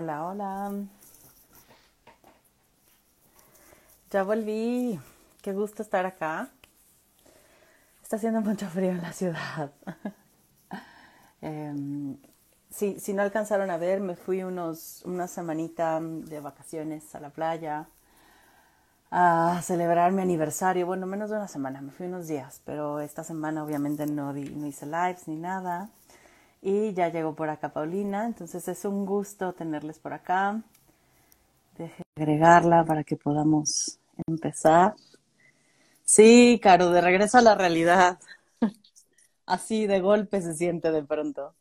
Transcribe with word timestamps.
Hola, 0.00 0.26
hola. 0.26 0.72
Ya 4.12 4.22
volví. 4.22 5.00
Qué 5.42 5.52
gusto 5.52 5.82
estar 5.82 6.06
acá. 6.06 6.50
Está 8.00 8.14
haciendo 8.14 8.40
mucho 8.40 8.68
frío 8.68 8.90
en 8.90 9.02
la 9.02 9.12
ciudad. 9.12 9.72
Em, 11.40 12.16
si, 12.70 13.00
si 13.00 13.12
no 13.12 13.22
alcanzaron 13.22 13.70
a 13.70 13.76
ver, 13.76 13.98
me 14.00 14.14
fui 14.14 14.44
unos, 14.44 15.02
una 15.04 15.26
semanita 15.26 16.00
de 16.00 16.38
vacaciones 16.38 17.12
a 17.16 17.20
la 17.20 17.30
playa 17.30 17.88
a 19.10 19.60
celebrar 19.64 20.12
mi 20.12 20.22
aniversario. 20.22 20.86
Bueno, 20.86 21.06
menos 21.06 21.30
de 21.30 21.36
una 21.38 21.48
semana, 21.48 21.80
me 21.80 21.90
fui 21.90 22.06
unos 22.06 22.28
días, 22.28 22.60
pero 22.64 23.00
esta 23.00 23.24
semana 23.24 23.64
obviamente 23.64 24.06
no, 24.06 24.32
no 24.32 24.66
hice 24.66 24.86
lives 24.86 25.26
ni 25.26 25.36
nada. 25.36 25.90
Y 26.60 26.92
ya 26.92 27.08
llegó 27.08 27.34
por 27.34 27.48
acá 27.50 27.72
Paulina, 27.72 28.26
entonces 28.26 28.66
es 28.68 28.84
un 28.84 29.06
gusto 29.06 29.52
tenerles 29.52 29.98
por 29.98 30.12
acá. 30.12 30.60
Deje 31.76 32.02
agregarla 32.16 32.84
para 32.84 33.04
que 33.04 33.16
podamos 33.16 34.00
empezar. 34.26 34.94
Sí, 36.04 36.58
Caro, 36.62 36.90
de 36.90 37.00
regreso 37.00 37.38
a 37.38 37.42
la 37.42 37.54
realidad. 37.54 38.18
Así 39.46 39.86
de 39.86 40.00
golpe 40.00 40.40
se 40.42 40.54
siente 40.54 40.90
de 40.90 41.04
pronto. 41.04 41.54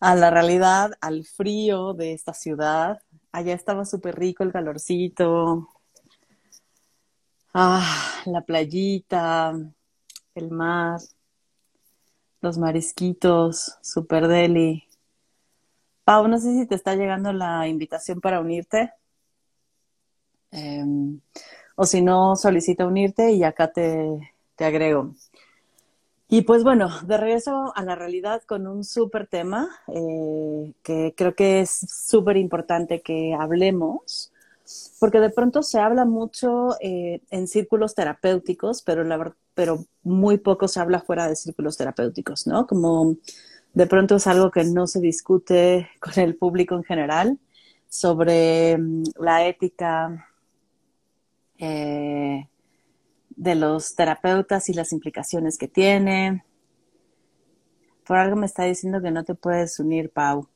a 0.00 0.14
la 0.14 0.30
realidad, 0.30 0.92
al 1.00 1.24
frío 1.24 1.94
de 1.94 2.12
esta 2.12 2.34
ciudad. 2.34 3.00
Allá 3.32 3.54
estaba 3.54 3.84
súper 3.86 4.18
rico 4.18 4.42
el 4.42 4.52
calorcito. 4.52 5.68
Ah, 7.54 8.22
la 8.26 8.42
playita, 8.42 9.54
el 10.34 10.50
mar 10.50 11.00
los 12.40 12.58
marisquitos, 12.58 13.78
super 13.82 14.28
deli. 14.28 14.84
Pau, 16.04 16.28
no 16.28 16.38
sé 16.38 16.54
si 16.54 16.66
te 16.66 16.74
está 16.74 16.94
llegando 16.94 17.32
la 17.32 17.66
invitación 17.68 18.20
para 18.20 18.40
unirte. 18.40 18.92
Em, 20.50 21.20
o 21.76 21.84
si 21.84 22.02
no, 22.02 22.36
solicita 22.36 22.86
unirte 22.86 23.32
y 23.32 23.44
acá 23.44 23.72
te, 23.72 24.32
te 24.54 24.64
agrego. 24.64 25.14
Y 26.28 26.42
pues 26.42 26.64
bueno, 26.64 26.88
de 27.02 27.16
regreso 27.16 27.72
a 27.76 27.82
la 27.84 27.94
realidad 27.94 28.42
con 28.42 28.66
un 28.66 28.82
súper 28.82 29.28
tema 29.28 29.68
eh, 29.88 30.72
que 30.82 31.14
creo 31.16 31.34
que 31.36 31.60
es 31.60 31.70
súper 31.70 32.36
importante 32.36 33.00
que 33.00 33.32
hablemos 33.38 34.32
porque 34.98 35.20
de 35.20 35.30
pronto 35.30 35.62
se 35.62 35.78
habla 35.78 36.04
mucho 36.04 36.76
eh, 36.80 37.22
en 37.30 37.46
círculos 37.46 37.94
terapéuticos, 37.94 38.82
pero, 38.82 39.04
la, 39.04 39.34
pero 39.54 39.84
muy 40.02 40.38
poco 40.38 40.68
se 40.68 40.80
habla 40.80 41.00
fuera 41.00 41.28
de 41.28 41.36
círculos 41.36 41.76
terapéuticos, 41.76 42.46
¿no? 42.46 42.66
Como 42.66 43.16
de 43.74 43.86
pronto 43.86 44.16
es 44.16 44.26
algo 44.26 44.50
que 44.50 44.64
no 44.64 44.86
se 44.86 45.00
discute 45.00 45.88
con 46.00 46.22
el 46.22 46.36
público 46.36 46.74
en 46.74 46.84
general 46.84 47.38
sobre 47.88 48.76
mm, 48.78 49.04
la 49.20 49.46
ética 49.46 50.28
eh, 51.58 52.48
de 53.30 53.54
los 53.54 53.94
terapeutas 53.94 54.68
y 54.68 54.74
las 54.74 54.92
implicaciones 54.92 55.58
que 55.58 55.68
tiene. 55.68 56.44
Por 58.06 58.16
algo 58.16 58.36
me 58.36 58.46
está 58.46 58.64
diciendo 58.64 59.02
que 59.02 59.10
no 59.10 59.24
te 59.24 59.34
puedes 59.34 59.78
unir, 59.78 60.10
Pau. 60.10 60.48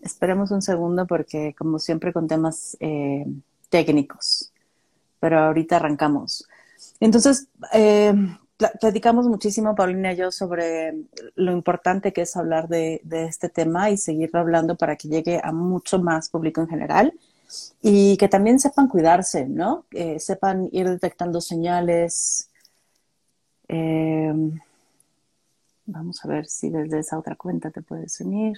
Esperemos 0.00 0.50
un 0.50 0.62
segundo 0.62 1.06
porque 1.06 1.54
como 1.56 1.78
siempre 1.78 2.12
con 2.12 2.28
temas 2.28 2.76
eh, 2.80 3.26
técnicos, 3.68 4.52
pero 5.20 5.40
ahorita 5.40 5.76
arrancamos. 5.76 6.46
Entonces, 7.00 7.48
eh, 7.72 8.14
platicamos 8.80 9.26
muchísimo, 9.26 9.74
Paulina 9.74 10.12
y 10.12 10.16
yo, 10.16 10.30
sobre 10.30 10.94
lo 11.34 11.52
importante 11.52 12.12
que 12.12 12.22
es 12.22 12.36
hablar 12.36 12.68
de, 12.68 13.00
este 13.10 13.48
tema 13.48 13.90
y 13.90 13.96
seguirlo 13.96 14.40
hablando 14.40 14.76
para 14.76 14.96
que 14.96 15.08
llegue 15.08 15.40
a 15.42 15.52
mucho 15.52 15.98
más 15.98 16.28
público 16.28 16.60
en 16.60 16.68
general 16.68 17.12
y 17.82 18.16
que 18.16 18.28
también 18.28 18.60
sepan 18.60 18.88
cuidarse, 18.88 19.46
¿no? 19.46 19.84
Sepan 20.18 20.68
ir 20.72 20.88
detectando 20.88 21.40
señales. 21.40 22.50
Eh, 23.68 24.32
vamos 25.86 26.24
a 26.24 26.28
ver 26.28 26.46
si 26.46 26.70
desde 26.70 27.00
esa 27.00 27.18
otra 27.18 27.36
cuenta 27.36 27.70
te 27.70 27.82
puedes 27.82 28.20
unir 28.20 28.56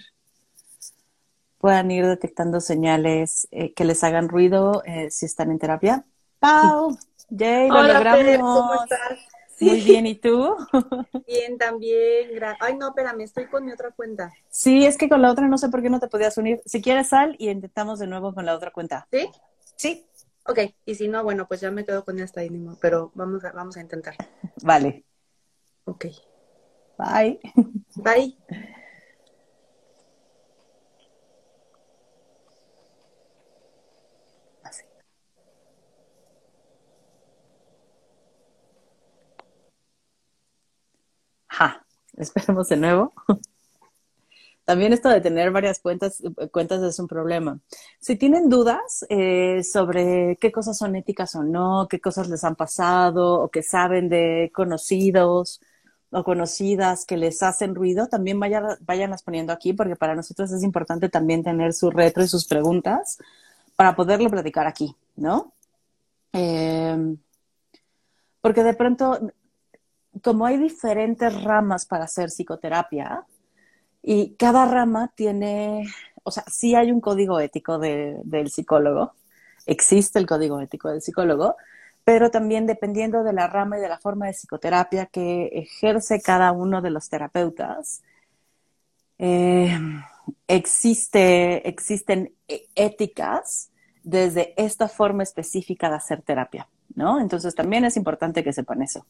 puedan 1.60 1.90
ir 1.90 2.06
detectando 2.06 2.60
señales 2.60 3.46
eh, 3.50 3.74
que 3.74 3.84
les 3.84 4.02
hagan 4.02 4.28
ruido 4.28 4.82
eh, 4.86 5.10
si 5.10 5.26
están 5.26 5.50
en 5.50 5.58
terapia. 5.58 6.04
¡Pau! 6.38 6.96
¡Yay! 7.28 7.68
¡Lo 7.68 7.82
logramos! 7.82 8.60
¿cómo 8.60 8.74
estás? 8.82 9.18
Muy 9.60 9.80
bien, 9.82 10.06
¿y 10.06 10.14
tú? 10.14 10.56
Bien, 11.26 11.58
también. 11.58 12.30
Ay, 12.60 12.76
no, 12.76 12.88
espérame, 12.88 13.20
estoy 13.20 13.46
con 13.46 13.66
mi 13.66 13.72
otra 13.72 13.90
cuenta. 13.90 14.32
Sí, 14.48 14.86
es 14.86 14.96
que 14.96 15.10
con 15.10 15.20
la 15.20 15.30
otra 15.30 15.48
no 15.48 15.58
sé 15.58 15.68
por 15.68 15.82
qué 15.82 15.90
no 15.90 16.00
te 16.00 16.08
podías 16.08 16.38
unir. 16.38 16.62
Si 16.64 16.80
quieres, 16.80 17.08
sal 17.08 17.36
y 17.38 17.50
intentamos 17.50 17.98
de 17.98 18.06
nuevo 18.06 18.34
con 18.34 18.46
la 18.46 18.54
otra 18.54 18.70
cuenta. 18.70 19.06
¿Sí? 19.10 19.30
Sí. 19.76 20.06
Ok, 20.46 20.60
y 20.86 20.94
si 20.94 21.08
no, 21.08 21.22
bueno, 21.22 21.46
pues 21.46 21.60
ya 21.60 21.70
me 21.70 21.84
quedo 21.84 22.06
con 22.06 22.18
esta 22.18 22.40
ahí 22.40 22.50
pero 22.80 23.12
vamos 23.14 23.44
a, 23.44 23.52
vamos 23.52 23.76
a 23.76 23.82
intentar. 23.82 24.14
Vale. 24.62 25.04
Ok. 25.84 26.06
Bye. 26.96 27.38
Bye. 27.96 28.36
Esperemos 42.16 42.68
de 42.68 42.76
nuevo. 42.76 43.12
También 44.64 44.92
esto 44.92 45.08
de 45.08 45.20
tener 45.20 45.50
varias 45.50 45.80
cuentas, 45.80 46.22
cuentas 46.52 46.82
es 46.82 46.98
un 46.98 47.08
problema. 47.08 47.58
Si 47.98 48.16
tienen 48.16 48.48
dudas 48.48 49.04
eh, 49.08 49.64
sobre 49.64 50.36
qué 50.40 50.52
cosas 50.52 50.78
son 50.78 50.94
éticas 50.94 51.34
o 51.34 51.42
no, 51.42 51.88
qué 51.90 52.00
cosas 52.00 52.28
les 52.28 52.44
han 52.44 52.54
pasado 52.54 53.40
o 53.40 53.48
que 53.48 53.62
saben 53.62 54.08
de 54.08 54.52
conocidos 54.54 55.60
o 56.10 56.22
conocidas 56.22 57.04
que 57.04 57.16
les 57.16 57.42
hacen 57.42 57.74
ruido, 57.74 58.06
también 58.06 58.38
vayan, 58.38 58.76
váyanlas 58.82 59.22
poniendo 59.22 59.52
aquí 59.52 59.72
porque 59.72 59.96
para 59.96 60.14
nosotros 60.14 60.52
es 60.52 60.62
importante 60.62 61.08
también 61.08 61.42
tener 61.42 61.72
su 61.72 61.90
retro 61.90 62.22
y 62.22 62.28
sus 62.28 62.46
preguntas 62.46 63.18
para 63.74 63.96
poderlo 63.96 64.30
platicar 64.30 64.66
aquí, 64.66 64.94
¿no? 65.16 65.52
Eh, 66.32 67.16
porque 68.40 68.62
de 68.62 68.74
pronto 68.74 69.18
como 70.22 70.46
hay 70.46 70.56
diferentes 70.58 71.42
ramas 71.42 71.86
para 71.86 72.04
hacer 72.04 72.30
psicoterapia 72.30 73.24
y 74.02 74.34
cada 74.36 74.66
rama 74.66 75.12
tiene, 75.14 75.86
o 76.22 76.30
sea, 76.30 76.44
sí 76.46 76.74
hay 76.74 76.90
un 76.90 77.00
código 77.00 77.40
ético 77.40 77.78
del 77.78 78.50
psicólogo, 78.50 79.14
existe 79.66 80.18
el 80.18 80.26
código 80.26 80.60
ético 80.60 80.88
del 80.88 81.02
psicólogo, 81.02 81.56
pero 82.04 82.30
también 82.30 82.66
dependiendo 82.66 83.22
de 83.22 83.32
la 83.32 83.46
rama 83.46 83.78
y 83.78 83.80
de 83.80 83.88
la 83.88 83.98
forma 83.98 84.26
de 84.26 84.32
psicoterapia 84.32 85.06
que 85.06 85.46
ejerce 85.52 86.20
cada 86.20 86.52
uno 86.52 86.80
de 86.82 86.90
los 86.90 87.08
terapeutas, 87.08 88.02
eh, 89.18 89.78
existe, 90.48 91.68
existen 91.68 92.32
e, 92.48 92.68
éticas 92.74 93.70
desde 94.02 94.54
esta 94.56 94.88
forma 94.88 95.22
específica 95.22 95.90
de 95.90 95.96
hacer 95.96 96.22
terapia, 96.22 96.68
¿no? 96.94 97.20
Entonces 97.20 97.54
también 97.54 97.84
es 97.84 97.96
importante 97.96 98.42
que 98.42 98.52
sepan 98.52 98.82
eso. 98.82 99.06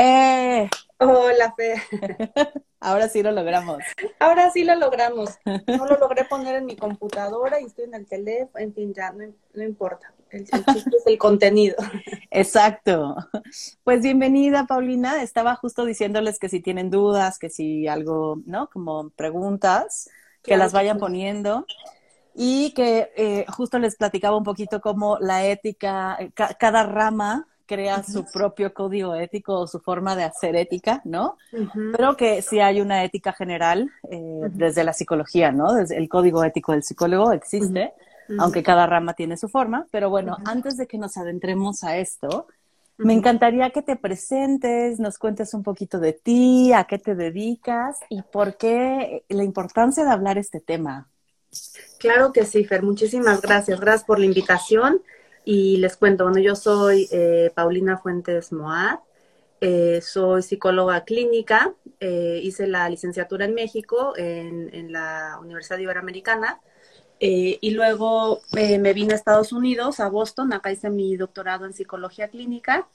¡Eh! 0.00 0.70
Hola, 0.98 1.52
Fe. 1.56 1.74
Ahora 2.80 3.08
sí 3.08 3.20
lo 3.20 3.32
logramos. 3.32 3.78
Ahora 4.20 4.48
sí 4.52 4.62
lo 4.62 4.76
logramos. 4.76 5.30
No 5.44 5.86
lo 5.86 5.98
logré 5.98 6.24
poner 6.24 6.54
en 6.54 6.66
mi 6.66 6.76
computadora 6.76 7.60
y 7.60 7.64
estoy 7.64 7.86
en 7.86 7.94
el 7.94 8.06
teléfono. 8.06 8.64
En 8.64 8.72
fin, 8.72 8.94
ya 8.94 9.10
no, 9.10 9.64
importa. 9.64 10.14
El, 10.30 10.44
chiste 10.44 10.96
es 10.96 11.06
el 11.06 11.18
contenido. 11.18 11.74
Exacto. 12.30 13.16
Pues 13.82 14.02
bienvenida, 14.02 14.66
Paulina. 14.68 15.20
Estaba 15.20 15.56
justo 15.56 15.84
diciéndoles 15.84 16.38
que 16.38 16.48
si 16.48 16.60
tienen 16.60 16.90
dudas, 16.90 17.36
que 17.40 17.50
si 17.50 17.88
algo, 17.88 18.40
¿no? 18.46 18.70
Como 18.70 19.10
preguntas, 19.10 20.08
que 20.44 20.56
las 20.56 20.72
vayan 20.72 20.98
poniendo. 20.98 21.66
Y 22.36 22.72
que 22.74 23.10
eh, 23.16 23.46
justo 23.48 23.80
les 23.80 23.96
platicaba 23.96 24.36
un 24.36 24.44
poquito 24.44 24.80
cómo 24.80 25.18
la 25.18 25.44
ética, 25.44 26.16
cada 26.56 26.84
rama 26.84 27.48
crea 27.68 28.02
su 28.02 28.24
propio 28.24 28.72
código 28.72 29.14
ético 29.14 29.60
o 29.60 29.66
su 29.66 29.78
forma 29.78 30.16
de 30.16 30.24
hacer 30.24 30.56
ética, 30.56 31.02
¿no? 31.04 31.36
Pero 31.92 32.16
que 32.16 32.40
sí 32.42 32.58
hay 32.58 32.80
una 32.80 33.04
ética 33.04 33.32
general 33.32 33.90
eh, 34.10 34.48
desde 34.50 34.82
la 34.82 34.94
psicología, 34.94 35.52
¿no? 35.52 35.74
Desde 35.74 35.98
el 35.98 36.08
código 36.08 36.42
ético 36.42 36.72
del 36.72 36.82
psicólogo 36.82 37.30
existe, 37.32 37.92
aunque 38.38 38.62
cada 38.62 38.86
rama 38.86 39.12
tiene 39.12 39.36
su 39.36 39.48
forma. 39.48 39.86
Pero 39.90 40.08
bueno, 40.08 40.38
antes 40.46 40.76
de 40.78 40.86
que 40.86 40.96
nos 40.96 41.16
adentremos 41.18 41.84
a 41.84 41.98
esto, 41.98 42.46
me 42.96 43.12
encantaría 43.12 43.70
que 43.70 43.82
te 43.82 43.96
presentes, 43.96 44.98
nos 44.98 45.18
cuentes 45.18 45.52
un 45.52 45.62
poquito 45.62 46.00
de 46.00 46.14
ti, 46.14 46.72
a 46.72 46.84
qué 46.84 46.98
te 46.98 47.14
dedicas 47.14 47.98
y 48.08 48.22
por 48.22 48.56
qué 48.56 49.24
la 49.28 49.44
importancia 49.44 50.04
de 50.04 50.10
hablar 50.10 50.38
este 50.38 50.60
tema. 50.60 51.06
Claro 51.98 52.32
que 52.32 52.44
sí, 52.44 52.64
Fer. 52.64 52.82
Muchísimas 52.82 53.40
gracias. 53.42 53.78
Gracias 53.78 54.04
por 54.04 54.18
la 54.18 54.26
invitación. 54.26 55.02
Y 55.50 55.78
les 55.78 55.96
cuento, 55.96 56.24
bueno, 56.24 56.40
yo 56.40 56.54
soy 56.54 57.08
eh, 57.10 57.50
Paulina 57.54 57.96
Fuentes 57.96 58.52
Moad, 58.52 58.98
eh, 59.62 60.02
soy 60.02 60.42
psicóloga 60.42 61.04
clínica 61.04 61.72
eh, 62.00 62.38
hice 62.42 62.66
la 62.66 62.86
licenciatura 62.90 63.46
en 63.46 63.54
México, 63.54 64.12
en, 64.18 64.92
la 64.92 65.38
Universidad 65.40 65.78
Iberoamericana, 65.78 66.60
y 67.18 67.70
luego 67.70 68.42
me 68.52 68.92
vine 68.92 69.14
a 69.14 69.16
Estados 69.16 69.52
Unidos, 69.54 70.00
a 70.00 70.10
Boston, 70.10 70.52
acá 70.52 70.70
hice 70.70 70.90
mi 70.90 71.16
doctorado 71.16 71.64
en 71.64 71.72
psicología 71.72 72.28
clínica 72.28 72.86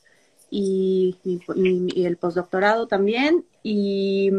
y, 0.51 1.17
el 1.95 2.17
postdoctorado 2.17 2.85
también. 2.85 3.47
Y 3.63 4.29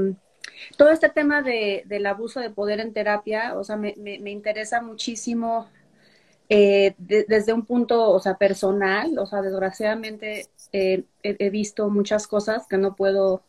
todo 0.76 0.90
este 0.90 1.08
tema 1.08 1.42
de, 1.42 1.82
del 1.86 2.06
abuso 2.06 2.38
de 2.38 2.50
poder 2.50 2.78
en 2.78 2.92
terapia, 2.92 3.58
o 3.58 3.64
sea, 3.64 3.76
me, 3.76 3.96
me, 3.98 4.30
interesa 4.30 4.80
muchísimo 4.80 5.68
desde 6.48 7.52
un 7.52 7.64
punto, 7.64 8.10
o 8.10 8.20
sea, 8.20 8.36
personal, 8.36 9.18
o 9.18 9.26
sea, 9.26 9.42
desgraciadamente 9.42 10.48
he 10.72 11.50
visto 11.50 11.88
muchas 11.88 12.26
cosas 12.26 12.66
que 12.68 12.78
no 12.78 12.94
puedo 12.96 13.42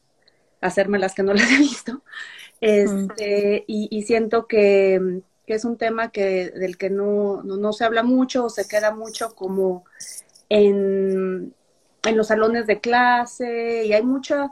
hacerme 0.62 1.00
las 1.00 1.14
que 1.14 1.24
no 1.24 1.34
las 1.34 1.52
he 1.52 1.58
visto. 1.58 2.02
Este, 2.62 3.64
y, 3.68 4.02
siento 4.04 4.48
que, 4.48 5.22
es 5.46 5.66
un 5.66 5.78
tema 5.78 6.10
que, 6.10 6.50
del 6.50 6.78
que 6.78 6.90
no, 6.90 7.44
no, 7.44 7.74
se 7.74 7.86
habla 7.86 8.04
mucho 8.04 8.46
o 8.46 8.50
se 8.50 8.68
queda 8.68 8.92
mucho 8.92 9.36
como 9.36 9.86
en, 10.50 11.54
en 12.04 12.18
los 12.18 12.28
salones 12.28 12.66
de 12.66 12.80
clase 12.80 13.86
y 13.86 13.94
hay 13.94 14.04
mucha, 14.04 14.52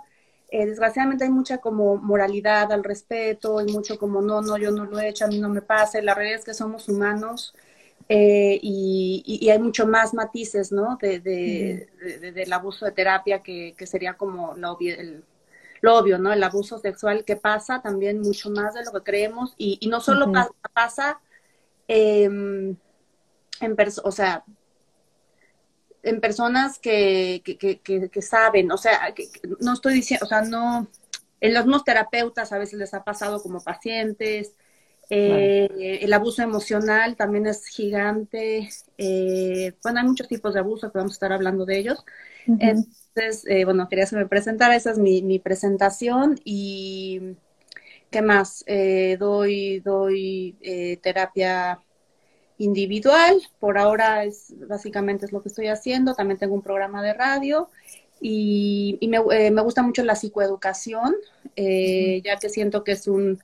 eh, 0.50 0.66
desgraciadamente 0.66 1.24
hay 1.24 1.32
mucha 1.32 1.58
como 1.58 1.96
moralidad 1.98 2.72
al 2.72 2.84
respeto 2.84 3.62
y 3.62 3.72
mucho 3.72 3.98
como 3.98 4.22
no, 4.22 4.42
no, 4.42 4.58
yo 4.58 4.72
no 4.72 4.86
lo 4.86 5.00
he 5.00 5.10
hecho, 5.10 5.26
a 5.26 5.30
mí 5.30 5.40
no 5.40 5.50
me 5.50 5.62
pasa. 5.62 6.02
la 6.02 6.14
realidad 6.14 6.40
es 6.40 6.46
que 6.46 6.54
somos 6.54 6.88
humanos 6.90 7.56
eh, 8.10 8.60
y, 8.62 9.50
hay 9.50 9.60
mucho 9.60 9.88
más 9.88 10.14
matices, 10.14 10.72
¿no? 10.72 10.98
De, 11.02 11.88
del 12.34 12.54
abuso 12.54 12.86
de 12.86 12.92
terapia 12.92 13.42
que, 13.42 13.76
que 13.78 13.88
sería 13.88 14.16
como 14.16 14.56
la, 14.56 14.76
el, 14.80 15.24
lo 15.84 15.98
obvio, 15.98 16.18
¿no? 16.18 16.32
El 16.32 16.42
abuso 16.42 16.80
sexual 16.80 17.26
que 17.26 17.36
pasa 17.36 17.82
también 17.82 18.22
mucho 18.22 18.50
más 18.50 18.74
de 18.74 18.86
lo 18.86 18.94
que 18.94 19.02
creemos 19.02 19.54
y, 19.58 19.86
no 19.88 20.00
solo 20.00 20.32
pasa, 20.74 21.20
em, 21.90 22.78
en, 23.60 23.78
o 24.04 24.12
sea, 24.12 24.46
en 26.02 26.22
personas 26.22 26.80
que, 26.80 27.42
que, 27.44 28.22
saben, 28.22 28.72
o 28.72 28.78
sea, 28.78 29.14
no 29.60 29.74
estoy 29.74 29.96
diciendo, 29.96 30.26
o 30.26 30.30
sea, 30.30 30.42
no, 30.42 30.88
en 31.42 31.54
los 31.54 31.66
mismos 31.66 31.84
terapeutas 31.84 32.54
a 32.54 32.58
veces 32.60 32.80
les 32.80 32.94
ha 32.94 33.04
pasado 33.04 33.44
como 33.44 33.62
pacientes, 33.62 34.54
eh, 35.10 36.00
el 36.02 36.14
abuso 36.14 36.42
emocional 36.42 37.16
también 37.16 37.48
es 37.48 37.68
gigante. 37.68 38.70
Eh, 38.98 39.74
bueno, 39.84 40.00
hay 40.00 40.06
muchos 40.06 40.28
tipos 40.28 40.54
de 40.54 40.60
abuso 40.60 40.92
que 40.92 40.98
vamos 40.98 41.14
a 41.14 41.16
estar 41.16 41.34
hablando 41.34 41.66
de 41.66 41.78
ellos. 41.78 42.04
Entonces, 42.46 43.46
eh, 43.48 43.66
bueno, 43.66 43.88
quería 43.90 44.06
que 44.06 44.16
me 44.16 44.26
presentara, 44.26 44.76
esa 44.76 44.92
es 44.92 45.00
mi, 45.00 45.40
presentación. 45.40 46.40
Y 46.44 47.36
¿qué 48.10 48.22
más? 48.22 48.64
Eh, 48.68 49.18
doy 49.20 49.80
doy 49.80 50.58
eh, 50.62 50.98
terapia 50.98 51.80
individual, 52.58 53.42
por 53.60 53.78
ahora 53.78 54.24
es 54.24 54.54
básicamente 54.68 55.26
es 55.26 55.32
lo 55.32 55.42
que 55.42 55.50
estoy 55.50 55.68
haciendo, 55.68 56.14
también 56.14 56.38
tengo 56.38 56.56
un 56.56 56.62
programa 56.62 57.02
de 57.04 57.14
radio. 57.14 57.70
Y, 58.26 59.00
me, 59.10 59.20
gusta 59.62 59.84
mucho 59.84 60.02
la 60.04 60.16
psicoeducación, 60.16 61.14
ya 61.58 62.38
que 62.38 62.50
siento 62.50 62.84
que 62.86 62.94
es 62.94 63.08
un, 63.08 63.44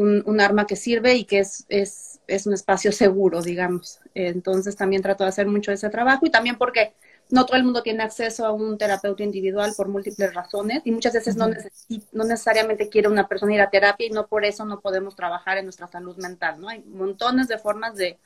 un, 0.00 0.40
arma 0.40 0.66
que 0.66 0.76
sirve 0.76 1.14
y 1.14 1.24
que 1.24 1.40
es, 1.40 1.66
es, 1.68 2.20
es 2.26 2.46
un 2.46 2.54
espacio 2.54 2.90
seguro, 2.92 3.42
digamos. 3.42 4.00
Entonces 4.14 4.76
también 4.76 5.02
trato 5.02 5.24
de 5.24 5.28
hacer 5.28 5.46
mucho 5.46 5.72
ese 5.72 5.90
trabajo 5.90 6.24
y 6.26 6.30
también 6.30 6.56
porque 6.56 6.94
no 7.28 7.44
todo 7.44 7.56
el 7.56 7.64
mundo 7.64 7.82
tiene 7.82 8.02
acceso 8.02 8.46
a 8.46 8.52
un 8.52 8.78
terapeuta 8.78 9.22
individual 9.22 9.72
por 9.76 9.88
múltiples 9.88 10.34
razones 10.34 10.82
y 10.84 10.92
muchas 10.92 11.12
veces 11.12 11.36
no, 11.36 11.48
no 12.12 12.24
necesariamente 12.24 12.88
quiere 12.88 13.08
una 13.08 13.28
persona 13.28 13.54
ir 13.54 13.60
a 13.60 13.70
terapia 13.70 14.06
y 14.06 14.10
no 14.10 14.26
por 14.26 14.44
eso 14.44 14.64
no 14.64 14.80
podemos 14.80 15.14
trabajar 15.14 15.58
en 15.58 15.64
nuestra 15.66 15.86
salud 15.86 16.16
mental, 16.16 16.60
¿no? 16.60 16.68
Hay 16.68 16.82
montones 16.82 17.46
de 17.48 17.58
formas 17.58 17.94
de 17.94 18.18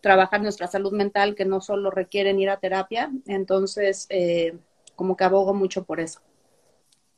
trabajar 0.00 0.42
nuestra 0.42 0.66
salud 0.66 0.92
mental 0.92 1.34
que 1.34 1.44
no 1.44 1.60
solo 1.60 1.90
requieren 1.90 2.38
ir 2.38 2.50
a 2.50 2.58
terapia, 2.58 3.10
entonces 3.26 4.06
eh, 4.10 4.54
como 4.96 5.16
que 5.16 5.24
abogo 5.24 5.54
mucho 5.54 5.84
por 5.84 5.98
eso. 6.00 6.20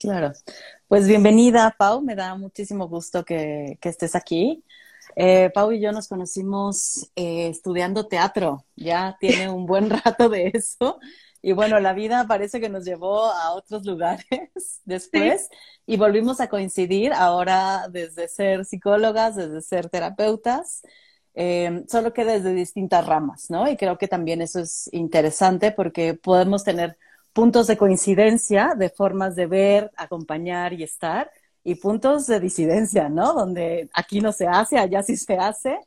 Claro, 0.04 0.34
pues 0.86 1.08
bienvenida 1.08 1.74
Pau, 1.78 2.02
me 2.02 2.14
da 2.14 2.34
muchísimo 2.34 2.88
gusto 2.88 3.24
que, 3.24 3.78
estés 3.80 4.14
aquí. 4.14 4.62
Eh, 5.16 5.50
Pau 5.54 5.72
y 5.72 5.80
yo 5.80 5.92
nos 5.92 6.08
conocimos 6.08 7.10
eh, 7.16 7.48
estudiando 7.48 8.06
teatro, 8.06 8.66
ya 8.76 9.16
tiene 9.18 9.48
un 9.48 9.64
buen 9.64 9.88
rato 9.88 10.28
de 10.28 10.50
eso. 10.52 11.00
Y 11.40 11.52
bueno, 11.52 11.80
la 11.80 11.94
vida 11.94 12.26
parece 12.28 12.60
que 12.60 12.68
nos 12.68 12.84
llevó 12.84 13.24
a 13.24 13.54
otros 13.54 13.86
lugares 13.86 14.26
después 14.84 15.48
y 15.86 15.96
volvimos 15.96 16.38
a 16.42 16.48
coincidir 16.48 17.14
ahora 17.14 17.88
desde 17.90 18.28
ser 18.28 18.66
psicólogas, 18.66 19.36
desde 19.36 19.62
ser 19.62 19.88
terapeutas, 19.88 20.82
eh, 21.32 21.82
solo 21.88 22.12
que 22.12 22.26
desde 22.26 22.52
distintas 22.52 23.06
ramas, 23.06 23.48
¿no? 23.48 23.70
Y 23.70 23.78
creo 23.78 23.96
que 23.96 24.06
también 24.08 24.42
eso 24.42 24.60
es 24.60 24.86
interesante 24.92 25.72
porque 25.72 26.12
podemos 26.12 26.62
tener 26.62 26.98
puntos 27.34 27.66
de 27.66 27.76
coincidencia 27.76 28.74
de 28.74 28.88
formas 28.88 29.36
de 29.36 29.46
ver, 29.46 29.90
acompañar 29.96 30.72
y 30.72 30.82
estar 30.82 31.30
y 31.62 31.74
puntos 31.74 32.26
de 32.26 32.40
disidencia, 32.40 33.08
¿no? 33.10 33.34
Donde 33.34 33.90
aquí 33.92 34.20
no 34.20 34.32
se 34.32 34.46
hace, 34.46 34.78
allá 34.78 35.02
sí 35.02 35.16
se 35.16 35.36
hace. 35.36 35.78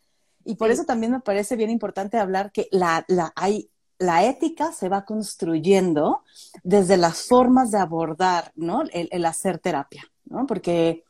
Y 0.46 0.56
por 0.56 0.70
eso 0.70 0.84
también 0.86 1.12
me 1.12 1.20
parece 1.20 1.56
bien 1.56 1.70
importante 1.70 2.18
hablar 2.18 2.52
que 2.52 2.68
la, 2.72 3.04
la, 3.08 3.32
hay 3.36 3.70
la 4.00 4.26
ética 4.26 4.72
se 4.72 4.90
va 4.90 5.06
construyendo 5.06 6.24
desde 6.64 6.98
las 6.98 7.28
formas 7.28 7.72
de 7.72 7.80
abordar, 7.80 8.52
¿no? 8.56 8.84
El, 8.92 9.26
hacer 9.26 9.60
terapia, 9.60 10.04
¿no? 10.26 10.46
Porque 10.46 11.04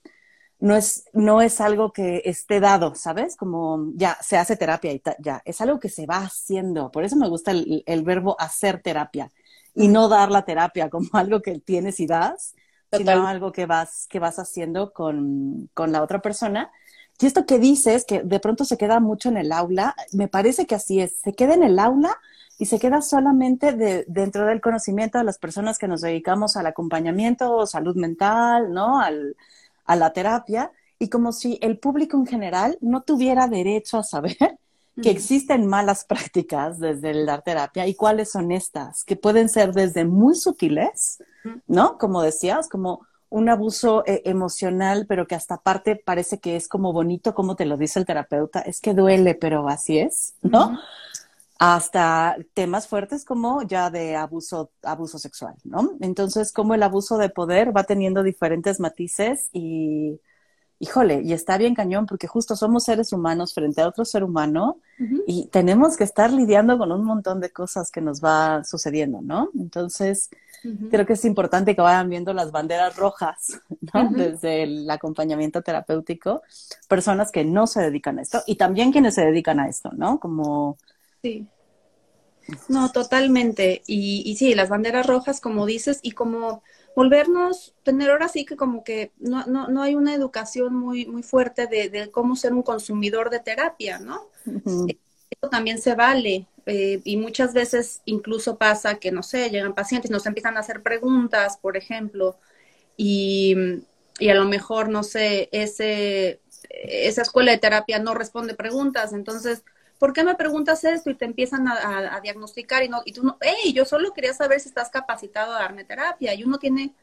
no 0.59 0.75
es, 0.75 1.05
no 1.13 1.41
es 1.41 1.61
algo 1.61 1.91
que 1.91 2.21
esté 2.25 2.59
dado, 2.59 2.95
¿sabes? 2.95 3.35
Como 3.35 3.91
ya 3.95 4.17
se 4.21 4.37
hace 4.37 4.55
terapia 4.55 4.93
y 4.93 5.01
ya, 5.19 5.41
es 5.45 5.61
algo 5.61 5.79
que 5.79 5.89
se 5.89 6.05
va 6.05 6.17
haciendo. 6.17 6.91
Por 6.91 7.03
eso 7.03 7.15
me 7.15 7.29
gusta 7.29 7.51
el, 7.51 8.03
verbo 8.03 8.35
hacer 8.39 8.81
terapia 8.81 9.31
y 9.77 9.87
no 9.87 10.09
dar 10.09 10.31
la 10.31 10.43
terapia 10.43 10.89
como 10.89 11.07
algo 11.13 11.41
que 11.41 11.59
tienes 11.59 11.99
y 11.99 12.07
das, 12.07 12.55
sino 12.91 13.27
algo 13.27 13.51
que 13.51 13.65
vas, 13.65 14.07
que 14.09 14.19
vas 14.19 14.39
haciendo 14.39 14.91
con, 14.91 15.69
con 15.73 15.91
la 15.91 16.01
otra 16.01 16.21
persona. 16.21 16.71
Y 17.19 17.25
esto 17.25 17.45
que 17.45 17.59
dices, 17.59 18.05
que 18.05 18.21
de 18.23 18.39
pronto 18.39 18.63
se 18.65 18.77
queda 18.77 18.99
mucho 18.99 19.29
en 19.29 19.37
el 19.37 19.51
aula, 19.51 19.95
me 20.13 20.27
parece 20.27 20.65
que 20.65 20.75
así 20.75 20.99
es, 20.99 21.17
se 21.19 21.33
queda 21.33 21.53
en 21.53 21.63
el 21.63 21.79
aula 21.79 22.15
y 22.59 22.65
se 22.65 22.79
queda 22.79 23.01
solamente 23.01 23.73
de, 23.73 24.05
dentro 24.07 24.45
del 24.45 24.61
conocimiento 24.61 25.17
de 25.17 25.23
las 25.23 25.37
personas 25.37 25.77
que 25.77 25.87
nos 25.87 26.01
dedicamos 26.01 26.57
al 26.57 26.67
acompañamiento, 26.67 27.65
salud 27.67 27.95
mental, 27.95 28.73
¿no? 28.73 28.99
Al, 28.99 29.35
a 29.85 29.95
la 29.95 30.13
terapia, 30.13 30.71
y 30.99 31.09
como 31.09 31.31
si 31.31 31.59
el 31.61 31.79
público 31.79 32.17
en 32.17 32.25
general 32.25 32.77
no 32.81 33.01
tuviera 33.01 33.47
derecho 33.47 33.97
a 33.97 34.03
saber 34.03 34.59
que 35.01 35.09
existen 35.09 35.67
malas 35.67 36.05
prácticas 36.09 36.79
desde 36.79 37.13
la 37.13 37.41
terapia 37.41 37.87
y 37.87 37.95
cuáles 37.95 38.31
son 38.31 38.51
estas, 38.51 39.03
que 39.03 39.15
pueden 39.15 39.49
ser 39.49 39.73
desde 39.73 40.05
muy 40.05 40.35
sutiles, 40.35 41.23
¿no? 41.67 41.97
Como 41.97 42.21
decías, 42.21 42.67
como 42.69 43.05
un 43.29 43.49
abuso 43.49 44.03
eh, 44.05 44.21
emocional, 44.25 45.05
pero 45.07 45.27
que 45.27 45.35
hasta 45.35 45.57
parte 45.57 45.95
parece 45.95 46.39
que 46.39 46.55
es 46.55 46.67
como 46.67 46.93
bonito, 46.93 47.33
como 47.33 47.55
te 47.55 47.65
lo 47.65 47.77
dice 47.77 47.99
el 47.99 48.05
terapeuta, 48.05 48.61
es 48.61 48.79
que 48.79 48.93
duele, 48.93 49.35
pero 49.35 49.67
así 49.67 49.99
es, 49.99 50.35
¿no? 50.41 50.77
hasta 51.59 52.37
temas 52.53 52.87
fuertes 52.87 53.25
como 53.25 53.63
ya 53.63 53.89
de 53.89 54.15
abuso, 54.15 54.71
abuso 54.83 55.17
sexual, 55.17 55.55
¿no? 55.63 55.93
Entonces, 56.01 56.51
como 56.51 56.75
el 56.75 56.83
abuso 56.83 57.17
de 57.17 57.29
poder 57.29 57.75
va 57.75 57.83
teniendo 57.83 58.21
diferentes 58.21 58.79
matices 58.79 59.49
y, 59.53 60.19
híjole, 60.79 61.21
y 61.23 61.33
está 61.33 61.57
bien 61.57 61.73
cañón 61.73 62.05
porque 62.05 62.27
justo 62.27 62.55
somos 62.55 62.83
seres 62.83 63.11
humanos 63.11 63.53
frente 63.53 63.81
a 63.81 63.87
otro 63.87 64.05
ser 64.05 64.23
humano 64.23 64.79
y 65.25 65.47
tenemos 65.47 65.97
que 65.97 66.03
estar 66.03 66.31
lidiando 66.31 66.77
con 66.77 66.91
un 66.91 67.03
montón 67.03 67.39
de 67.39 67.51
cosas 67.51 67.91
que 67.91 68.01
nos 68.01 68.23
va 68.23 68.63
sucediendo, 68.63 69.21
¿no? 69.21 69.49
Entonces, 69.57 70.29
creo 70.89 71.05
que 71.05 71.13
es 71.13 71.25
importante 71.25 71.75
que 71.75 71.81
vayan 71.81 72.09
viendo 72.09 72.33
las 72.33 72.51
banderas 72.51 72.95
rojas, 72.95 73.59
¿no? 73.93 74.09
Desde 74.11 74.63
el 74.63 74.89
acompañamiento 74.89 75.61
terapéutico, 75.61 76.41
personas 76.87 77.31
que 77.31 77.43
no 77.43 77.67
se 77.67 77.81
dedican 77.81 78.19
a 78.19 78.21
esto 78.21 78.41
y 78.45 78.55
también 78.55 78.91
quienes 78.91 79.15
se 79.15 79.25
dedican 79.25 79.59
a 79.59 79.69
esto, 79.69 79.91
¿no? 79.93 80.19
Como 80.19 80.77
Sí. 81.21 81.47
No, 82.69 82.91
totalmente. 82.91 83.83
Y, 83.87 84.23
y 84.25 84.35
sí, 84.37 84.55
las 84.55 84.69
banderas 84.69 85.05
rojas, 85.05 85.41
como 85.41 85.65
dices, 85.65 85.99
y 86.01 86.11
como 86.11 86.63
volvernos, 86.97 87.75
tener 87.83 88.09
ahora 88.09 88.27
sí 88.27 88.43
que 88.43 88.55
como 88.55 88.83
que 88.83 89.11
no, 89.19 89.45
no, 89.45 89.67
no 89.67 89.83
hay 89.83 89.93
una 89.93 90.15
educación 90.15 90.73
muy, 90.73 91.05
muy 91.05 91.21
fuerte 91.21 91.67
de, 91.67 92.09
cómo 92.09 92.35
ser 92.35 92.53
un 92.53 92.63
consumidor 92.63 93.29
de 93.29 93.39
terapia, 93.39 93.99
¿no? 93.99 94.31
Eso 94.47 95.49
también 95.51 95.77
se 95.77 95.93
vale. 95.93 96.47
Eh, 96.65 96.99
y 97.03 97.17
muchas 97.17 97.53
veces 97.53 98.01
incluso 98.05 98.57
pasa 98.57 98.95
que, 98.95 99.11
no 99.11 99.21
sé, 99.21 99.51
llegan 99.51 99.75
pacientes 99.75 100.09
y 100.09 100.11
nos 100.11 100.25
empiezan 100.25 100.57
a 100.57 100.61
hacer 100.61 100.81
preguntas, 100.81 101.57
por 101.57 101.77
ejemplo, 101.77 102.35
y, 102.97 103.55
y 104.17 104.29
a 104.29 104.33
lo 104.33 104.45
mejor, 104.45 104.89
no 104.89 105.03
sé, 105.03 105.49
ese, 105.51 106.41
esa 106.71 107.21
escuela 107.21 107.51
de 107.51 107.59
terapia 107.59 107.99
no 107.99 108.15
responde 108.15 108.55
preguntas, 108.55 109.13
entonces 109.13 109.63
¿por 109.97 110.13
qué 110.13 110.23
me 110.23 110.35
preguntas 110.35 110.83
esto? 110.83 111.09
Y 111.09 111.15
te 111.15 111.25
empiezan 111.25 111.67
a, 111.67 112.19
diagnosticar 112.21 112.83
y, 112.83 112.89
no, 112.89 113.01
y 113.05 113.13
tú 113.13 113.23
no, 113.23 113.37
hey, 113.41 113.73
yo 113.73 113.85
solo 113.85 114.13
quería 114.13 114.33
saber 114.33 114.59
si 114.59 114.69
estás 114.69 114.89
capacitado 114.89 115.53
a 115.53 115.59
darme 115.59 115.83
terapia. 115.83 116.33
Y 116.33 116.43
uno 116.43 116.57
tiene 116.59 116.93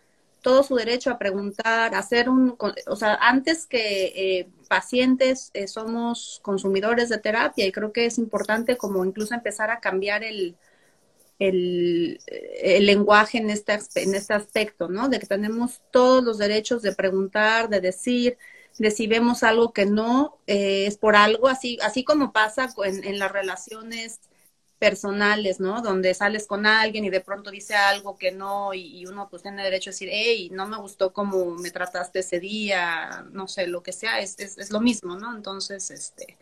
todo 0.42 0.62
su 0.62 0.76
derecho 0.76 1.10
a 1.10 1.18
preguntar, 1.18 1.94
a 1.94 1.98
hacer 1.98 2.28
un, 2.28 2.56
o 2.86 2.96
sea, 2.96 3.14
antes 3.14 3.66
que 3.66 4.12
eh, 4.14 4.48
pacientes 4.68 5.50
eh, 5.54 5.66
somos 5.66 6.38
consumidores 6.42 7.08
de 7.08 7.18
terapia 7.18 7.66
y 7.66 7.72
creo 7.72 7.92
que 7.92 8.04
es 8.06 8.18
importante 8.18 8.76
como 8.76 9.04
incluso 9.06 9.34
empezar 9.34 9.70
a 9.70 9.80
cambiar 9.80 10.22
el, 10.22 10.54
el, 11.38 12.20
el, 12.26 12.86
lenguaje 12.86 13.38
en 13.38 13.48
este, 13.48 13.78
en 13.96 14.14
este 14.14 14.34
aspecto, 14.34 14.88
¿no? 14.88 15.08
De 15.08 15.18
que 15.18 15.26
tenemos 15.26 15.80
todos 15.90 16.22
los 16.22 16.36
derechos 16.36 16.82
de 16.82 16.94
preguntar, 16.94 17.70
de 17.70 17.80
decir, 17.80 18.36
de 18.78 18.90
si 18.90 19.06
vemos 19.06 19.42
algo 19.42 19.72
que 19.72 19.86
no 19.86 20.38
eh, 20.46 20.86
es 20.86 20.98
por 20.98 21.16
algo, 21.16 21.48
así, 21.48 21.78
así 21.82 22.04
como 22.04 22.32
pasa 22.32 22.68
en, 22.84 23.04
en 23.04 23.18
las 23.18 23.32
relaciones 23.32 24.20
personales, 24.84 25.60
¿no? 25.60 25.80
Donde 25.80 26.12
sales 26.12 26.46
con 26.46 26.66
alguien 26.66 27.06
y 27.06 27.10
de 27.10 27.22
pronto 27.22 27.50
dice 27.50 27.74
algo 27.74 28.18
que 28.18 28.32
no 28.32 28.74
y, 28.74 29.06
uno 29.06 29.28
pues 29.30 29.42
tiene 29.42 29.62
derecho 29.62 29.88
a 29.88 29.92
decir, 29.92 30.08
hey, 30.12 30.50
no 30.52 30.66
me 30.66 30.76
gustó 30.76 31.12
cómo 31.12 31.54
me 31.54 31.70
trataste 31.70 32.18
ese 32.18 32.38
día, 32.40 33.24
no 33.32 33.48
sé, 33.48 33.66
lo 33.66 33.82
que 33.82 33.92
sea, 33.92 34.20
es, 34.20 34.38
es, 34.38 34.70
lo 34.70 34.80
mismo, 34.80 35.16
¿no? 35.16 35.34
Entonces, 35.34 35.90
este, 35.90 36.36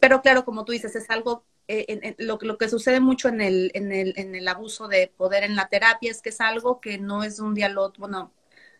pero 0.00 0.22
claro, 0.22 0.44
como 0.44 0.64
tú 0.64 0.72
dices, 0.72 0.96
es 0.96 1.10
algo, 1.10 1.44
eh, 1.68 2.14
lo, 2.18 2.38
lo, 2.40 2.56
que 2.56 2.68
sucede 2.70 3.00
mucho 3.00 3.28
en 3.28 3.42
el, 3.42 3.70
en, 3.74 3.92
el, 3.92 4.14
en 4.16 4.34
el 4.34 4.48
abuso 4.48 4.88
de 4.88 5.12
poder 5.14 5.42
en 5.44 5.56
la 5.56 5.68
terapia 5.68 6.10
es 6.10 6.22
que 6.22 6.30
es 6.30 6.40
algo 6.40 6.80
que 6.80 6.96
no 6.96 7.24
es 7.24 7.40
un 7.40 7.54
diálogo, 7.54 7.92
bueno, 7.98 8.32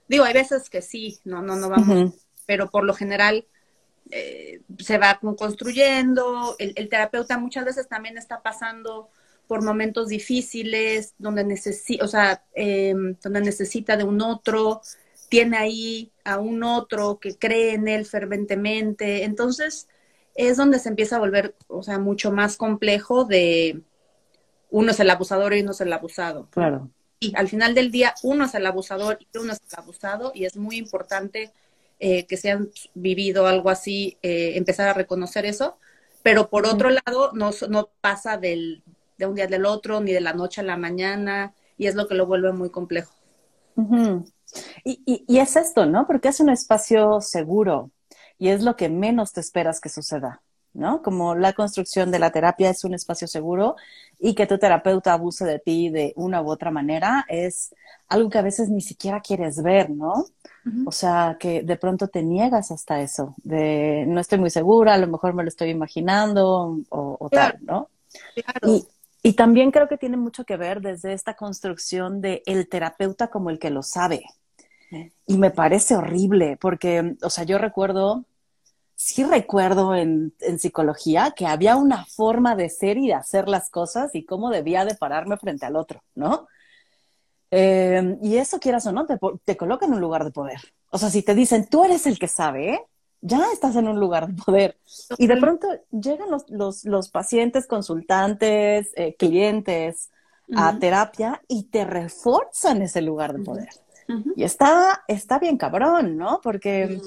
digo, 0.09 0.25
hay 0.25 0.33
veces 0.33 0.71
que 0.71 0.81
sí, 0.81 1.21
no, 1.25 1.43
no, 1.43 1.57
no 1.57 1.69
vamos, 1.69 2.15
pero 2.47 2.71
por 2.71 2.85
lo 2.85 2.95
general 2.95 3.47
eh, 4.11 4.61
se 4.79 4.99
va 4.99 5.19
construyendo, 5.37 6.55
el, 6.59 6.89
terapeuta 6.89 7.39
muchas 7.39 7.65
veces 7.65 7.89
también 7.89 8.17
está 8.17 8.41
pasando 8.41 9.11
por 9.49 9.63
momentos 9.63 10.09
difíciles, 10.09 11.15
donde 11.19 11.45
necesita, 11.45 12.05
o 12.05 12.09
sea, 12.09 12.45
em, 12.55 13.17
donde 13.23 13.41
necesita 13.41 13.97
de 13.97 14.05
un 14.05 14.21
otro, 14.21 14.81
tiene 15.29 15.57
ahí 15.57 16.13
a 16.25 16.39
un 16.39 16.63
otro 16.63 17.19
que 17.19 17.37
cree 17.37 17.75
en 17.75 17.89
él 17.89 18.07
ferventemente, 18.07 19.25
entonces 19.25 19.89
es 20.35 20.57
donde 20.57 20.79
se 20.79 20.89
empieza 20.89 21.17
a 21.17 21.21
volver, 21.21 21.57
o 21.69 21.83
sea, 21.83 21.99
mucho 21.99 22.31
más 22.31 22.57
complejo 22.57 23.25
de 23.25 23.83
uno 24.71 24.91
es 24.91 25.01
el 25.01 25.11
abusador 25.11 25.55
y 25.55 25.63
uno 25.63 25.73
es 25.73 25.81
el 25.81 25.93
abusado. 25.93 26.49
Claro. 26.51 26.91
Y 27.19 27.33
al 27.35 27.49
final 27.49 27.75
del 27.75 27.91
día, 27.91 28.15
uno 28.23 28.45
es 28.45 28.55
el 28.55 28.67
abusador 28.67 29.19
y 29.21 29.39
uno 29.39 29.53
es 29.53 29.61
el 29.71 29.79
abusado, 29.79 30.33
y 30.35 30.45
es 30.45 30.57
muy 30.57 30.77
importante 30.77 31.53
eh, 31.99 32.27
que 32.27 32.37
se 32.37 32.51
han 32.51 32.71
vivido 32.95 33.47
algo 33.47 33.71
así, 33.71 34.19
eh, 34.23 34.53
empezar 34.57 34.89
a 34.89 34.95
reconocer 34.95 35.47
eso, 35.47 35.79
pero 36.23 36.51
por 36.51 36.67
otro 36.67 36.91
lado 36.91 37.33
no, 37.35 37.51
no 37.69 37.89
pasa 38.01 38.37
del, 38.37 38.83
de 39.19 39.27
un 39.27 39.35
día 39.35 39.47
del 39.47 39.67
otro, 39.67 40.01
ni 40.01 40.13
de 40.13 40.21
la 40.21 40.33
noche 40.33 40.61
a 40.61 40.65
la 40.65 40.77
mañana, 40.77 41.55
y 41.79 41.87
es 41.87 41.95
lo 41.95 42.09
que 42.09 42.15
lo 42.15 42.27
vuelve 42.27 42.53
muy 42.53 42.71
complejo. 42.71 43.15
y, 44.85 45.03
y, 45.07 45.25
y, 45.27 45.39
es 45.39 45.57
esto, 45.57 45.87
¿no? 45.87 46.07
Porque 46.07 46.29
es 46.29 46.41
un 46.41 46.51
espacio 46.51 47.21
seguro 47.21 47.91
y 48.39 48.49
es 48.49 48.63
lo 48.63 48.77
que 48.77 48.89
menos 48.89 49.33
te 49.33 49.41
esperas 49.41 49.81
que 49.81 49.89
suceda, 49.89 50.43
¿no? 50.73 51.03
Como 51.03 51.35
la 51.35 51.53
construcción 51.53 52.11
de 52.11 52.19
la 52.19 52.31
terapia 52.31 52.71
es 52.71 52.85
un 52.85 52.95
espacio 52.95 53.29
seguro 53.29 53.77
y 54.19 54.35
que 54.35 54.47
tu 54.47 54.59
terapeuta 54.59 55.13
abuse 55.13 55.45
de 55.45 55.59
ti 55.59 55.91
de 55.91 56.13
una 56.17 56.43
u 56.43 56.51
otra 56.51 56.71
manera 56.71 57.25
es 57.29 57.75
algo 58.09 58.31
que 58.31 58.39
a 58.39 58.43
veces 58.43 58.69
ni 58.69 58.81
siquiera 58.81 59.21
quieres 59.21 59.63
ver, 59.63 59.91
¿no? 59.91 60.27
O 60.85 60.91
sea, 60.91 61.37
que 61.39 61.63
de 61.63 61.77
pronto 61.77 62.09
te 62.09 62.23
niegas 62.23 62.73
hasta 62.73 63.01
eso, 63.01 63.35
de 63.45 64.05
no 64.09 64.21
estoy 64.21 64.39
muy 64.39 64.51
segura, 64.51 64.95
a 64.95 64.99
lo 64.99 65.07
mejor 65.07 65.33
me 65.33 65.45
lo 65.45 65.49
estoy 65.49 65.71
imaginando 65.71 66.81
o, 66.89 67.29
tal, 67.31 67.59
¿no? 67.61 67.89
Claro. 68.35 68.85
Y, 69.23 69.33
también 69.35 69.71
creo 69.71 69.89
que 69.89 69.99
tiene 69.99 70.17
mucho 70.17 70.45
que 70.45 70.57
ver 70.57 70.81
desde 70.81 71.13
esta 71.13 71.35
construcción 71.35 72.21
de 72.21 72.43
el 72.47 72.69
terapeuta 72.69 73.29
como 73.29 73.51
el 73.51 73.59
que 73.59 73.71
lo 73.71 73.83
sabe. 73.83 74.25
Y 75.27 75.37
me 75.37 75.51
parece 75.51 75.97
horrible, 75.97 76.57
porque, 76.61 77.17
o 77.23 77.31
sea, 77.31 77.45
yo 77.45 77.59
recuerdo, 77.59 78.25
sí 78.95 79.25
recuerdo 79.25 79.95
en, 79.95 80.33
en, 80.41 80.59
psicología 80.59 81.33
que 81.37 81.47
había 81.47 81.77
una 81.77 82.07
forma 82.07 82.57
de 82.57 82.71
ser 82.71 82.99
y 82.99 83.09
de 83.09 83.15
hacer 83.15 83.49
las 83.49 83.69
cosas 83.71 84.15
y 84.15 84.25
cómo 84.25 84.51
debía 84.51 84.85
de 84.85 84.95
pararme 84.95 85.37
frente 85.37 85.67
al 85.67 85.77
otro, 85.77 86.03
¿no? 86.15 86.47
Eh, 87.59 88.19
y 88.21 88.37
eso, 88.37 88.61
quieras 88.61 88.87
o 88.87 88.93
no, 88.93 89.07
te, 89.07 89.19
te 89.45 89.57
coloca 89.57 89.87
en 89.87 89.95
un 89.95 90.01
lugar 90.01 90.25
de 90.25 90.31
poder. 90.31 90.61
O 90.91 90.99
sea, 90.99 91.09
si 91.09 91.23
te 91.23 91.35
dicen, 91.35 91.67
tú 91.71 91.85
eres 91.85 92.07
el 92.07 92.19
que 92.19 92.29
sabe, 92.29 92.83
ya 93.23 93.51
estás 93.51 93.77
en 93.77 93.89
un 93.89 93.99
lugar 93.99 94.29
de 94.29 94.43
poder. 94.43 94.79
Y 95.17 95.27
de 95.27 95.39
pronto 95.39 95.67
llegan 95.91 96.31
los, 96.31 96.51
los, 96.51 96.85
los 96.85 97.09
pacientes, 97.09 97.67
consultantes, 97.67 98.93
eh, 98.95 99.17
clientes 99.19 100.11
a 100.55 100.79
terapia 100.79 101.43
y 101.49 101.65
te 101.65 101.85
refuerzan 101.87 102.83
ese 102.83 103.01
lugar 103.01 103.33
de 103.33 103.43
poder. 103.43 103.71
Y 104.37 104.45
está, 104.45 105.03
está 105.09 105.39
bien 105.39 105.57
cabrón, 105.57 106.19
¿no? 106.19 106.41
Porque 106.43 107.01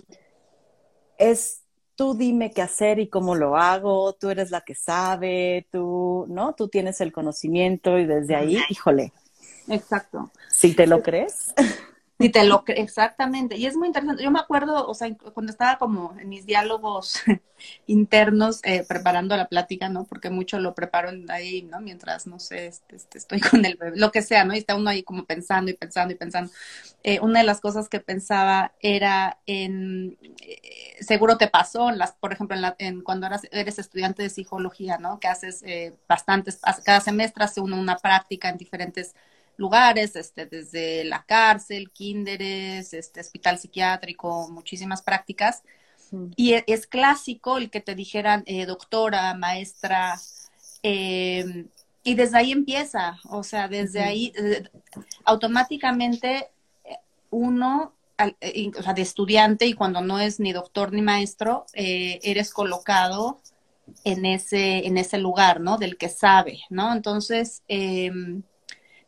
es 1.18 1.62
tú 1.96 2.16
dime 2.16 2.52
qué 2.52 2.62
hacer 2.62 2.98
y 2.98 3.08
cómo 3.08 3.36
lo 3.36 3.56
hago, 3.56 4.14
tú 4.14 4.30
eres 4.30 4.52
la 4.52 4.62
que 4.62 4.74
sabe, 4.74 5.68
tú, 5.70 6.26
¿no? 6.30 6.56
Tú 6.56 6.70
tienes 6.70 7.02
el 7.02 7.12
conocimiento 7.12 8.00
y 8.00 8.06
desde 8.06 8.36
ahí, 8.36 8.58
híjole, 8.70 9.14
Exacto. 9.70 10.32
Si 10.50 10.74
te 10.74 10.88
lo 10.88 11.02
crees. 11.02 11.54
Si 12.22 12.28
te 12.28 12.44
lo 12.44 12.66
crees, 12.66 12.82
exactamente. 12.82 13.56
Y 13.56 13.66
es 13.66 13.78
muy 13.78 13.88
interesante. 13.88 14.22
Yo 14.22 14.30
me 14.30 14.40
acuerdo, 14.40 14.86
o 14.90 14.94
sea, 14.94 15.10
cuando 15.34 15.54
estaba 15.54 15.78
como 15.78 16.14
en 16.20 16.28
mis 16.28 16.46
diálogos 16.46 17.22
internos 17.88 18.60
eh, 18.64 18.84
preparando 18.86 19.38
la 19.38 19.48
plática, 19.48 19.88
¿no? 19.88 20.04
Porque 20.04 20.30
mucho 20.30 20.60
lo 20.60 20.76
preparo 20.76 21.12
ahí, 21.30 21.62
¿no? 21.62 21.80
Mientras, 21.80 22.28
no 22.28 22.38
sé, 22.38 22.68
este, 22.68 22.98
este, 22.98 23.20
estoy 23.20 23.40
con 23.40 23.64
el 23.64 23.78
bebé, 23.78 23.98
lo 23.98 24.12
que 24.12 24.22
sea, 24.22 24.44
¿no? 24.44 24.54
Y 24.54 24.58
está 24.58 24.76
uno 24.76 24.90
ahí 24.90 25.02
como 25.02 25.24
pensando 25.24 25.72
y 25.72 25.76
pensando 25.76 26.14
y 26.14 26.18
pensando. 26.18 26.52
Eh, 27.04 27.22
una 27.22 27.40
de 27.40 27.46
las 27.46 27.62
cosas 27.62 27.88
que 27.88 28.02
pensaba 28.02 28.74
era 28.82 29.40
en, 29.46 30.18
eh, 30.42 30.98
seguro 31.00 31.38
te 31.38 31.48
pasó, 31.48 31.90
las, 31.92 32.12
por 32.12 32.34
ejemplo, 32.34 32.54
en, 32.58 32.64
la, 32.64 32.76
en 32.80 33.02
cuando 33.02 33.28
eras, 33.28 33.48
eres 33.50 33.80
estudiante 33.80 34.24
de 34.24 34.30
psicología, 34.30 34.98
¿no? 34.98 35.22
Que 35.22 35.30
haces 35.30 35.64
bastantes, 36.06 36.60
cada 36.84 37.00
semestre 37.00 37.46
hace 37.46 37.62
uno 37.62 37.80
una 37.80 37.96
práctica 37.96 38.50
en 38.50 38.58
diferentes 38.58 39.16
lugares, 39.60 40.16
este, 40.16 40.46
desde 40.46 41.04
la 41.04 41.24
cárcel, 41.24 41.92
kinderes, 41.92 42.94
este, 42.94 43.20
hospital 43.20 43.60
psiquiátrico, 43.60 44.48
muchísimas 44.50 45.02
prácticas. 45.02 45.64
Y 46.36 46.54
e, 46.54 46.64
es, 46.68 46.88
clásico 46.88 47.58
el 47.58 47.70
que 47.70 47.82
te 47.82 47.94
dijeran 47.94 48.44
eh, 48.46 48.66
doctora, 48.66 49.34
maestra, 49.36 50.16
eh, 50.82 51.66
y 52.04 52.16
desde 52.16 52.38
ahí 52.38 52.52
empieza, 52.54 53.20
o 53.30 53.44
sea, 53.44 53.68
desde 53.68 54.02
ahí 54.02 54.32
eh, 54.38 54.64
automáticamente 55.26 56.50
uno, 57.30 57.94
o 58.78 58.82
sea, 58.82 58.94
de 58.94 59.02
estudiante 59.02 59.66
y 59.66 59.74
cuando 59.74 60.02
no 60.02 60.20
es 60.20 60.40
ni 60.40 60.54
doctor 60.54 60.94
ni 60.94 61.02
maestro, 61.02 61.66
eres 61.74 62.52
colocado 62.52 63.42
en 64.04 64.26
ese, 64.26 64.88
en 64.88 64.98
ese 64.98 65.18
lugar, 65.18 65.60
¿no? 65.60 65.78
Del 65.78 65.98
que 65.98 66.10
sabe, 66.10 66.62
¿no? 66.70 66.94
Entonces, 66.94 67.64
em, 67.68 68.42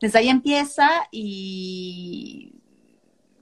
desde 0.01 0.19
ahí 0.19 0.29
empieza 0.29 0.89
y, 1.11 2.55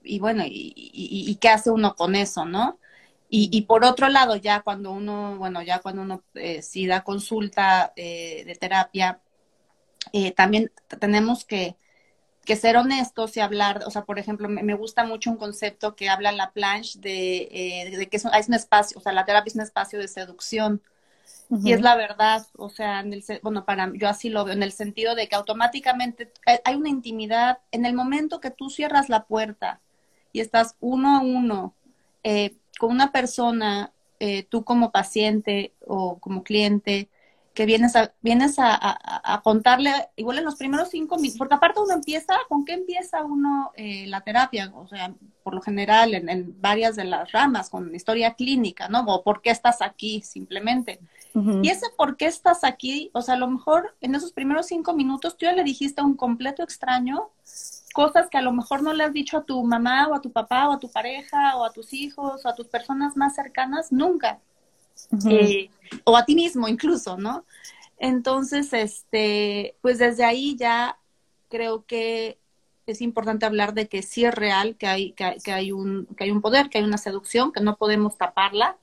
y 0.04 0.18
bueno, 0.20 0.44
y, 0.46 1.36
qué 1.40 1.48
hace 1.48 1.70
uno 1.70 1.96
con 1.96 2.14
eso, 2.14 2.44
¿no? 2.44 2.78
Y, 3.32 3.62
por 3.62 3.84
otro 3.84 4.08
lado, 4.08 4.36
ya 4.36 4.60
cuando 4.62 4.90
uno, 4.90 5.36
bueno, 5.38 5.62
ya 5.62 5.78
cuando 5.78 6.02
uno 6.02 6.24
eh, 6.34 6.62
sí 6.62 6.86
da 6.86 7.04
consulta 7.04 7.92
eh, 7.96 8.42
de 8.44 8.56
terapia, 8.56 9.20
eh, 10.12 10.32
también 10.32 10.72
tenemos 10.98 11.44
que, 11.44 11.76
que, 12.44 12.56
ser 12.56 12.76
honestos 12.76 13.36
y 13.36 13.40
hablar, 13.40 13.84
o 13.86 13.90
sea, 13.90 14.04
por 14.04 14.18
ejemplo, 14.18 14.48
me, 14.48 14.74
gusta 14.74 15.04
mucho 15.04 15.30
un 15.30 15.36
concepto 15.36 15.94
que 15.94 16.08
habla 16.08 16.32
la 16.32 16.52
planche 16.52 16.98
de, 16.98 17.94
de 17.96 18.08
que 18.08 18.16
es, 18.16 18.24
es 18.24 18.48
un 18.48 18.54
espacio, 18.54 18.98
o 18.98 19.00
sea, 19.00 19.12
la 19.12 19.24
terapia 19.24 19.50
es 19.50 19.54
un 19.54 19.62
espacio 19.62 20.00
de 20.00 20.08
seducción. 20.08 20.82
Y 21.64 21.72
es 21.72 21.80
la 21.80 21.96
verdad, 21.96 22.46
o 22.56 22.68
sea, 22.68 23.00
en 23.00 23.12
el, 23.12 23.24
bueno, 23.42 23.64
para 23.64 23.90
yo 23.94 24.08
así 24.08 24.28
lo 24.28 24.44
veo, 24.44 24.54
en 24.54 24.62
el 24.62 24.70
sentido 24.70 25.16
de 25.16 25.28
que 25.28 25.34
automáticamente 25.34 26.32
hay 26.64 26.76
una 26.76 26.88
intimidad, 26.88 27.58
en 27.72 27.84
el 27.84 27.92
momento 27.92 28.40
que 28.40 28.52
tú 28.52 28.70
cierras 28.70 29.08
la 29.08 29.24
puerta 29.24 29.80
y 30.32 30.40
estás 30.40 30.76
uno 30.78 31.16
a 31.16 31.20
uno 31.20 31.74
eh, 32.22 32.54
con 32.78 32.92
una 32.92 33.10
persona, 33.10 33.92
eh, 34.20 34.44
tú 34.44 34.62
como 34.62 34.92
paciente 34.92 35.74
o 35.84 36.18
como 36.18 36.44
cliente, 36.44 37.08
que 37.52 37.66
vienes 37.66 37.96
a, 37.96 38.14
vienes 38.20 38.56
a, 38.58 39.40
contarle, 39.42 39.92
igual 40.16 40.38
en 40.38 40.44
los 40.44 40.56
primeros 40.56 40.90
cinco 40.90 41.16
minutos, 41.16 41.36
porque 41.36 41.54
aparte 41.54 41.80
uno 41.80 41.94
empieza, 41.94 42.34
¿con 42.48 42.64
qué 42.64 42.74
empieza 42.74 43.24
uno 43.24 43.72
eh, 43.74 44.06
la 44.06 44.20
terapia? 44.20 44.72
O 44.76 44.86
sea, 44.86 45.12
por 45.42 45.54
lo 45.54 45.60
general 45.60 46.14
en, 46.14 46.28
en, 46.28 46.60
varias 46.60 46.94
de 46.96 47.04
las 47.04 47.32
ramas, 47.32 47.68
con 47.68 47.92
historia 47.94 48.34
clínica, 48.34 48.88
¿no? 48.88 49.00
O 49.00 49.24
por 49.24 49.42
qué 49.42 49.50
estás 49.50 49.82
aquí 49.82 50.22
simplemente. 50.22 51.00
Y 51.34 51.68
ese 51.68 51.86
por 51.96 52.16
qué 52.16 52.26
estás 52.26 52.64
aquí, 52.64 53.10
o 53.14 53.22
sea, 53.22 53.34
a 53.34 53.38
lo 53.38 53.48
mejor 53.48 53.94
en 54.00 54.14
esos 54.14 54.32
primeros 54.32 54.66
cinco 54.66 54.94
minutos 54.94 55.36
tú 55.36 55.46
ya 55.46 55.52
le 55.52 55.62
dijiste 55.62 56.00
a 56.00 56.04
un 56.04 56.16
completo 56.16 56.62
extraño 56.62 57.30
cosas 57.92 58.28
que 58.30 58.38
a 58.38 58.42
lo 58.42 58.52
mejor 58.52 58.82
no 58.82 58.92
le 58.92 59.04
has 59.04 59.12
dicho 59.12 59.36
a 59.36 59.44
tu 59.44 59.62
mamá 59.62 60.08
o 60.08 60.14
a 60.14 60.20
tu 60.20 60.32
papá 60.32 60.68
o 60.68 60.72
a 60.72 60.78
tu 60.78 60.90
pareja 60.90 61.56
o 61.56 61.64
a 61.64 61.72
tus 61.72 61.92
hijos 61.92 62.44
o 62.44 62.48
a 62.48 62.54
tus 62.54 62.68
personas 62.68 63.16
más 63.16 63.34
cercanas 63.34 63.92
nunca. 63.92 64.40
Eh, 65.28 65.70
o 66.04 66.16
a 66.16 66.24
ti 66.24 66.34
mismo 66.34 66.68
incluso, 66.68 67.16
¿no? 67.16 67.44
Entonces, 67.98 68.72
este, 68.72 69.76
pues 69.82 69.98
desde 69.98 70.24
ahí 70.24 70.56
ya 70.56 70.98
creo 71.48 71.84
que 71.84 72.38
es 72.86 73.00
importante 73.00 73.46
hablar 73.46 73.74
de 73.74 73.88
que 73.88 74.02
sí 74.02 74.24
es 74.24 74.34
real, 74.34 74.76
que 74.76 74.86
hay, 74.86 75.12
que, 75.12 75.52
hay, 75.52 75.72
un, 75.72 76.06
que 76.16 76.24
hay 76.24 76.30
un 76.30 76.40
poder, 76.40 76.70
que 76.70 76.78
hay 76.78 76.84
una 76.84 76.98
seducción, 76.98 77.52
que 77.52 77.60
no 77.60 77.76
podemos 77.76 78.16
taparla, 78.16 78.78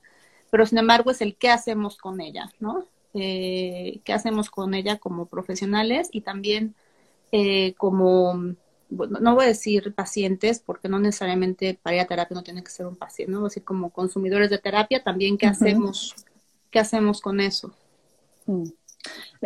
pero 0.50 0.66
sin 0.66 0.78
embargo 0.78 1.10
es 1.10 1.20
el 1.20 1.36
qué 1.36 1.50
hacemos 1.50 1.96
con 1.96 2.20
ella, 2.20 2.50
¿no? 2.60 2.84
Eh, 3.14 4.00
qué 4.04 4.12
hacemos 4.12 4.50
con 4.50 4.74
ella 4.74 4.98
como 4.98 5.26
profesionales 5.26 6.08
y 6.12 6.20
también 6.20 6.74
eh, 7.32 7.74
como, 7.74 8.34
no 8.90 9.34
voy 9.34 9.44
a 9.44 9.48
decir 9.48 9.94
pacientes, 9.94 10.60
porque 10.60 10.88
no 10.88 10.98
necesariamente 10.98 11.78
para 11.82 11.96
ir 11.96 12.02
a 12.02 12.06
terapia 12.06 12.34
no 12.34 12.42
tiene 12.42 12.62
que 12.62 12.70
ser 12.70 12.86
un 12.86 12.96
paciente, 12.96 13.32
¿no? 13.32 13.46
Así 13.46 13.60
como 13.60 13.90
consumidores 13.90 14.50
de 14.50 14.58
terapia, 14.58 15.02
también 15.02 15.36
qué 15.36 15.46
hacemos, 15.46 16.14
qué 16.70 16.78
hacemos 16.78 17.20
con 17.20 17.40
eso. 17.40 17.72
Mm. 18.46 18.68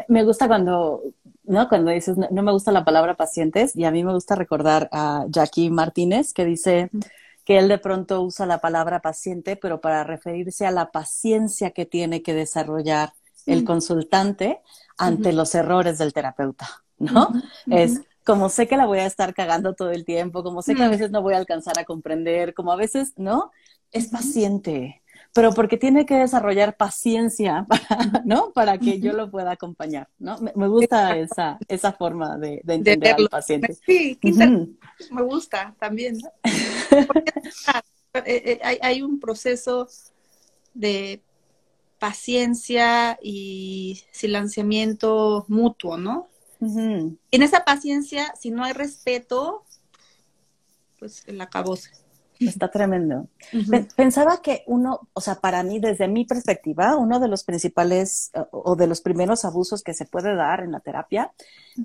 Me 0.08 0.24
gusta 0.24 0.48
cuando, 0.48 1.02
¿no? 1.44 1.68
Cuando 1.68 1.90
dices, 1.90 2.16
no, 2.16 2.42
me 2.42 2.52
gusta 2.52 2.72
la 2.72 2.84
palabra 2.84 3.16
pacientes, 3.16 3.76
y 3.76 3.84
a 3.84 3.90
mí 3.90 4.04
me 4.04 4.12
gusta 4.12 4.34
recordar 4.34 4.88
a 4.92 5.26
Jackie 5.28 5.70
Martínez, 5.70 6.32
que 6.32 6.44
dice 6.44 6.90
que 7.44 7.58
él 7.58 7.68
de 7.68 7.78
pronto 7.78 8.22
usa 8.22 8.46
la 8.46 8.58
palabra 8.58 9.00
paciente, 9.00 9.56
pero 9.56 9.80
para 9.80 10.04
referirse 10.04 10.66
a 10.66 10.70
la 10.70 10.90
paciencia 10.90 11.70
que 11.70 11.86
tiene 11.86 12.22
que 12.22 12.34
desarrollar 12.34 13.12
el 13.46 13.64
consultante 13.64 14.60
ante 14.96 15.32
los 15.32 15.54
errores 15.54 15.98
del 15.98 16.12
terapeuta, 16.12 16.68
¿no? 16.98 17.30
Es 17.66 18.00
como 18.24 18.48
sé 18.48 18.68
que 18.68 18.76
la 18.76 18.86
voy 18.86 19.00
a 19.00 19.06
estar 19.06 19.34
cagando 19.34 19.74
todo 19.74 19.90
el 19.90 20.04
tiempo, 20.04 20.44
como 20.44 20.62
sé 20.62 20.74
que 20.74 20.84
a 20.84 20.88
veces 20.88 21.10
no 21.10 21.22
voy 21.22 21.34
a 21.34 21.38
alcanzar 21.38 21.78
a 21.78 21.84
comprender, 21.84 22.54
como 22.54 22.72
a 22.72 22.76
veces, 22.76 23.14
¿no? 23.16 23.50
Es 23.90 24.08
paciente, 24.08 25.02
pero 25.34 25.52
porque 25.54 25.76
tiene 25.76 26.04
que 26.04 26.14
desarrollar 26.14 26.76
paciencia, 26.76 27.66
para, 27.68 28.22
¿no? 28.24 28.52
Para 28.52 28.78
que 28.78 29.00
yo 29.00 29.12
lo 29.12 29.30
pueda 29.30 29.52
acompañar, 29.52 30.08
¿no? 30.18 30.38
Me, 30.38 30.68
gusta 30.68 31.16
esa, 31.16 31.58
esa 31.68 31.92
forma 31.92 32.36
de, 32.38 32.62
entender 32.66 33.16
al 33.18 33.28
paciente. 33.28 33.74
Sí, 33.86 34.18
me 35.10 35.22
gusta 35.22 35.74
también. 35.78 36.18
Eh, 38.14 38.60
eh, 38.62 38.78
hay, 38.82 39.00
un 39.00 39.18
proceso 39.18 39.88
de 40.74 41.22
paciencia 41.98 43.18
y 43.22 44.02
silenciamiento 44.10 45.46
mutuo, 45.48 45.96
¿no? 45.96 46.28
En 46.60 47.18
esa 47.30 47.64
paciencia, 47.64 48.34
si 48.38 48.50
no 48.50 48.64
hay 48.64 48.74
respeto, 48.74 49.64
pues 50.98 51.24
el 51.26 51.40
acabose. 51.40 52.01
Está 52.46 52.70
tremendo. 52.70 53.26
Pensaba 53.96 54.40
que 54.40 54.64
uno, 54.66 55.08
o 55.12 55.20
sea, 55.20 55.36
para 55.36 55.62
mí, 55.62 55.78
desde 55.80 56.08
mi 56.08 56.24
perspectiva, 56.24 56.96
uno 56.96 57.20
de 57.20 57.28
los 57.28 57.44
principales 57.44 58.30
o 58.50 58.76
de 58.76 58.86
los 58.86 59.00
primeros 59.00 59.44
abusos 59.44 59.82
que 59.82 59.94
se 59.94 60.06
puede 60.06 60.34
dar 60.34 60.60
en 60.60 60.72
la 60.72 60.80
terapia 60.80 61.32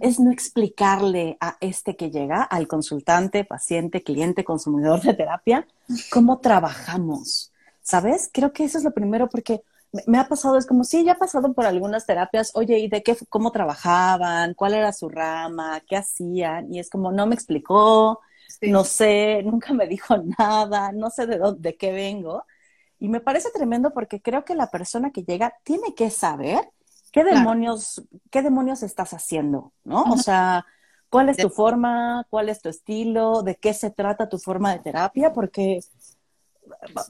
es 0.01 0.19
no 0.19 0.31
explicarle 0.31 1.37
a 1.39 1.57
este 1.59 1.95
que 1.95 2.11
llega, 2.11 2.43
al 2.43 2.67
consultante, 2.67 3.43
paciente, 3.43 4.03
cliente, 4.03 4.43
consumidor 4.43 5.01
de 5.01 5.13
terapia, 5.13 5.67
cómo 6.11 6.39
trabajamos. 6.39 7.51
¿Sabes? 7.81 8.29
Creo 8.33 8.51
que 8.51 8.65
eso 8.65 8.77
es 8.77 8.83
lo 8.83 8.91
primero 8.91 9.29
porque 9.29 9.61
me 10.05 10.17
ha 10.19 10.27
pasado, 10.27 10.57
es 10.57 10.65
como, 10.65 10.83
sí, 10.83 11.03
ya 11.05 11.13
ha 11.13 11.17
pasado 11.17 11.53
por 11.53 11.65
algunas 11.65 12.05
terapias, 12.05 12.51
oye, 12.55 12.77
¿y 12.79 12.89
de 12.89 13.01
qué, 13.03 13.15
cómo 13.29 13.51
trabajaban? 13.51 14.53
¿Cuál 14.53 14.73
era 14.73 14.91
su 14.91 15.09
rama? 15.09 15.81
¿Qué 15.87 15.95
hacían? 15.95 16.73
Y 16.73 16.79
es 16.79 16.89
como, 16.89 17.11
no 17.11 17.25
me 17.25 17.35
explicó, 17.35 18.19
no 18.61 18.83
sé, 18.83 19.41
nunca 19.43 19.73
me 19.73 19.87
dijo 19.87 20.15
nada, 20.37 20.91
no 20.91 21.09
sé 21.09 21.27
de 21.27 21.37
dónde, 21.37 21.71
de 21.71 21.77
qué 21.77 21.91
vengo. 21.91 22.45
Y 22.99 23.09
me 23.09 23.19
parece 23.19 23.49
tremendo 23.51 23.93
porque 23.93 24.21
creo 24.21 24.43
que 24.43 24.55
la 24.55 24.71
persona 24.71 25.11
que 25.11 25.23
llega 25.23 25.53
tiene 25.63 25.93
que 25.93 26.09
saber 26.09 26.71
qué 27.11 27.23
demonios, 27.23 28.03
qué 28.31 28.41
demonios 28.41 28.83
estás 28.83 29.13
haciendo, 29.13 29.71
¿no? 29.83 30.03
O 30.03 30.17
sea, 30.17 30.65
cuál 31.09 31.29
es 31.29 31.37
tu 31.37 31.49
forma, 31.49 32.25
cuál 32.29 32.49
es 32.49 32.61
tu 32.61 32.69
estilo, 32.69 33.43
de 33.43 33.55
qué 33.55 33.73
se 33.73 33.91
trata 33.91 34.29
tu 34.29 34.39
forma 34.39 34.71
de 34.71 34.79
terapia, 34.79 35.31
porque, 35.31 35.81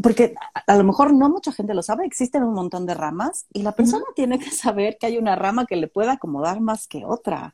porque 0.01 0.35
a, 0.65 0.75
lo 0.75 0.83
mejor 0.83 1.13
no 1.13 1.29
mucha 1.29 1.51
gente 1.51 1.73
lo 1.73 1.83
sabe, 1.83 2.05
existen 2.05 2.43
un 2.43 2.53
montón 2.53 2.85
de 2.85 2.93
ramas 2.93 3.45
y 3.53 3.63
la 3.63 3.71
persona 3.71 4.05
tiene 4.15 4.39
que 4.39 4.51
saber 4.51 4.97
que 4.97 5.07
hay 5.07 5.17
una 5.17 5.35
rama 5.35 5.65
que 5.65 5.77
le 5.77 5.87
pueda 5.87 6.13
acomodar 6.13 6.59
más 6.59 6.87
que 6.87 7.05
otra, 7.05 7.53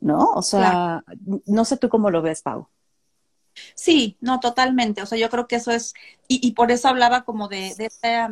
¿no? 0.00 0.30
O 0.32 0.42
sea, 0.42 1.04
no 1.46 1.64
sé 1.64 1.76
tú 1.76 1.88
cómo 1.88 2.10
lo 2.10 2.22
ves, 2.22 2.42
Pau. 2.42 2.68
Sí, 3.74 4.16
no, 4.20 4.40
totalmente. 4.40 5.02
O 5.02 5.06
sea, 5.06 5.18
yo 5.18 5.30
creo 5.30 5.46
que 5.46 5.56
eso 5.56 5.70
es, 5.70 5.94
y, 6.28 6.46
y 6.46 6.52
por 6.52 6.70
eso 6.70 6.88
hablaba 6.88 7.24
como 7.24 7.48
de, 7.48 7.74
de 7.76 7.86
esta 7.86 8.30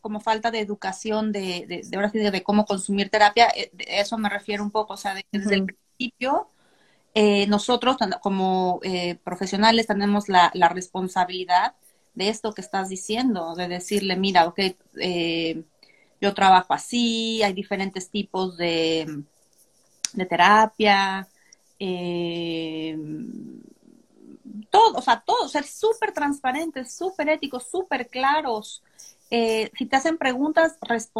como 0.00 0.20
falta 0.20 0.50
de 0.50 0.60
educación 0.60 1.32
de, 1.32 1.66
de, 1.66 1.82
de, 1.84 1.96
ahora 1.96 2.10
sí, 2.10 2.18
de, 2.18 2.42
cómo 2.42 2.64
consumir 2.66 3.10
terapia, 3.10 3.48
eh, 3.54 3.70
eso 3.88 4.16
me 4.16 4.28
refiero 4.28 4.62
un 4.62 4.70
poco, 4.70 4.94
o 4.94 4.96
sea, 4.96 5.14
desde 5.32 5.54
el 5.56 5.64
principio 5.64 6.48
eh, 7.14 7.46
nosotros 7.48 7.96
como 8.22 8.80
eh, 8.82 9.16
profesionales 9.24 9.86
tenemos 9.86 10.28
la, 10.28 10.50
la, 10.54 10.68
responsabilidad 10.68 11.74
de 12.14 12.28
esto 12.28 12.52
que 12.52 12.60
estás 12.60 12.88
diciendo, 12.88 13.54
de 13.56 13.66
decirle, 13.68 14.16
mira, 14.16 14.46
ok, 14.46 14.60
eh, 15.00 15.64
yo 16.20 16.34
trabajo 16.34 16.74
así, 16.74 17.42
hay 17.42 17.52
diferentes 17.54 18.10
tipos 18.10 18.56
de, 18.56 19.24
de 20.12 20.26
terapia, 20.26 21.26
eh, 21.78 22.96
todo, 24.70 24.98
o 24.98 25.02
sea, 25.02 25.20
todo, 25.20 25.48
ser 25.48 25.64
súper 25.64 26.12
transparentes, 26.12 26.94
súper 26.94 27.28
éticos, 27.30 27.68
súper 27.70 28.08
claros. 28.08 28.82
Eh, 29.30 29.70
si 29.76 29.86
te 29.86 29.96
hacen 29.96 30.16
preguntas, 30.16 30.78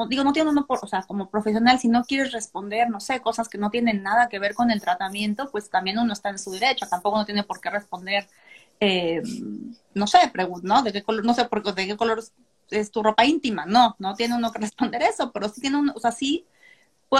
digo, 0.09 0.25
no 0.25 0.33
tiene 0.33 0.51
uno, 0.51 0.67
por, 0.67 0.79
o 0.83 0.87
sea, 0.87 1.03
como 1.03 1.29
profesional, 1.31 1.79
si 1.79 1.89
no 1.89 2.05
quieres 2.05 2.33
responder, 2.33 2.89
no 2.89 3.01
sé, 3.01 3.21
cosas 3.21 3.49
que 3.49 3.59
no 3.59 3.71
tienen 3.71 4.03
nada 4.03 4.29
que 4.29 4.39
ver 4.39 4.55
con 4.55 4.71
el 4.71 4.81
tratamiento, 4.81 5.51
pues 5.51 5.69
también 5.69 5.99
uno 5.99 6.15
está 6.15 6.31
en 6.31 6.39
su 6.39 6.51
derecho, 6.51 6.87
tampoco 6.89 7.19
no 7.19 7.27
tiene 7.27 7.45
por 7.45 7.61
qué 7.61 7.69
responder, 7.71 8.27
eh, 8.81 9.23
no 9.95 10.07
sé, 10.07 10.19
¿no? 10.63 10.83
¿De 10.83 10.93
qué 10.93 11.03
color, 11.03 11.25
no 11.25 11.35
sé, 11.35 11.45
por, 11.47 11.63
de 11.75 11.87
qué 11.87 11.97
color 11.97 12.23
es 12.71 12.91
tu 12.91 13.03
ropa 13.03 13.27
íntima? 13.27 13.67
No, 13.67 13.95
no 13.99 14.15
tiene 14.15 14.37
uno 14.37 14.53
que 14.53 14.59
responder 14.61 15.03
eso, 15.03 15.31
pero 15.33 15.49
sí 15.49 15.61
tiene 15.61 15.77
uno, 15.79 15.93
o 15.95 16.01
sea, 16.01 16.13
sí 16.13 16.47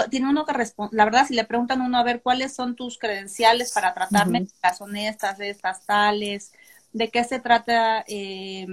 tiene 0.09 0.29
uno 0.29 0.45
que 0.45 0.53
responder, 0.53 0.95
la 0.95 1.05
verdad, 1.05 1.25
si 1.27 1.33
le 1.33 1.45
preguntan 1.45 1.81
a 1.81 1.85
uno 1.85 1.97
a 1.97 2.03
ver 2.03 2.21
cuáles 2.21 2.53
son 2.53 2.75
tus 2.75 2.97
credenciales 2.97 3.71
para 3.73 3.93
tratarme, 3.93 4.47
las 4.61 4.81
honestas, 4.81 5.39
estas, 5.39 5.85
tales, 5.85 6.53
de 6.93 7.09
qué 7.09 7.23
se 7.23 7.39
trata 7.39 8.03
eh, 8.07 8.67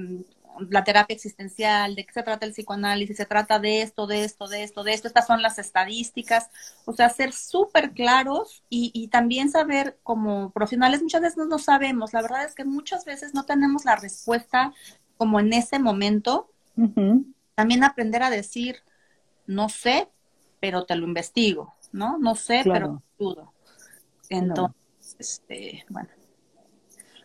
la 0.70 0.84
terapia 0.84 1.14
existencial, 1.14 1.94
de 1.94 2.04
qué 2.04 2.12
se 2.12 2.22
trata 2.22 2.46
el 2.46 2.52
psicoanálisis, 2.52 3.16
se 3.16 3.26
trata 3.26 3.58
de 3.58 3.82
esto, 3.82 4.06
de 4.06 4.24
esto, 4.24 4.48
de 4.48 4.62
esto, 4.62 4.82
de 4.84 4.94
esto, 4.94 5.08
estas 5.08 5.26
son 5.26 5.42
las 5.42 5.58
estadísticas, 5.58 6.50
o 6.84 6.92
sea, 6.92 7.08
ser 7.08 7.32
súper 7.32 7.92
claros 7.92 8.62
y, 8.68 8.90
y, 8.94 9.08
también 9.08 9.50
saber 9.50 9.98
como 10.02 10.50
profesionales, 10.50 11.02
muchas 11.02 11.22
veces 11.22 11.46
no 11.46 11.58
sabemos, 11.58 12.12
la 12.12 12.22
verdad 12.22 12.44
es 12.44 12.54
que 12.54 12.64
muchas 12.64 13.04
veces 13.04 13.34
no 13.34 13.44
tenemos 13.44 13.84
la 13.84 13.96
respuesta 13.96 14.72
como 15.16 15.40
en 15.40 15.52
ese 15.52 15.78
momento, 15.78 16.50
también 17.54 17.84
aprender 17.84 18.22
a 18.22 18.30
decir, 18.30 18.76
no 19.46 19.68
sé, 19.68 20.08
pero 20.66 20.84
te 20.84 20.96
lo 20.96 21.06
investigo, 21.06 21.74
¿no? 21.92 22.18
No 22.18 22.34
sé, 22.34 22.62
pero 22.64 23.00
dudo. 23.16 23.52
Entonces, 24.28 24.74
este, 25.16 25.84
bueno. 25.88 26.08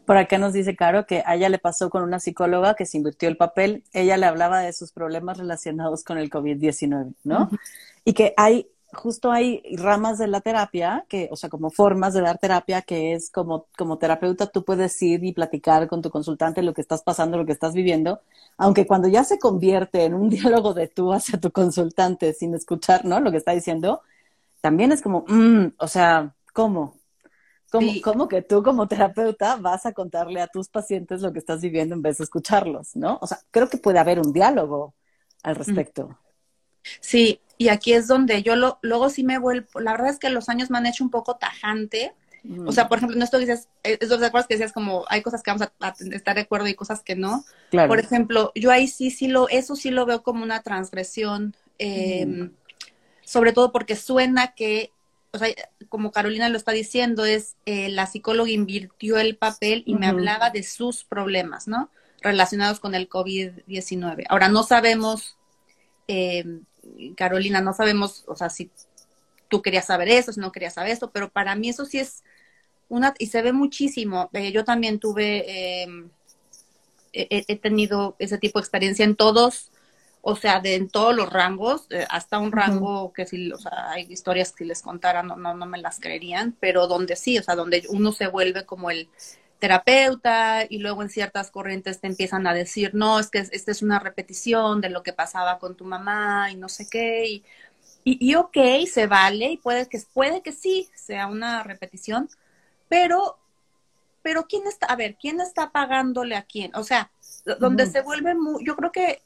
Por 0.06 0.18
acá 0.18 0.38
nos 0.38 0.54
dice 0.54 0.76
Caro 0.76 1.08
que 1.08 1.24
a 1.26 1.34
ella 1.34 1.50
le 1.50 1.58
pasó 1.58 1.90
con 1.90 2.04
una 2.04 2.20
psicóloga 2.20 2.76
que 2.76 2.86
se 2.86 2.98
invirtió 2.98 3.28
el 3.28 3.38
papel. 3.38 3.84
Ella 3.94 4.16
le 4.18 4.28
hablaba 4.28 4.60
de 4.60 4.74
sus 4.74 4.92
problemas 4.92 5.40
relacionados 5.40 6.04
con 6.04 6.20
el 6.20 6.30
COVID-19, 6.30 7.16
¿no? 7.24 7.50
Y 8.06 8.14
que 8.14 8.36
hay 8.38 8.68
justo 8.94 9.32
hay 9.32 9.64
ramas 9.78 10.18
de 10.18 10.28
la 10.28 10.42
terapia, 10.42 11.06
que, 11.10 11.30
o 11.32 11.36
sea, 11.36 11.50
como 11.50 11.70
formas 11.70 12.14
de 12.14 12.22
dar 12.22 12.38
terapia, 12.38 12.82
que 12.82 13.14
es 13.14 13.30
como, 13.30 13.68
como 13.78 13.98
terapeuta 13.98 14.48
tú 14.48 14.64
puedes 14.64 15.02
ir 15.02 15.24
y 15.24 15.34
platicar 15.34 15.88
con 15.88 16.02
tu 16.02 16.10
consultante 16.10 16.62
lo 16.62 16.74
que 16.74 16.82
estás 16.82 17.04
pasando, 17.04 17.38
lo 17.38 17.46
que 17.46 17.52
estás 17.52 17.74
viviendo, 17.74 18.22
aunque 18.58 18.88
cuando 18.88 19.08
ya 19.08 19.24
se 19.24 19.40
convierte 19.40 20.06
en 20.06 20.14
un 20.14 20.30
diálogo 20.30 20.74
de 20.74 20.88
tú 20.88 21.14
hacia 21.14 21.40
tu 21.40 21.52
consultante 21.52 22.34
sin 22.34 22.54
escuchar, 22.54 23.06
¿no? 23.06 23.20
Lo 23.20 23.32
que 23.32 23.38
está 23.38 23.54
diciendo, 23.54 24.02
también 24.62 24.92
es 24.92 25.02
como, 25.02 25.26
mm, 25.28 25.74
o 25.78 25.88
sea, 25.88 26.36
¿cómo? 26.54 26.96
¿Cómo, 27.72 27.92
¿Cómo, 28.04 28.28
que 28.28 28.42
tú 28.42 28.62
como 28.64 28.88
terapeuta 28.88 29.56
vas 29.56 29.86
a 29.86 29.94
contarle 29.94 30.42
a 30.42 30.48
tus 30.48 30.68
pacientes 30.68 31.22
lo 31.22 31.32
que 31.32 31.40
estás 31.40 31.62
viviendo 31.62 31.96
en 31.96 32.02
vez 32.02 32.18
de 32.18 32.26
escucharlos, 32.26 32.98
¿no? 32.98 33.18
O 33.22 33.28
sea, 33.28 33.40
creo 33.50 33.70
que 33.70 33.78
puede 33.78 33.98
haber 33.98 34.20
un 34.20 34.34
diálogo 34.34 34.94
al 35.42 35.56
respecto. 35.56 36.18
Sí, 37.00 37.40
y 37.62 37.70
aquí 37.70 37.94
es 37.94 38.08
donde 38.08 38.42
yo 38.42 38.56
lo, 38.56 38.80
luego 38.82 39.12
sí 39.12 39.24
me 39.24 39.38
vuelvo, 39.38 39.80
la 39.82 39.92
verdad 39.92 40.10
es 40.10 40.18
que 40.18 40.32
los 40.32 40.50
años 40.50 40.72
me 40.72 40.80
han 40.80 40.88
hecho 40.88 41.04
un 41.04 41.12
poco 41.12 41.36
tajante. 41.36 42.16
O 42.66 42.72
sea, 42.72 42.88
por 42.88 42.98
ejemplo, 42.98 43.16
no 43.16 43.24
esto 43.24 43.38
dices, 43.38 43.70
eh, 43.84 44.00
es 44.02 44.10
de 44.10 44.26
acuerdo 44.26 44.48
que 44.48 44.56
decías 44.56 44.74
como 44.74 45.06
hay 45.10 45.22
cosas 45.22 45.44
que 45.44 45.52
vamos 45.52 45.68
a, 45.80 45.94
estar 46.12 46.34
de 46.34 46.42
acuerdo 46.42 46.68
y 46.68 46.74
cosas 46.74 47.04
que 47.04 47.16
no. 47.16 47.46
Por 47.70 48.00
ejemplo, 48.00 48.52
yo 48.56 48.72
ahí 48.72 48.88
sí, 48.88 49.12
sí 49.12 49.28
lo, 49.28 49.48
eso 49.48 49.76
sí 49.76 49.92
lo 49.92 50.08
veo 50.08 50.24
como 50.24 50.42
una 50.42 50.64
transgresión, 50.64 51.56
em, 51.78 52.52
sobre 53.24 53.54
todo 53.54 53.72
porque 53.72 53.96
suena 53.96 54.56
que, 54.56 54.92
o 55.30 55.38
sea, 55.38 55.50
como 55.88 56.12
Carolina 56.12 56.50
lo 56.50 56.58
está 56.58 56.72
diciendo, 56.72 57.26
es 57.26 57.58
eh, 57.68 57.90
la 57.90 58.08
psicóloga 58.08 58.50
invirtió 58.50 59.20
el 59.20 59.38
papel 59.38 59.84
y 59.86 59.94
me 59.94 60.08
hablaba 60.08 60.50
de 60.50 60.64
sus 60.64 61.04
problemas, 61.04 61.68
¿no? 61.68 61.92
Relacionados 62.22 62.80
con 62.80 62.96
el 62.96 63.08
COVID-19. 63.08 64.24
Ahora, 64.30 64.50
no 64.50 64.64
sabemos 64.64 65.38
eh, 66.08 66.44
Carolina, 67.16 67.62
no 67.62 67.74
sabemos, 67.74 68.24
o 68.28 68.36
sea, 68.36 68.50
si 68.50 68.72
tú 69.48 69.62
querías 69.62 69.86
saber 69.86 70.10
eso, 70.10 70.32
si 70.32 70.40
no 70.40 70.52
querías 70.52 70.74
saber 70.74 70.92
eso, 70.92 71.12
pero 71.12 71.30
para 71.30 71.56
mí 71.56 71.70
eso 71.70 71.86
sí 71.86 72.00
es 72.00 72.24
una, 72.90 73.14
y 73.20 73.28
se 73.28 73.42
ve 73.42 73.54
muchísimo. 73.54 74.30
Eh, 74.34 74.52
yo 74.52 74.64
también 74.66 75.00
tuve, 75.00 75.84
em, 75.84 76.10
he, 77.14 77.56
tenido 77.58 78.16
ese 78.20 78.38
tipo 78.38 78.60
de 78.60 78.64
experiencia 78.64 79.06
en 79.06 79.16
todos, 79.16 79.72
o 80.22 80.36
sea, 80.36 80.60
de 80.60 80.76
en 80.76 80.90
todos 80.90 81.16
los 81.16 81.30
rangos, 81.32 81.88
eh, 81.90 82.06
hasta 82.10 82.40
un 82.40 82.52
rango 82.52 83.12
que 83.14 83.26
si, 83.26 83.52
o 83.52 83.58
sea, 83.58 83.92
hay 83.92 84.08
historias 84.10 84.54
que 84.54 84.66
les 84.66 84.82
contara, 84.82 85.24
no, 85.24 85.36
no, 85.36 85.54
no 85.54 85.66
me 85.66 85.80
las 85.80 86.00
creerían, 86.00 86.56
pero 86.60 86.88
donde 86.88 87.16
sí, 87.16 87.38
o 87.38 87.44
sea, 87.44 87.56
donde 87.56 87.84
uno 87.90 88.12
se 88.12 88.28
vuelve 88.28 88.66
como 88.66 88.92
el 88.92 89.10
terapeuta 89.62 90.66
y 90.68 90.80
luego 90.80 91.04
en 91.04 91.10
ciertas 91.10 91.52
corrientes 91.52 92.02
te 92.02 92.08
empiezan 92.08 92.48
a 92.48 92.54
decir, 92.54 92.96
no, 92.96 93.20
es 93.20 93.30
que 93.30 93.38
esta 93.40 93.72
es 93.72 93.84
una 93.84 94.00
repetición 94.00 94.82
de 94.82 94.90
lo 94.90 95.04
que 95.04 95.14
pasaba 95.14 95.60
con 95.60 95.78
tu 95.78 95.86
mamá 95.86 96.50
y 96.52 96.58
no 96.58 96.68
sé 96.68 96.88
qué, 96.90 97.28
y, 97.30 97.44
y, 98.04 98.36
ok, 98.36 98.58
se 98.92 99.06
vale 99.06 99.52
y 99.52 99.58
puede 99.58 99.88
que, 99.88 100.02
puede 100.14 100.42
que 100.42 100.52
sí 100.52 100.90
sea 100.96 101.28
una 101.28 101.62
repetición, 101.62 102.28
pero, 102.90 103.38
pero 104.24 104.48
¿quién 104.48 104.66
está, 104.66 104.88
a 104.88 104.96
ver, 104.96 105.16
¿quién 105.22 105.40
está 105.40 105.72
pagándole 105.72 106.36
a 106.36 106.42
quién? 106.42 106.76
O 106.76 106.84
sea, 106.84 107.12
donde 107.60 107.86
se 107.86 108.02
vuelve 108.02 108.34
muy, 108.34 108.66
yo 108.66 108.76
creo 108.76 108.92
que 108.92 109.22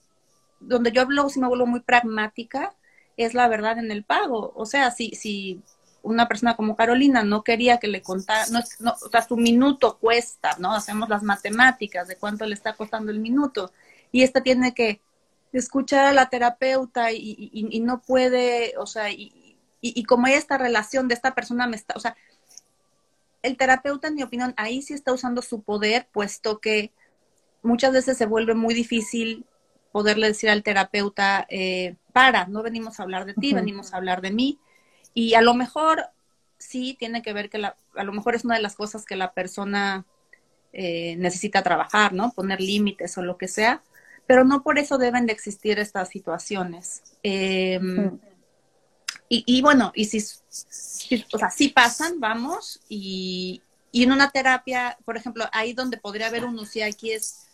donde 0.59 0.91
yo 0.91 1.01
hablo, 1.03 1.29
si 1.29 1.39
me 1.39 1.47
vuelvo 1.47 1.65
muy 1.65 1.79
pragmática, 1.79 2.75
es 3.15 3.33
la 3.33 3.47
verdad 3.47 3.77
en 3.79 3.89
el 3.91 4.03
pago. 4.03 4.51
O 4.55 4.65
sea, 4.65 4.91
si, 4.91 5.11
si 5.11 5.61
una 6.05 6.27
persona 6.27 6.55
como 6.55 6.75
Carolina 6.75 7.23
no 7.23 7.43
quería 7.43 7.79
que 7.79 7.87
le 7.87 8.01
contara, 8.01 8.45
no, 8.51 8.59
no, 8.79 8.93
o 8.93 9.09
sea, 9.09 9.23
su 9.23 9.35
minuto 9.35 9.97
cuesta, 9.97 10.55
¿no? 10.59 10.73
Hacemos 10.73 11.09
las 11.09 11.23
matemáticas 11.23 12.07
de 12.07 12.15
cuánto 12.15 12.45
le 12.45 12.53
está 12.53 12.73
costando 12.73 13.11
el 13.11 13.19
minuto. 13.19 13.71
Y 14.11 14.23
esta 14.23 14.41
tiene 14.41 14.73
que 14.73 15.01
escuchar 15.51 16.05
a 16.05 16.13
la 16.13 16.29
terapeuta 16.29 17.11
y, 17.11 17.49
y, 17.51 17.79
no 17.79 18.01
puede, 18.01 18.75
o 18.77 18.85
sea, 18.85 19.09
y, 19.09 19.57
y, 19.81 20.03
como 20.03 20.27
hay 20.27 20.33
esta 20.33 20.57
relación 20.57 21.07
de 21.07 21.15
esta 21.15 21.33
persona 21.33 21.67
me 21.67 21.75
está, 21.75 21.93
o 21.95 21.99
sea, 21.99 22.15
el 23.41 23.57
terapeuta, 23.57 24.07
en 24.07 24.15
mi 24.15 24.23
opinión, 24.23 24.53
ahí 24.57 24.81
sí 24.81 24.93
está 24.93 25.13
usando 25.13 25.41
su 25.41 25.61
poder, 25.61 26.07
puesto 26.11 26.59
que 26.59 26.91
muchas 27.61 27.93
veces 27.93 28.17
se 28.17 28.25
vuelve 28.25 28.53
muy 28.55 28.73
difícil 28.73 29.45
poderle 29.91 30.27
decir 30.27 30.49
al 30.49 30.63
terapeuta, 30.63 31.45
eh, 31.49 31.95
para, 32.11 32.47
no 32.47 32.63
venimos 32.63 32.99
a 32.99 33.03
hablar 33.03 33.25
de 33.25 33.33
ti, 33.33 33.53
venimos 33.53 33.93
a 33.93 33.97
hablar 33.97 34.21
de 34.21 34.31
mí. 34.31 34.59
Y 35.15 35.33
a 35.33 35.41
lo 35.41 35.55
mejor 35.55 36.05
sí 36.59 36.95
tiene 36.99 37.23
que 37.23 37.33
ver 37.33 37.49
que 37.49 37.57
la, 37.57 37.75
a 37.95 38.03
lo 38.03 38.13
mejor 38.13 38.35
es 38.35 38.45
una 38.45 38.55
de 38.55 38.61
las 38.61 38.75
cosas 38.75 39.05
que 39.05 39.15
la 39.15 39.33
persona 39.33 40.05
eh, 40.73 41.15
necesita 41.17 41.63
trabajar, 41.63 42.13
¿no? 42.13 42.31
Poner 42.31 42.61
límites 42.61 43.17
o 43.17 43.23
lo 43.23 43.37
que 43.37 43.47
sea, 43.47 43.81
pero 44.27 44.43
no 44.43 44.61
por 44.61 44.77
eso 44.77 44.97
deben 44.97 45.25
de 45.25 45.33
existir 45.33 45.79
estas 45.79 46.09
situaciones. 46.09 47.01
Em, 47.23 48.19
y, 49.27 49.61
bueno, 49.61 49.91
y 49.95 50.05
si, 50.05 50.17
o 51.33 51.37
sea, 51.37 51.49
si 51.49 51.69
pasan, 51.69 52.19
vamos, 52.19 52.79
y, 52.87 53.61
y 53.91 54.03
en 54.03 54.11
una 54.11 54.29
terapia, 54.29 54.97
por 55.03 55.17
ejemplo, 55.17 55.45
ahí 55.51 55.73
donde 55.73 55.97
podría 55.97 56.27
haber 56.27 56.45
un 56.45 56.65
si 56.65 56.81
aquí 56.81 57.11
es 57.11 57.47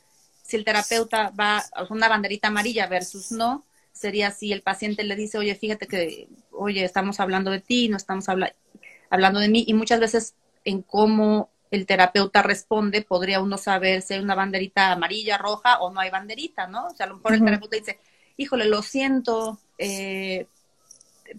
si 0.44 0.58
el 0.58 0.66
terapeuta 0.66 1.32
va 1.40 1.60
a 1.60 1.84
una 1.90 2.10
banderita 2.10 2.50
amarilla 2.50 2.88
versus 2.88 3.32
no, 3.32 3.64
sería 3.94 4.32
si 4.32 4.52
el 4.52 4.62
paciente 4.62 5.04
le 5.04 5.16
dice, 5.16 5.38
oye, 5.38 5.56
fíjate 5.56 5.88
que, 5.88 6.28
oye, 6.52 6.84
estamos 6.84 7.20
hablando 7.20 7.52
de 7.52 7.60
ti, 7.60 7.90
no 7.90 7.98
estamos 7.98 8.26
hablando 9.10 9.40
de 9.40 9.50
mí, 9.50 9.64
y 9.68 9.74
muchas 9.74 10.00
veces 10.00 10.36
en 10.64 10.82
cómo 10.82 11.50
el 11.72 11.86
terapeuta 11.86 12.42
responde, 12.42 13.02
podría 13.02 13.42
uno 13.42 13.58
saber 13.58 14.02
si 14.02 14.16
hay 14.16 14.20
una 14.20 14.36
banderita 14.36 14.92
amarilla, 14.92 15.38
roja 15.38 15.80
o 15.80 15.92
no 15.92 16.02
hay 16.02 16.10
banderita, 16.10 16.68
¿no? 16.68 16.88
O 16.88 16.96
sea, 16.96 17.06
a 17.06 17.10
lo 17.10 17.16
mejor 17.16 17.34
el 17.34 17.44
terapeuta 17.44 17.78
dice, 17.78 18.00
híjole, 18.36 18.66
lo 18.66 18.82
siento, 18.82 19.58
eh, 19.78 20.48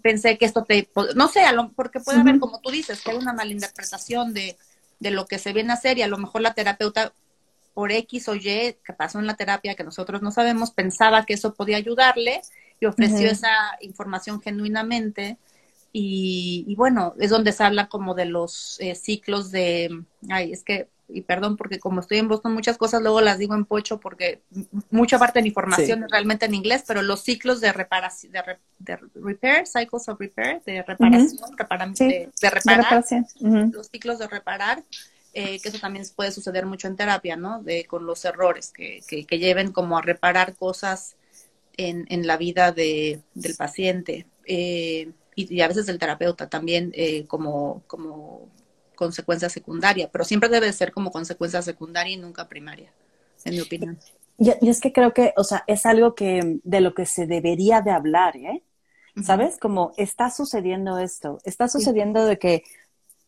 pensé 0.02 0.38
que 0.38 0.46
esto 0.46 0.64
te, 0.64 0.88
no 1.14 1.28
sé, 1.28 1.42
porque 1.76 2.00
puede 2.00 2.20
haber, 2.20 2.38
como 2.38 2.60
tú 2.60 2.70
dices, 2.70 3.02
que 3.02 3.10
hay 3.10 3.18
una 3.18 3.34
malinterpretación 3.34 4.32
de, 4.32 4.56
de 5.00 5.10
lo 5.10 5.26
que 5.26 5.38
se 5.38 5.52
viene 5.52 5.72
a 5.72 5.76
hacer 5.76 5.98
y 5.98 6.02
a 6.02 6.08
lo 6.08 6.16
mejor 6.16 6.40
la 6.40 6.54
terapeuta 6.54 7.12
por 7.74 7.92
X 7.92 8.28
o 8.28 8.34
Y 8.34 8.42
que 8.84 8.92
pasó 8.96 9.18
en 9.18 9.26
la 9.26 9.36
terapia 9.36 9.74
que 9.74 9.84
nosotros 9.84 10.22
no 10.22 10.30
sabemos, 10.30 10.70
pensaba 10.70 11.24
que 11.24 11.34
eso 11.34 11.54
podía 11.54 11.76
ayudarle 11.76 12.42
y 12.80 12.86
ofreció 12.86 13.30
esa 13.30 13.50
información 13.80 14.40
genuinamente. 14.40 15.38
Y, 15.94 16.74
bueno, 16.76 17.14
es 17.20 17.30
donde 17.30 17.52
se 17.52 17.62
habla 17.62 17.88
como 17.88 18.14
de 18.14 18.24
los 18.24 18.80
eh, 18.80 18.94
ciclos 18.94 19.50
de, 19.50 20.04
ay, 20.30 20.52
es 20.52 20.64
que, 20.64 20.88
y 21.06 21.20
perdón 21.20 21.56
porque 21.56 21.78
como 21.78 22.00
estoy 22.00 22.18
en 22.18 22.28
Boston, 22.28 22.54
muchas 22.54 22.78
cosas 22.78 23.02
luego 23.02 23.20
las 23.20 23.38
digo 23.38 23.54
en 23.54 23.66
pocho 23.66 24.00
porque 24.00 24.40
mucha 24.90 25.18
parte 25.18 25.38
de 25.38 25.42
la 25.42 25.48
información 25.48 26.04
es 26.04 26.10
realmente 26.10 26.46
en 26.46 26.54
inglés, 26.54 26.84
pero 26.86 27.02
los 27.02 27.20
ciclos 27.20 27.60
de 27.60 27.72
reparación, 27.72 28.32
de, 28.32 28.96
repair, 29.14 29.66
cycles 29.66 30.08
of 30.08 30.18
repair, 30.18 30.62
de 30.64 30.82
reparación, 30.82 31.36
de, 31.56 32.50
reparar, 32.50 33.04
los 33.70 33.86
ciclos 33.88 34.18
de 34.18 34.26
reparar, 34.26 34.82
eh, 35.34 35.60
que 35.60 35.68
eso 35.70 35.78
también 35.78 36.04
puede 36.14 36.30
suceder 36.30 36.66
mucho 36.66 36.88
en 36.88 36.96
terapia, 36.96 37.36
¿no? 37.36 37.62
De, 37.62 37.86
con 37.86 38.04
los 38.04 38.24
errores 38.24 38.70
que, 38.70 39.00
que, 39.06 39.38
lleven 39.38 39.72
como 39.72 39.96
a 39.96 40.02
reparar 40.02 40.54
cosas 40.54 41.16
en, 41.76 42.04
en 42.10 42.26
la 42.26 42.36
vida 42.36 42.72
de, 42.72 43.22
del 43.34 43.56
paciente 43.56 44.26
eh, 44.44 45.10
y, 45.34 45.60
a 45.62 45.68
veces 45.68 45.86
del 45.86 45.98
terapeuta 45.98 46.50
también 46.50 46.92
eh, 46.94 47.26
como, 47.26 47.82
como 47.86 48.48
consecuencia 48.94 49.48
secundaria, 49.48 50.10
pero 50.12 50.24
siempre 50.24 50.50
debe 50.50 50.70
ser 50.72 50.92
como 50.92 51.10
consecuencia 51.10 51.62
secundaria 51.62 52.12
y 52.12 52.18
nunca 52.18 52.48
primaria, 52.48 52.92
en 53.44 53.54
mi 53.54 53.60
opinión. 53.60 53.98
Y, 54.38 54.50
y, 54.60 54.68
es 54.68 54.80
que 54.80 54.92
creo 54.92 55.14
que, 55.14 55.32
o 55.36 55.44
sea, 55.44 55.64
es 55.66 55.86
algo 55.86 56.14
que 56.14 56.60
de 56.62 56.80
lo 56.82 56.94
que 56.94 57.06
se 57.06 57.26
debería 57.26 57.80
de 57.80 57.90
hablar, 57.90 58.36
¿eh? 58.36 58.62
¿Sabes? 59.22 59.58
Como 59.58 59.92
está 59.98 60.30
sucediendo 60.30 60.98
esto, 60.98 61.38
está 61.44 61.68
sucediendo 61.68 62.24
de 62.24 62.38
que 62.38 62.64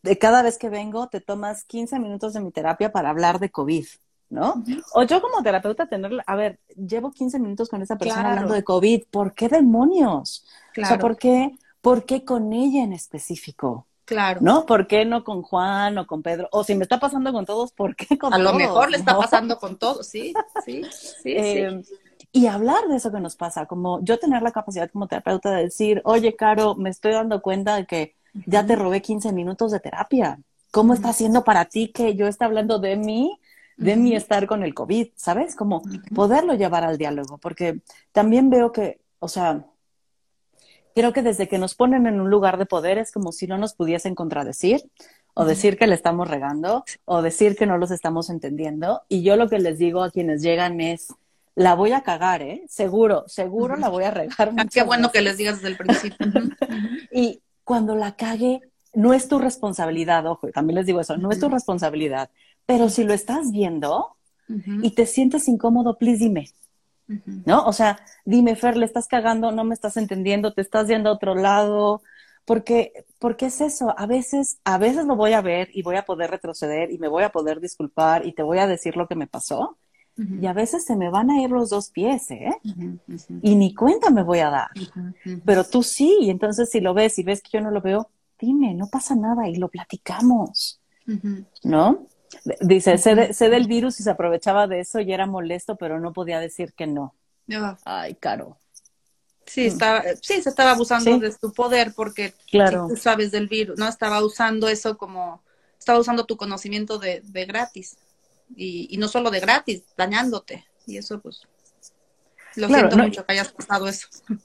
de 0.05 0.17
cada 0.19 0.43
vez 0.43 0.57
que 0.57 0.69
vengo 0.69 1.07
te 1.07 1.19
tomas 1.19 1.63
15 1.65 1.99
minutos 1.99 2.33
de 2.33 2.39
mi 2.39 2.51
terapia 2.51 2.91
para 2.91 3.09
hablar 3.09 3.39
de 3.39 3.49
COVID, 3.49 3.85
¿no? 4.29 4.63
O 4.93 5.03
yo 5.03 5.19
como 5.19 5.41
terapeuta 5.41 5.87
tener, 5.87 6.23
a 6.25 6.35
ver, 6.35 6.59
llevo 6.75 7.11
15 7.11 7.39
minutos 7.39 7.69
con 7.69 7.81
esa 7.81 7.97
persona 7.97 8.29
hablando 8.29 8.53
de 8.53 8.63
COVID, 8.63 9.05
¿por 9.09 9.33
qué 9.33 9.49
demonios? 9.49 10.45
O 10.79 10.85
sea, 10.85 10.99
¿por 10.99 11.17
qué, 11.17 11.57
¿por 11.81 12.05
qué 12.05 12.23
con 12.23 12.53
ella 12.53 12.83
en 12.83 12.93
específico? 12.93 13.87
Claro. 14.05 14.41
¿No? 14.43 14.67
¿Por 14.67 14.85
qué 14.85 15.05
no 15.05 15.23
con 15.23 15.41
Juan 15.41 15.97
o 15.97 16.05
con 16.05 16.21
Pedro? 16.21 16.47
O 16.51 16.63
si 16.63 16.75
me 16.75 16.83
está 16.83 16.99
pasando 16.99 17.33
con 17.33 17.47
todos, 17.47 17.71
¿por 17.71 17.95
qué 17.95 18.19
con 18.19 18.29
todos? 18.29 18.47
A 18.47 18.51
lo 18.51 18.53
mejor 18.53 18.91
le 18.91 18.97
está 18.97 19.17
pasando 19.17 19.57
con 19.57 19.77
todos, 19.77 20.07
sí, 20.07 20.35
sí, 20.63 20.83
sí, 21.23 21.33
eh, 21.35 21.81
Y 22.31 22.45
hablar 22.45 22.87
de 22.87 22.97
eso 22.97 23.11
que 23.11 23.19
nos 23.19 23.35
pasa, 23.35 23.65
como 23.65 24.03
yo 24.03 24.19
tener 24.19 24.43
la 24.43 24.51
capacidad 24.51 24.91
como 24.91 25.07
terapeuta 25.07 25.49
de 25.49 25.63
decir, 25.63 26.03
oye, 26.05 26.35
Caro, 26.35 26.75
me 26.75 26.91
estoy 26.91 27.13
dando 27.13 27.41
cuenta 27.41 27.77
de 27.77 27.87
que 27.87 28.15
ya 28.45 28.65
te 28.65 28.75
robé 28.75 29.01
15 29.01 29.31
minutos 29.33 29.71
de 29.71 29.79
terapia. 29.79 30.39
¿Cómo 30.71 30.93
está 30.93 31.09
haciendo 31.09 31.43
para 31.43 31.65
ti 31.65 31.91
que 31.93 32.15
yo 32.15 32.27
esté 32.27 32.45
hablando 32.45 32.79
de 32.79 32.97
mí, 32.97 33.39
de 33.77 33.95
mi 33.95 34.15
estar 34.15 34.45
con 34.47 34.63
el 34.63 34.73
COVID? 34.73 35.09
¿Sabes? 35.15 35.55
Como 35.55 35.81
poderlo 36.13 36.53
llevar 36.53 36.83
al 36.83 36.97
diálogo, 36.97 37.37
porque 37.37 37.79
también 38.11 38.49
veo 38.49 38.71
que, 38.71 38.99
o 39.19 39.27
sea, 39.27 39.65
creo 40.93 41.13
que 41.13 41.21
desde 41.21 41.47
que 41.47 41.57
nos 41.57 41.75
ponen 41.75 42.07
en 42.07 42.19
un 42.19 42.29
lugar 42.29 42.57
de 42.57 42.65
poder 42.65 42.97
es 42.97 43.11
como 43.11 43.31
si 43.31 43.47
no 43.47 43.57
nos 43.57 43.73
pudiesen 43.73 44.15
contradecir 44.15 44.89
o 45.33 45.45
decir 45.45 45.77
que 45.77 45.87
le 45.87 45.95
estamos 45.95 46.29
regando 46.29 46.85
o 47.03 47.21
decir 47.21 47.55
que 47.55 47.65
no 47.65 47.77
los 47.77 47.91
estamos 47.91 48.29
entendiendo. 48.29 49.03
Y 49.09 49.21
yo 49.21 49.35
lo 49.35 49.49
que 49.49 49.59
les 49.59 49.77
digo 49.77 50.03
a 50.03 50.11
quienes 50.11 50.41
llegan 50.41 50.81
es, 50.81 51.13
la 51.55 51.73
voy 51.75 51.93
a 51.93 52.01
cagar, 52.01 52.41
¿eh? 52.41 52.63
Seguro, 52.67 53.23
seguro 53.27 53.75
la 53.77 53.89
voy 53.89 54.03
a 54.03 54.11
regar. 54.11 54.53
Qué 54.73 54.83
bueno 54.83 55.11
que 55.11 55.21
les 55.21 55.37
digas 55.37 55.55
desde 55.55 55.69
el 55.69 55.77
principio. 55.77 56.17
y, 57.11 57.41
cuando 57.65 57.95
la 57.95 58.15
cague, 58.15 58.61
no 58.93 59.13
es 59.13 59.27
tu 59.27 59.39
responsabilidad, 59.39 60.25
ojo, 60.25 60.47
también 60.51 60.75
les 60.77 60.85
digo 60.85 61.01
eso, 61.01 61.17
no 61.17 61.31
es 61.31 61.39
tu 61.39 61.49
responsabilidad, 61.49 62.29
pero 62.65 62.87
si 62.87 63.03
lo 63.03 63.13
estás 63.13 63.51
viendo 63.51 64.15
y 64.47 64.91
te 64.91 65.05
sientes 65.05 65.47
incómodo, 65.49 65.97
please 65.97 66.19
dime. 66.19 66.49
¿No? 67.45 67.65
O 67.65 67.73
sea, 67.73 67.99
dime, 68.23 68.55
Fer, 68.55 68.77
le 68.77 68.85
estás 68.85 69.07
cagando, 69.07 69.51
no 69.51 69.63
me 69.63 69.75
estás 69.75 69.97
entendiendo, 69.97 70.53
te 70.53 70.61
estás 70.61 70.87
yendo 70.87 71.09
a 71.09 71.13
otro 71.13 71.35
lado, 71.35 72.01
porque, 72.45 73.05
porque 73.19 73.47
es 73.47 73.61
eso, 73.61 73.93
a 73.97 74.05
veces, 74.05 74.59
a 74.63 74.77
veces 74.77 75.05
lo 75.05 75.15
voy 75.15 75.33
a 75.33 75.41
ver 75.41 75.69
y 75.73 75.81
voy 75.81 75.97
a 75.97 76.05
poder 76.05 76.31
retroceder 76.31 76.91
y 76.91 76.97
me 76.97 77.07
voy 77.07 77.23
a 77.23 77.31
poder 77.31 77.59
disculpar 77.59 78.25
y 78.25 78.33
te 78.33 78.43
voy 78.43 78.59
a 78.59 78.67
decir 78.67 78.97
lo 78.97 79.07
que 79.07 79.15
me 79.15 79.27
pasó, 79.27 79.77
y 80.17 80.45
a 80.45 80.53
veces 80.53 80.85
se 80.85 80.95
me 80.95 81.09
van 81.09 81.29
a 81.29 81.41
ir 81.41 81.49
los 81.49 81.69
dos 81.69 81.89
pies, 81.89 82.31
¿eh? 82.31 82.55
Y 83.41 83.55
ni 83.55 83.73
cuenta 83.73 84.09
me 84.09 84.23
voy 84.23 84.39
a 84.39 84.49
dar. 84.49 84.69
Pero 85.45 85.65
tú 85.65 85.83
sí, 85.83 86.17
y 86.21 86.29
entonces 86.29 86.69
si 86.69 86.79
lo 86.79 86.93
ves 86.93 87.19
y 87.19 87.23
ves 87.23 87.41
que 87.41 87.57
yo 87.57 87.61
no 87.61 87.69
lo 87.69 87.81
veo, 87.81 88.09
dime, 88.39 88.73
no 88.73 88.87
pasa 88.87 89.15
nada 89.15 89.49
y 89.49 89.55
lo 89.55 89.67
platicamos, 89.67 90.79
¿no? 91.63 92.07
Dice, 92.61 92.97
sé, 92.97 93.49
del 93.49 93.67
virus 93.67 93.99
y 93.99 94.03
se 94.03 94.09
aprovechaba 94.09 94.67
de 94.67 94.79
eso 94.81 95.01
y 95.01 95.11
era 95.11 95.25
molesto, 95.25 95.75
pero 95.75 95.99
no 95.99 96.13
podía 96.13 96.39
decir 96.39 96.73
que 96.73 96.87
no. 96.87 97.13
Ay, 97.83 98.15
caro. 98.15 98.57
Sí, 99.45 99.67
estaba, 99.67 100.01
sí, 100.21 100.41
se 100.41 100.49
estaba 100.49 100.71
abusando 100.71 101.19
de 101.19 101.31
tu 101.33 101.53
poder 101.53 101.93
porque 101.93 102.33
claro. 102.49 102.87
tú 102.89 102.95
sabes 102.95 103.31
del 103.31 103.47
virus, 103.47 103.77
¿no? 103.77 103.87
Estaba 103.87 104.23
usando 104.25 104.67
eso 104.69 104.97
como, 104.97 105.43
estaba 105.77 105.99
usando 105.99 106.25
tu 106.25 106.35
conocimiento 106.35 106.97
de, 106.97 107.21
de 107.21 107.45
gratis 107.45 107.97
y, 108.55 108.95
no 108.97 109.07
solo 109.07 109.31
de 109.31 109.39
gratis, 109.39 109.83
dañándote. 109.97 110.65
Y 110.85 110.97
eso, 110.97 111.19
pues, 111.21 111.41
lo 112.55 112.67
siento 112.67 112.97
mucho 112.97 113.25
que 113.25 113.33
hayas 113.33 113.51
pasado 113.51 113.87
eso. 113.87 114.07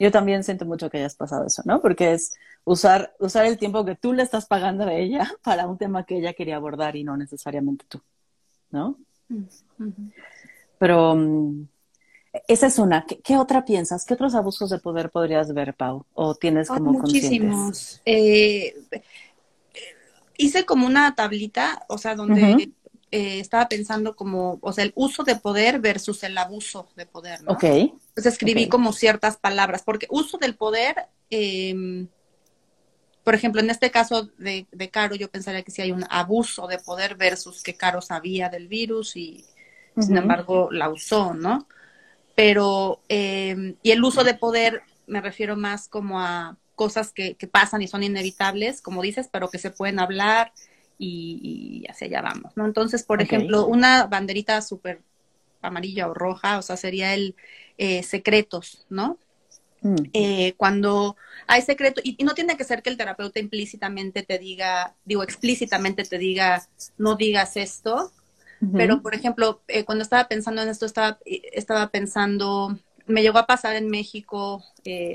Yo 0.00 0.12
también 0.12 0.44
siento 0.44 0.64
mucho 0.64 0.90
que 0.90 0.98
hayas 0.98 1.16
pasado 1.16 1.46
eso, 1.46 1.62
¿no? 1.64 1.82
Porque 1.82 2.12
es 2.12 2.36
usar, 2.64 3.14
usar 3.18 3.46
el 3.46 3.58
tiempo 3.58 3.84
que 3.84 3.96
tú 3.96 4.12
le 4.12 4.22
estás 4.22 4.46
pagando 4.46 4.84
a 4.84 4.94
ella 4.94 5.32
para 5.42 5.66
un 5.66 5.78
tema 5.78 6.04
que 6.04 6.18
ella 6.18 6.34
quería 6.34 6.56
abordar 6.56 6.96
y 6.96 7.04
no 7.04 7.16
necesariamente 7.16 7.84
tú, 7.88 8.00
¿no? 8.70 8.96
Pero 10.78 11.14
mm, 11.14 11.68
esa 12.46 12.66
es 12.66 12.78
una. 12.78 13.04
¿Qué, 13.04 13.36
otra 13.36 13.64
piensas? 13.64 14.04
¿Qué 14.04 14.14
otros 14.14 14.34
abusos 14.34 14.70
de 14.70 14.78
poder 14.78 15.10
podrías 15.10 15.52
ver, 15.52 15.74
Pau? 15.74 16.06
¿O 16.14 16.34
tienes 16.34 16.68
como 16.68 16.92
muchísimos. 16.92 18.00
Eh, 18.04 18.74
hice 20.36 20.64
como 20.64 20.86
una 20.86 21.14
tablita, 21.14 21.84
o 21.88 21.98
sea, 21.98 22.14
donde 22.14 22.70
eh, 23.10 23.40
estaba 23.40 23.68
pensando 23.68 24.14
como, 24.14 24.58
o 24.60 24.72
sea, 24.72 24.84
el 24.84 24.92
uso 24.94 25.24
de 25.24 25.36
poder 25.36 25.80
versus 25.80 26.22
el 26.24 26.36
abuso 26.36 26.88
de 26.94 27.06
poder, 27.06 27.42
¿no? 27.42 27.52
Ok. 27.52 27.64
Entonces 27.64 28.26
escribí 28.34 28.68
como 28.68 28.92
ciertas 28.92 29.38
palabras, 29.38 29.82
porque 29.82 30.06
uso 30.10 30.36
del 30.36 30.54
poder, 30.56 31.06
em, 31.30 32.08
por 33.24 33.34
ejemplo, 33.34 33.60
en 33.60 33.70
este 33.70 33.90
caso 33.90 34.28
de, 34.38 34.66
de, 34.70 34.90
Caro, 34.90 35.14
yo 35.14 35.30
pensaría 35.30 35.62
que 35.62 35.70
sí 35.70 35.80
hay 35.80 35.92
un 35.92 36.04
abuso 36.10 36.66
de 36.66 36.78
poder 36.78 37.16
versus 37.16 37.62
que 37.62 37.74
Caro 37.74 38.02
sabía 38.02 38.50
del 38.50 38.68
virus 38.68 39.16
y, 39.16 39.44
sin 39.98 40.16
embargo, 40.16 40.68
la 40.70 40.90
usó, 40.90 41.32
¿no? 41.32 41.66
Pero, 42.34 43.00
em, 43.08 43.76
y 43.82 43.90
el 43.90 44.04
uso 44.04 44.22
de 44.22 44.34
poder 44.34 44.82
me 45.06 45.22
refiero 45.22 45.56
más 45.56 45.88
como 45.88 46.20
a 46.20 46.56
cosas 46.74 47.12
que, 47.12 47.34
que, 47.34 47.48
pasan 47.48 47.82
y 47.82 47.88
son 47.88 48.02
inevitables, 48.02 48.82
como 48.82 49.02
dices, 49.02 49.28
pero 49.32 49.48
que 49.48 49.58
se 49.58 49.70
pueden 49.70 49.98
hablar 49.98 50.52
y, 50.98 51.84
hacia 51.88 52.06
allá 52.06 52.22
vamos, 52.22 52.56
¿no? 52.56 52.66
Entonces, 52.66 53.04
por 53.04 53.22
ejemplo, 53.22 53.66
una 53.66 54.06
banderita 54.06 54.60
súper 54.62 55.00
amarilla 55.62 56.08
o 56.08 56.14
roja, 56.14 56.58
o 56.58 56.62
sea, 56.62 56.76
sería 56.76 57.14
el 57.14 57.34
eh, 57.76 58.02
secretos, 58.02 58.86
¿no? 58.88 59.18
Mm. 59.80 59.96
Eh, 60.12 60.54
cuando 60.56 61.16
hay 61.46 61.62
secreto, 61.62 62.00
y, 62.02 62.22
no 62.24 62.34
tiene 62.34 62.56
que 62.56 62.64
ser 62.64 62.82
que 62.82 62.90
el 62.90 62.96
terapeuta 62.96 63.38
implícitamente 63.38 64.22
te 64.22 64.38
diga, 64.38 64.94
digo, 65.04 65.22
explícitamente 65.22 66.04
te 66.04 66.18
diga, 66.18 66.66
no 66.96 67.14
digas 67.14 67.56
esto, 67.56 68.12
pero 68.74 69.02
por 69.02 69.14
ejemplo, 69.14 69.62
eh, 69.68 69.84
cuando 69.84 70.02
estaba 70.02 70.26
pensando 70.26 70.60
en 70.62 70.68
esto, 70.68 70.84
estaba, 70.84 71.20
estaba 71.24 71.90
pensando, 71.90 72.76
me 73.06 73.22
llegó 73.22 73.38
a 73.38 73.46
pasar 73.46 73.76
en 73.76 73.88
México 73.88 74.64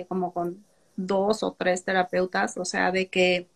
como 0.08 0.32
con 0.32 0.64
dos 0.96 1.44
o 1.44 1.52
tres 1.52 1.84
terapeutas, 1.84 2.58
o 2.58 2.64
sea, 2.64 2.92
de 2.92 3.08
que, 3.08 3.50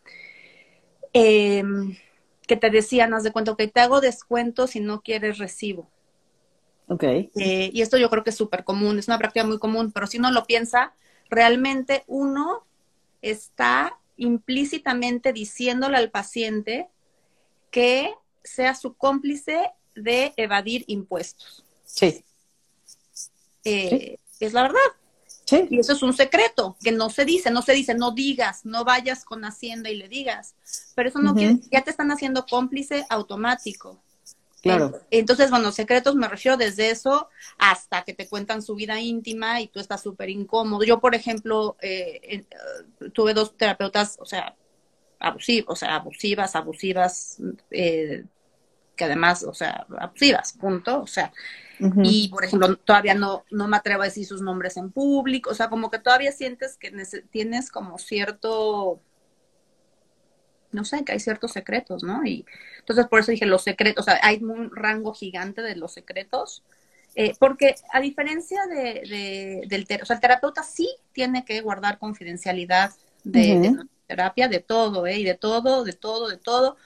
em, 1.13 1.95
que 2.47 2.55
te 2.55 2.69
decían, 2.69 3.13
haz 3.13 3.23
de 3.23 3.31
cuenta, 3.31 3.55
que 3.55 3.67
te 3.67 3.79
hago 3.79 4.01
descuento 4.01 4.67
si 4.67 4.79
no 4.79 5.01
quieres 5.01 5.37
recibo. 5.37 5.91
Ok. 6.87 7.03
Eh, 7.03 7.69
y 7.73 7.81
esto 7.81 7.97
yo 7.97 8.09
creo 8.09 8.23
que 8.23 8.29
es 8.29 8.35
súper 8.35 8.63
común, 8.63 8.97
es 8.97 9.07
una 9.07 9.19
práctica 9.19 9.45
muy 9.45 9.59
común, 9.59 9.91
pero 9.91 10.07
si 10.07 10.17
uno 10.17 10.31
lo 10.31 10.45
piensa, 10.45 10.93
realmente 11.29 12.03
uno 12.07 12.65
está 13.21 13.99
implícitamente 14.15 15.33
diciéndole 15.33 15.97
al 15.97 16.09
paciente 16.09 16.87
que 17.69 18.13
sea 18.43 18.73
su 18.73 18.95
cómplice 18.95 19.71
de 19.93 20.33
evadir 20.37 20.85
impuestos. 20.87 21.65
Sí. 21.83 22.23
Eh, 23.65 24.17
es 24.39 24.53
la 24.53 24.63
verdad. 24.63 24.79
Y 25.69 25.79
eso 25.79 25.93
es 25.93 26.01
un 26.01 26.13
secreto 26.13 26.75
que 26.81 26.91
no 26.91 27.09
se 27.09 27.23
dice, 27.23 27.51
no 27.51 27.61
se 27.61 27.73
dice, 27.73 27.95
no 27.95 28.11
digas, 28.11 28.65
no 28.65 28.83
vayas 28.83 29.23
con 29.23 29.45
Hacienda 29.45 29.89
y 29.89 29.95
le 29.95 30.09
digas. 30.09 30.55
Pero 30.95 31.09
eso 31.09 31.19
no 31.19 31.35
quiere, 31.35 31.59
ya 31.71 31.83
te 31.83 31.91
están 31.91 32.11
haciendo 32.11 32.45
cómplice 32.45 33.05
automático. 33.09 34.01
Claro. 34.61 34.99
Entonces, 35.11 35.49
bueno, 35.49 35.71
secretos 35.71 36.15
me 36.15 36.27
refiero 36.27 36.57
desde 36.57 36.89
eso 36.89 37.29
hasta 37.57 38.03
que 38.03 38.13
te 38.13 38.27
cuentan 38.27 38.61
su 38.61 38.75
vida 38.75 38.99
íntima 38.99 39.61
y 39.61 39.67
tú 39.67 39.79
estás 39.79 40.01
súper 40.01 40.29
incómodo. 40.29 40.83
Yo, 40.83 40.99
por 40.99 41.15
ejemplo, 41.15 41.77
eh, 41.81 42.19
eh, 42.99 43.09
tuve 43.13 43.33
dos 43.33 43.55
terapeutas, 43.55 44.17
o 44.19 44.25
sea, 44.25 44.55
abusivas, 45.19 45.65
o 45.69 45.75
sea, 45.75 45.95
abusivas, 45.95 46.55
abusivas, 46.55 47.37
eh, 47.71 48.25
que 48.95 49.03
además, 49.05 49.43
o 49.43 49.53
sea, 49.53 49.85
abusivas, 49.99 50.53
punto. 50.53 51.01
O 51.01 51.07
sea, 51.07 51.31
y, 51.79 52.27
por 52.29 52.43
ejemplo, 52.43 52.75
todavía 52.77 53.13
no, 53.13 53.43
no 53.51 53.67
me 53.67 53.77
atrevo 53.77 54.01
a 54.01 54.05
decir 54.05 54.25
sus 54.25 54.41
nombres 54.41 54.77
en 54.77 54.91
público, 54.91 55.51
o 55.51 55.53
sea, 55.53 55.69
como 55.69 55.91
que 55.91 55.99
todavía 55.99 56.31
sientes 56.31 56.77
que 56.77 56.91
tienes 57.29 57.69
como 57.69 57.97
cierto, 57.97 58.99
no 60.71 60.85
sé, 60.85 61.03
que 61.03 61.11
hay 61.11 61.19
ciertos 61.19 61.51
secretos, 61.51 62.03
¿no? 62.03 62.25
Y 62.25 62.45
entonces 62.79 63.07
por 63.07 63.19
eso 63.19 63.31
dije 63.31 63.45
los 63.45 63.63
secretos, 63.63 64.03
o 64.03 64.05
sea, 64.05 64.19
hay 64.23 64.43
un 64.43 64.75
rango 64.75 65.13
gigante 65.13 65.61
de 65.61 65.75
los 65.75 65.93
secretos, 65.93 66.63
eh, 67.15 67.33
porque 67.39 67.75
a 67.91 67.99
diferencia 67.99 68.65
de, 68.67 69.65
del 69.67 69.87
o 70.01 70.05
sea, 70.05 70.15
el 70.15 70.21
terapeuta 70.21 70.63
sí 70.63 70.89
tiene 71.13 71.45
que 71.45 71.61
guardar 71.61 71.99
confidencialidad 71.99 72.91
de, 73.23 73.75
terapia, 74.07 74.47
de 74.47 74.59
todo, 74.59 75.05
¿eh? 75.05 75.19
Y 75.19 75.23
de 75.23 75.35
todo, 75.35 75.83
de 75.83 75.93
todo, 75.93 76.29
de 76.29 76.37
todo. 76.37 76.77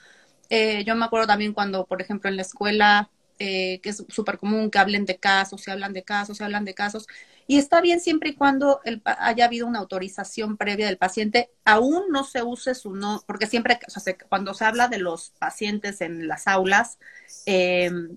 Eh, 0.49 0.83
yo 0.85 0.95
me 0.95 1.05
acuerdo 1.05 1.27
también 1.27 1.53
cuando, 1.53 1.85
por 1.85 2.01
ejemplo, 2.01 2.29
en 2.29 2.35
la 2.35 2.41
escuela 2.41 3.09
eh, 3.43 3.79
que 3.81 3.89
es 3.89 4.05
súper 4.07 4.37
común 4.37 4.69
que 4.69 4.77
hablen 4.77 5.03
de 5.07 5.17
casos, 5.17 5.61
se 5.61 5.71
hablan 5.71 5.93
de 5.93 6.03
casos, 6.03 6.37
se 6.37 6.43
hablan 6.43 6.63
de 6.63 6.75
casos. 6.75 7.07
Y 7.47 7.57
está 7.57 7.81
bien 7.81 7.99
siempre 7.99 8.29
y 8.29 8.35
cuando 8.35 8.81
haya 9.03 9.45
habido 9.45 9.65
una 9.65 9.79
autorización 9.79 10.57
previa 10.57 10.85
del 10.85 10.99
paciente, 10.99 11.49
aún 11.65 12.03
no 12.11 12.23
se 12.23 12.43
use 12.43 12.75
su 12.75 12.93
no, 12.93 13.23
porque 13.25 13.47
siempre, 13.47 13.79
o 13.87 13.99
sea, 13.99 14.15
cuando 14.29 14.53
se 14.53 14.63
habla 14.63 14.89
de 14.89 14.99
los 14.99 15.31
pacientes 15.39 16.01
en 16.01 16.27
las 16.27 16.47
aulas, 16.47 16.99
em, 17.47 18.15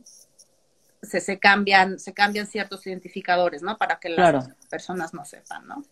se, 1.03 1.23
se, 1.23 1.39
cambian, 1.39 1.99
se 1.99 2.13
cambian 2.13 2.47
ciertos 2.47 2.87
identificadores, 2.87 3.63
¿no? 3.63 3.79
Para 3.79 3.99
que 4.01 4.11
las 4.11 4.51
personas 4.69 5.15
no 5.15 5.25
sepan, 5.25 5.67
¿no? 5.67 5.83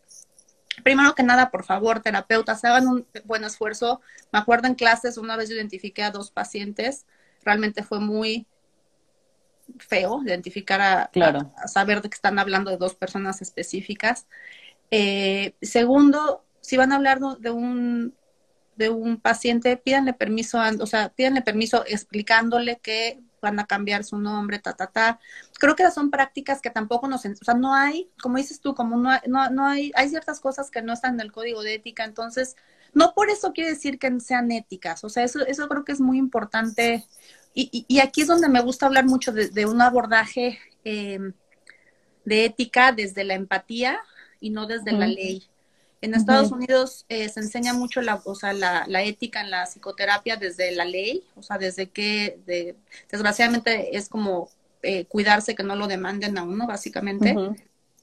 Primero 0.82 1.14
que 1.14 1.22
nada, 1.22 1.50
por 1.50 1.64
favor, 1.64 2.00
terapeutas, 2.00 2.62
hagan 2.66 2.86
un 2.86 3.06
buen 3.24 3.44
esfuerzo. 3.44 4.02
Me 4.30 4.40
acuerdo 4.40 4.68
en 4.68 4.74
clases, 4.74 5.16
una 5.16 5.36
vez 5.36 5.48
yo 5.48 5.56
identifiqué 5.56 6.02
a 6.02 6.10
dos 6.10 6.30
pacientes, 6.30 7.06
realmente 7.42 7.82
fue 7.82 7.98
muy 7.98 8.46
feo 9.78 10.22
identificar 10.24 10.80
a, 10.80 11.10
claro. 11.12 11.52
saber 11.66 12.02
de 12.02 12.08
que 12.08 12.14
están 12.14 12.38
hablando 12.38 12.70
de 12.70 12.76
dos 12.76 12.94
personas 12.94 13.42
específicas. 13.42 14.26
Eh, 14.90 15.54
segundo, 15.62 16.44
si 16.60 16.76
van 16.76 16.92
a 16.92 16.96
hablar 16.96 17.20
de 17.20 17.50
un 17.50 18.14
de 18.76 18.88
un 18.88 19.20
paciente, 19.20 19.76
pídanle 19.76 20.14
permiso, 20.14 20.58
o 20.80 20.86
sea, 20.86 21.10
pídanle 21.10 21.42
permiso 21.42 21.84
explicándole 21.86 22.78
que 22.80 23.20
van 23.40 23.58
a 23.58 23.66
cambiar 23.66 24.04
su 24.04 24.18
nombre, 24.18 24.60
ta, 24.60 24.72
ta, 24.72 24.86
ta. 24.86 25.18
Creo 25.58 25.74
que 25.74 25.90
son 25.90 26.10
prácticas 26.10 26.60
que 26.62 26.70
tampoco 26.70 27.08
nos, 27.08 27.24
o 27.24 27.44
sea, 27.44 27.54
no 27.54 27.74
hay, 27.74 28.10
como 28.22 28.36
dices 28.38 28.60
tú, 28.60 28.74
como 28.74 28.96
no, 28.96 29.10
no, 29.26 29.50
no 29.50 29.66
hay, 29.66 29.90
hay 29.94 30.08
ciertas 30.08 30.40
cosas 30.40 30.70
que 30.70 30.80
no 30.80 30.92
están 30.92 31.14
en 31.14 31.20
el 31.20 31.32
código 31.32 31.62
de 31.62 31.74
ética, 31.74 32.04
entonces, 32.04 32.56
no 32.94 33.12
por 33.14 33.30
eso 33.30 33.52
quiere 33.52 33.70
decir 33.70 33.98
que 33.98 34.20
sean 34.20 34.52
éticas, 34.52 35.02
o 35.02 35.08
sea, 35.08 35.24
eso, 35.24 35.44
eso 35.46 35.68
creo 35.68 35.84
que 35.84 35.92
es 35.92 36.00
muy 36.00 36.18
importante 36.18 37.04
y, 37.54 38.00
aquí 38.00 38.22
es 38.22 38.28
donde 38.28 38.48
me 38.48 38.62
gusta 38.62 38.86
hablar 38.86 39.04
mucho 39.04 39.32
de, 39.32 39.66
un 39.66 39.82
abordaje 39.82 40.58
em, 40.84 41.32
de 42.24 42.44
ética 42.44 42.92
desde 42.92 43.24
la 43.24 43.34
empatía 43.34 43.98
y 44.40 44.50
no 44.50 44.66
desde 44.66 44.92
la 44.92 45.06
ley. 45.06 45.44
En 46.00 46.14
Estados 46.14 46.50
Unidos 46.50 47.04
eh, 47.08 47.28
se 47.28 47.38
enseña 47.38 47.74
mucho 47.74 48.00
la, 48.00 48.20
o 48.24 48.34
sea, 48.34 48.52
la, 48.52 49.02
ética 49.02 49.40
en 49.40 49.50
la 49.50 49.66
psicoterapia 49.66 50.36
desde 50.36 50.72
la 50.72 50.84
ley, 50.84 51.22
o 51.36 51.42
sea, 51.42 51.58
desde 51.58 51.90
que 51.90 52.40
de, 52.44 52.74
desgraciadamente 53.10 53.96
es 53.96 54.08
como 54.08 54.50
eh, 54.82 55.04
cuidarse 55.04 55.54
que 55.54 55.62
no 55.62 55.76
lo 55.76 55.86
demanden 55.86 56.38
a 56.38 56.42
uno, 56.42 56.66
básicamente, 56.66 57.36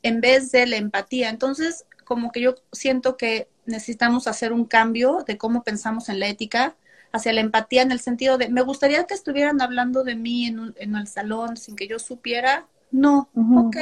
en 0.02 0.22
vez 0.22 0.52
de 0.52 0.66
la 0.66 0.78
empatía. 0.78 1.30
Entonces, 1.30 1.86
como 2.06 2.32
que 2.32 2.40
yo 2.40 2.56
siento 2.72 3.18
que 3.18 3.50
necesitamos 3.66 4.28
hacer 4.28 4.54
un 4.54 4.64
cambio 4.66 5.26
de 5.28 5.38
cómo 5.38 5.64
pensamos 5.64 6.08
en 6.08 6.20
la 6.22 6.28
ética 6.28 6.76
hacia 7.12 7.34
la 7.34 7.42
empatía 7.42 7.82
en 7.82 7.92
el 7.92 8.00
sentido 8.00 8.38
de, 8.38 8.50
me 8.50 8.62
gustaría 8.62 9.06
que 9.06 9.14
estuvieran 9.14 9.62
hablando 9.62 10.04
de 10.04 10.16
mí 10.16 10.46
en, 10.46 10.74
en 10.78 10.96
el 10.96 11.08
salón 11.08 11.58
sin 11.58 11.76
que 11.76 11.88
yo 11.88 12.00
supiera. 12.00 12.68
No, 12.92 13.30
ok, 13.34 13.78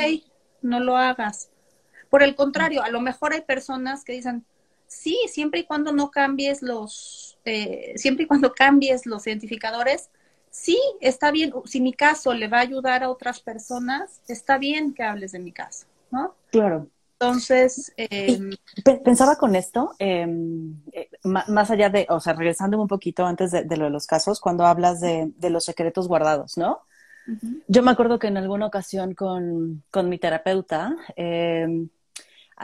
no 0.61 0.79
lo 0.79 0.97
hagas. 0.97 1.49
Por 2.09 2.23
el 2.23 2.35
contrario, 2.35 2.83
a 2.83 2.89
lo 2.89 3.01
mejor 3.01 3.33
hay 3.33 3.41
personas 3.41 4.03
que 4.03 4.13
dicen, 4.13 4.45
sí, 4.87 5.17
siempre 5.27 5.61
y 5.61 5.63
cuando 5.65 5.91
no 5.91 6.11
cambies 6.11 6.61
los, 6.61 7.37
eh, 7.45 7.93
siempre 7.97 8.23
y 8.23 8.27
cuando 8.27 8.53
cambies 8.53 9.05
los 9.05 9.27
identificadores, 9.27 10.09
sí, 10.49 10.79
está 11.01 11.31
bien, 11.31 11.53
si 11.65 11.81
mi 11.81 11.93
caso 11.93 12.33
le 12.33 12.47
va 12.47 12.57
a 12.57 12.61
ayudar 12.61 13.03
a 13.03 13.09
otras 13.09 13.41
personas, 13.41 14.21
está 14.27 14.57
bien 14.57 14.93
que 14.93 15.03
hables 15.03 15.33
de 15.33 15.39
mi 15.39 15.51
caso, 15.51 15.87
¿no? 16.11 16.35
Claro. 16.51 16.87
Entonces, 17.19 17.91
em, 17.97 18.51
pensaba 19.03 19.37
con 19.37 19.55
esto, 19.55 19.95
em, 19.97 20.75
eh, 20.91 21.09
más 21.23 21.71
allá 21.71 21.89
de, 21.89 22.05
o 22.09 22.19
sea, 22.19 22.33
regresando 22.33 22.79
un 22.79 22.87
poquito 22.87 23.25
antes 23.25 23.51
de, 23.51 23.77
lo 23.77 23.85
de 23.85 23.89
los 23.89 24.05
casos, 24.05 24.39
cuando 24.39 24.67
hablas 24.67 25.01
de, 25.01 25.33
los 25.49 25.65
secretos 25.65 26.07
guardados, 26.07 26.57
¿no? 26.57 26.81
Yo 27.67 27.81
me 27.81 27.91
acuerdo 27.91 28.19
que 28.19 28.27
en 28.27 28.37
alguna 28.37 28.67
ocasión 28.67 29.15
con, 29.15 29.83
mi 30.09 30.19
terapeuta, 30.19 30.95
em, 31.15 31.89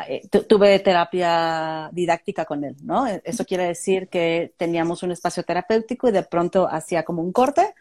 eh, 0.08 0.28
tuve 0.30 0.80
terapia 0.80 1.90
didáctica 1.92 2.46
con 2.46 2.64
él, 2.64 2.76
¿no? 2.84 3.08
E, 3.08 3.22
eso 3.26 3.46
quiere 3.46 3.66
decir 3.66 4.08
que 4.08 4.54
teníamos 4.58 5.02
un 5.04 5.12
espacio 5.12 5.44
terapéutico 5.44 6.08
y 6.10 6.12
de 6.12 6.24
pronto 6.24 6.68
hacía 6.70 7.04
como 7.04 7.24
un 7.24 7.32
corte 7.32 7.74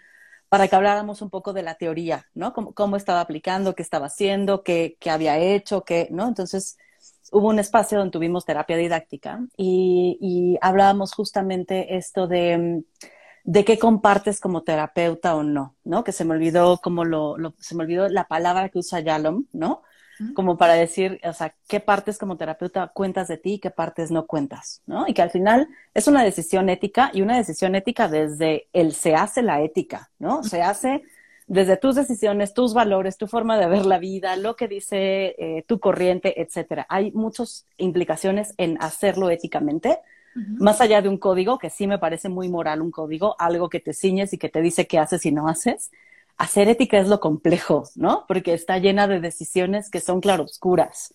para 0.53 0.69
que 0.69 0.77
habláramos 0.77 1.23
un 1.23 1.31
poco 1.31 1.55
de 1.55 1.63
la 1.63 1.77
teoría, 1.77 2.27
¿no? 2.35 2.53
Cómo, 2.53 2.97
estaba 2.99 3.23
aplicando, 3.23 3.75
qué 3.75 3.83
estaba 3.83 4.09
haciendo, 4.09 4.63
qué, 4.63 4.99
había 5.07 5.39
hecho, 5.39 5.83
qué, 5.83 6.09
¿no? 6.11 6.29
Entonces, 6.29 6.77
hubo 7.31 7.49
un 7.49 7.59
espacio 7.59 7.97
donde 7.97 8.11
tuvimos 8.13 8.45
terapia 8.45 8.77
didáctica 8.77 9.41
y, 9.57 10.59
hablábamos 10.61 11.15
justamente 11.15 11.97
esto 11.97 12.27
de, 12.27 12.85
de 13.45 13.65
qué 13.65 13.79
compartes 13.79 14.41
como 14.41 14.63
terapeuta 14.63 15.37
o 15.37 15.43
no, 15.43 15.75
¿no? 15.85 16.05
Que 16.05 16.13
se 16.13 16.27
me 16.27 16.35
olvidó 16.35 16.77
como 16.83 17.07
lo, 17.07 17.37
se 17.59 17.75
me 17.75 17.85
olvidó 17.85 18.11
la 18.11 18.29
palabra 18.29 18.69
que 18.69 18.79
usa 18.79 19.01
Yalom, 19.01 19.47
¿no? 19.55 19.83
Como 20.35 20.57
para 20.57 20.75
decir, 20.75 21.21
o 21.25 21.33
sea, 21.33 21.55
qué 21.69 21.81
partes 21.81 22.19
como 22.19 22.37
terapeuta 22.37 22.89
cuentas 22.89 23.29
de 23.29 23.39
ti 23.39 23.55
y 23.55 23.59
qué 23.59 23.71
partes 23.71 24.11
no 24.11 24.27
cuentas, 24.27 24.83
¿no? 24.87 25.07
Y 25.07 25.15
que 25.15 25.23
al 25.23 25.31
final 25.31 25.69
es 25.95 26.07
una 26.07 26.23
decisión 26.23 26.69
ética 26.69 27.11
y 27.13 27.23
una 27.23 27.37
decisión 27.37 27.75
ética 27.75 28.09
desde 28.09 28.69
el 28.73 28.93
se 28.93 29.15
hace 29.15 29.43
la 29.43 29.63
ética, 29.63 30.11
¿no? 30.19 30.43
Se 30.43 30.63
hace 30.63 31.03
desde 31.47 31.77
tus 31.77 31.97
decisiones, 31.97 32.55
tus 32.55 32.73
valores, 32.73 33.19
tu 33.19 33.27
forma 33.27 33.59
de 33.59 33.67
ver 33.67 33.85
la 33.85 33.99
vida, 33.99 34.37
lo 34.37 34.57
que 34.57 34.69
dice 34.69 35.35
eh, 35.39 35.65
tu 35.67 35.81
corriente, 35.81 36.41
etcétera. 36.41 36.87
Hay 36.89 37.13
muchas 37.13 37.67
implicaciones 37.77 38.55
en 38.57 38.79
hacerlo 38.81 39.29
éticamente, 39.31 39.99
más 40.35 40.81
allá 40.81 41.03
de 41.03 41.11
un 41.11 41.19
código, 41.19 41.59
que 41.59 41.69
sí 41.69 41.87
me 41.87 41.99
parece 41.99 42.31
muy 42.31 42.49
moral 42.49 42.81
un 42.81 42.91
código, 42.91 43.37
algo 43.39 43.69
que 43.69 43.81
te 43.81 43.93
ciñes 43.93 44.33
y 44.33 44.39
que 44.39 44.49
te 44.49 44.63
dice 44.63 44.87
qué 44.87 44.99
haces 44.99 45.27
y 45.27 45.31
no 45.31 45.47
haces. 45.47 45.91
Hacer 46.39 46.69
ética 46.69 46.99
es 46.99 47.09
lo 47.09 47.21
complejo, 47.21 47.85
¿no? 47.95 48.25
Porque 48.27 48.55
está 48.55 48.79
llena 48.79 49.07
de 49.07 49.21
decisiones 49.21 49.91
que 49.91 50.01
son 50.01 50.21
claroscuras. 50.21 51.15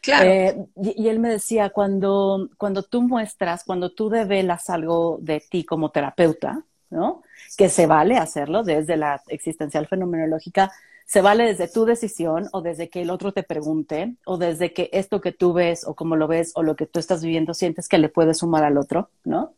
Claro. 0.00 0.30
Eh, 0.30 0.66
y, 0.76 1.04
y, 1.04 1.08
él 1.08 1.18
me 1.18 1.28
decía, 1.28 1.70
cuando, 1.70 2.48
cuando 2.56 2.82
tú 2.82 3.02
muestras, 3.02 3.64
cuando 3.64 3.90
tú 3.90 4.08
develas 4.08 4.70
algo 4.70 5.18
de 5.20 5.40
ti 5.40 5.64
como 5.64 5.90
terapeuta, 5.90 6.62
¿no? 6.90 7.22
Que 7.56 7.68
se 7.68 7.86
vale 7.86 8.16
hacerlo 8.16 8.62
desde 8.62 8.96
la 8.96 9.22
existencial 9.28 9.86
fenomenológica, 9.86 10.70
se 11.08 11.22
vale 11.22 11.44
desde 11.46 11.68
tu 11.68 11.86
decisión 11.86 12.48
o 12.52 12.60
desde 12.60 12.90
que 12.90 13.00
el 13.00 13.08
otro 13.08 13.32
te 13.32 13.42
pregunte 13.42 14.16
o 14.26 14.36
desde 14.36 14.74
que 14.74 14.90
esto 14.92 15.22
que 15.22 15.32
tú 15.32 15.54
ves 15.54 15.86
o 15.86 15.94
como 15.94 16.16
lo 16.16 16.28
ves 16.28 16.52
o 16.54 16.62
lo 16.62 16.76
que 16.76 16.84
tú 16.86 17.00
estás 17.00 17.22
viviendo 17.22 17.54
sientes 17.54 17.88
que 17.88 17.96
le 17.96 18.10
puedes 18.10 18.38
sumar 18.38 18.62
al 18.62 18.76
otro, 18.76 19.08
¿no? 19.24 19.54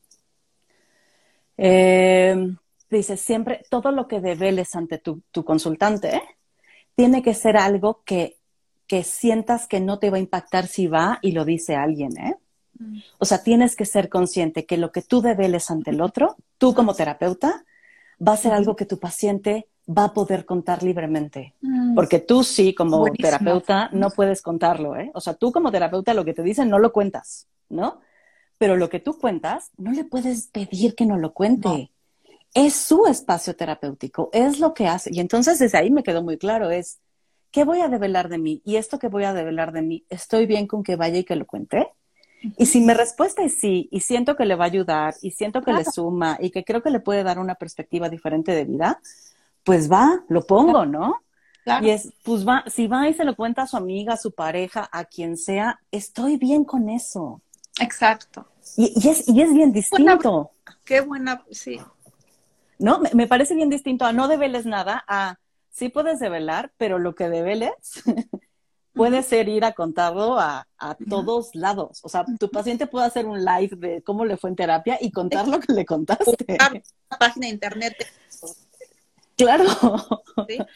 Eh, 1.56 2.54
dice, 2.98 3.16
siempre 3.16 3.62
todo 3.70 3.92
lo 3.92 4.08
que 4.08 4.20
develes 4.20 4.74
ante 4.74 4.98
tu, 4.98 5.22
consultante 5.44 6.22
tiene 6.94 7.22
que 7.22 7.34
ser 7.34 7.56
algo 7.56 8.02
que, 8.04 8.38
que 8.86 9.02
sientas 9.04 9.66
que 9.66 9.80
no 9.80 9.98
te 9.98 10.10
va 10.10 10.16
a 10.16 10.20
impactar 10.20 10.66
si 10.66 10.86
va 10.86 11.18
y 11.22 11.32
lo 11.32 11.44
dice 11.44 11.76
alguien, 11.76 12.18
¿eh? 12.18 12.36
O 13.18 13.26
sea, 13.26 13.42
tienes 13.42 13.76
que 13.76 13.84
ser 13.84 14.08
consciente 14.08 14.64
que 14.64 14.78
lo 14.78 14.90
que 14.90 15.02
tú 15.02 15.20
develes 15.20 15.70
ante 15.70 15.90
el 15.90 16.00
otro, 16.00 16.36
tú 16.56 16.74
como 16.74 16.94
terapeuta, 16.94 17.64
va 18.26 18.32
a 18.32 18.38
ser 18.38 18.52
algo 18.52 18.74
que 18.74 18.86
tu 18.86 18.98
paciente 18.98 19.68
va 19.86 20.04
a 20.04 20.14
poder 20.14 20.44
contar 20.44 20.82
libremente. 20.82 21.54
Mm. 21.60 21.94
Porque 21.94 22.20
tú 22.20 22.42
sí, 22.44 22.74
como 22.74 23.04
terapeuta, 23.12 23.90
no 23.92 24.10
puedes 24.10 24.40
contarlo, 24.42 24.96
¿eh? 24.96 25.10
O 25.14 25.20
sea, 25.20 25.34
tú 25.34 25.52
como 25.52 25.70
terapeuta 25.70 26.14
lo 26.14 26.24
que 26.24 26.34
te 26.34 26.42
dicen 26.42 26.70
no 26.70 26.78
lo 26.78 26.92
cuentas, 26.92 27.48
¿no? 27.68 28.00
Pero 28.58 28.76
lo 28.76 28.88
que 28.88 29.00
tú 29.00 29.18
cuentas, 29.18 29.70
no 29.76 29.92
le 29.92 30.04
puedes 30.04 30.48
pedir 30.48 30.94
que 30.94 31.06
no 31.06 31.16
lo 31.16 31.32
cuente. 31.32 31.90
Es 32.54 32.74
su 32.74 33.06
espacio 33.06 33.54
terapéutico, 33.54 34.30
es 34.32 34.58
lo 34.58 34.74
que 34.74 34.88
hace. 34.88 35.10
Y 35.12 35.20
entonces 35.20 35.58
desde 35.58 35.78
ahí 35.78 35.90
me 35.90 36.02
quedó 36.02 36.22
muy 36.22 36.36
claro, 36.36 36.70
es, 36.70 36.98
¿qué 37.50 37.64
voy 37.64 37.80
a 37.80 37.88
develar 37.88 38.28
de 38.28 38.38
mí? 38.38 38.60
Y 38.64 38.76
esto 38.76 38.98
que 38.98 39.08
voy 39.08 39.24
a 39.24 39.32
develar 39.32 39.72
de 39.72 39.82
mí, 39.82 40.04
¿estoy 40.08 40.46
bien 40.46 40.66
con 40.66 40.82
que 40.82 40.96
vaya 40.96 41.18
y 41.18 41.24
que 41.24 41.36
lo 41.36 41.46
cuente? 41.46 41.92
Y 42.56 42.66
si 42.66 42.80
mi 42.80 42.94
respuesta 42.94 43.42
es 43.42 43.60
sí, 43.60 43.88
y 43.92 44.00
siento 44.00 44.36
que 44.36 44.46
le 44.46 44.54
va 44.54 44.64
a 44.64 44.68
ayudar, 44.68 45.14
y 45.20 45.30
siento 45.32 45.62
que 45.62 45.72
le 45.72 45.84
suma, 45.84 46.38
y 46.40 46.50
que 46.50 46.64
creo 46.64 46.82
que 46.82 46.90
le 46.90 47.00
puede 47.00 47.22
dar 47.22 47.38
una 47.38 47.54
perspectiva 47.54 48.08
diferente 48.08 48.52
de 48.52 48.64
vida, 48.64 49.00
pues 49.62 49.90
va, 49.90 50.24
lo 50.28 50.46
pongo, 50.46 50.86
¿no? 50.86 51.22
Y 51.82 51.90
es, 51.90 52.12
pues 52.24 52.46
va, 52.46 52.64
si 52.66 52.86
va 52.86 53.08
y 53.08 53.14
se 53.14 53.24
lo 53.24 53.36
cuenta 53.36 53.62
a 53.62 53.66
su 53.66 53.76
amiga, 53.76 54.14
a 54.14 54.16
su 54.16 54.32
pareja, 54.32 54.88
a 54.90 55.04
quien 55.04 55.36
sea, 55.36 55.80
estoy 55.90 56.36
bien 56.36 56.64
con 56.64 56.88
eso. 56.88 57.42
Exacto. 57.78 58.46
Y, 58.76 59.08
es, 59.08 59.28
y 59.28 59.42
es 59.42 59.52
bien 59.52 59.72
distinto. 59.72 60.50
qué 60.84 61.00
buena, 61.00 61.44
sí. 61.50 61.78
No, 62.80 62.98
me, 62.98 63.10
me, 63.14 63.26
parece 63.26 63.54
bien 63.54 63.70
distinto 63.70 64.04
a 64.04 64.12
no 64.12 64.26
develes 64.26 64.66
nada, 64.66 65.04
a 65.06 65.36
sí 65.70 65.88
puedes 65.88 66.18
develar, 66.18 66.72
pero 66.76 66.98
lo 66.98 67.14
que 67.14 67.28
develes 67.28 67.72
puede 68.92 69.22
ser 69.22 69.48
ir 69.48 69.64
a 69.64 69.72
contarlo 69.72 70.38
a, 70.38 70.66
todos 71.08 71.54
lados. 71.54 72.00
O 72.02 72.08
sea, 72.08 72.24
tu 72.38 72.50
paciente 72.50 72.86
puede 72.86 73.06
hacer 73.06 73.26
un 73.26 73.44
live 73.44 73.76
de 73.76 74.02
cómo 74.02 74.24
le 74.24 74.36
fue 74.36 74.50
en 74.50 74.56
terapia 74.56 74.98
y 75.00 75.10
contar 75.10 75.48
lo 75.48 75.60
que 75.60 75.72
le 75.72 75.84
contaste. 75.84 76.44
Una 76.48 77.18
página 77.18 77.46
de 77.46 77.52
internet. 77.52 77.94
Claro. 79.36 79.64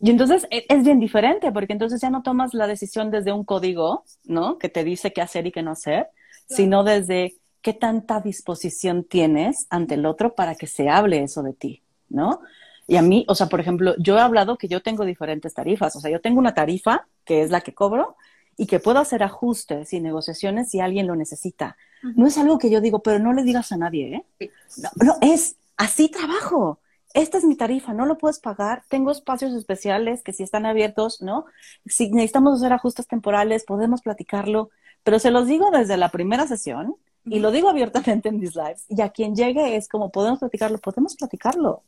Y 0.00 0.10
entonces 0.10 0.46
e, 0.50 0.64
es 0.68 0.84
bien 0.84 1.00
diferente, 1.00 1.50
porque 1.50 1.72
entonces 1.72 2.00
ya 2.00 2.08
no 2.08 2.22
tomas 2.22 2.54
la 2.54 2.68
decisión 2.68 3.10
desde 3.10 3.32
un 3.32 3.42
código, 3.42 4.04
¿no? 4.22 4.56
Que 4.56 4.68
te 4.68 4.84
dice 4.84 5.12
qué 5.12 5.20
hacer 5.20 5.48
y 5.48 5.50
qué 5.50 5.60
no 5.60 5.72
hacer, 5.72 6.06
sino 6.48 6.84
desde 6.84 7.37
qué 7.62 7.72
tanta 7.72 8.20
disposición 8.20 9.04
tienes 9.04 9.66
ante 9.70 9.94
el 9.94 10.06
otro 10.06 10.34
para 10.34 10.54
que 10.54 10.66
se 10.66 10.88
hable 10.88 11.22
eso 11.22 11.42
de 11.42 11.52
ti, 11.52 11.82
¿no? 12.08 12.40
Y 12.86 12.96
a 12.96 13.02
mí, 13.02 13.26
o 13.28 13.34
sea, 13.34 13.48
por 13.48 13.60
ejemplo, 13.60 13.94
yo 13.98 14.16
he 14.16 14.20
hablado 14.20 14.56
que 14.56 14.68
yo 14.68 14.80
tengo 14.80 15.04
diferentes 15.04 15.52
tarifas, 15.52 15.94
o 15.96 16.00
sea, 16.00 16.10
yo 16.10 16.20
tengo 16.20 16.38
una 16.38 16.54
tarifa 16.54 17.06
que 17.24 17.42
es 17.42 17.50
la 17.50 17.60
que 17.60 17.74
cobro 17.74 18.16
y 18.56 18.66
que 18.66 18.80
puedo 18.80 18.98
hacer 18.98 19.22
ajustes 19.22 19.92
y 19.92 20.00
negociaciones 20.00 20.70
si 20.70 20.80
alguien 20.80 21.06
lo 21.06 21.14
necesita. 21.14 21.76
No 22.02 22.26
es 22.26 22.38
algo 22.38 22.58
que 22.58 22.70
yo 22.70 22.80
digo, 22.80 23.00
pero 23.00 23.18
no 23.18 23.32
le 23.32 23.42
digas 23.42 23.72
a 23.72 23.76
nadie, 23.76 24.24
¿eh? 24.40 24.50
No, 24.78 24.90
no, 25.04 25.16
es 25.20 25.56
así 25.76 26.08
trabajo. 26.08 26.80
Esta 27.12 27.38
es 27.38 27.44
mi 27.44 27.56
tarifa, 27.56 27.92
no 27.92 28.06
lo 28.06 28.18
puedes 28.18 28.38
pagar. 28.38 28.84
Tengo 28.88 29.10
espacios 29.10 29.52
especiales 29.52 30.22
que 30.22 30.32
si 30.32 30.42
están 30.42 30.64
abiertos, 30.64 31.20
¿no? 31.20 31.46
Si 31.86 32.10
necesitamos 32.10 32.58
hacer 32.58 32.72
ajustes 32.72 33.06
temporales, 33.06 33.64
podemos 33.64 34.02
platicarlo. 34.02 34.70
Pero 35.02 35.18
se 35.18 35.30
los 35.30 35.46
digo 35.46 35.70
desde 35.70 35.96
la 35.96 36.10
primera 36.10 36.46
sesión 36.46 36.96
y 37.30 37.38
lo 37.40 37.50
digo 37.50 37.68
abiertamente 37.68 38.28
en 38.28 38.40
mis 38.40 38.54
lives. 38.54 38.84
Y 38.88 39.00
a 39.02 39.10
quien 39.10 39.34
llegue 39.34 39.76
es 39.76 39.88
como, 39.88 40.10
podemos 40.10 40.38
platicarlo, 40.38 40.78
podemos 40.78 41.16
platicarlo. 41.16 41.82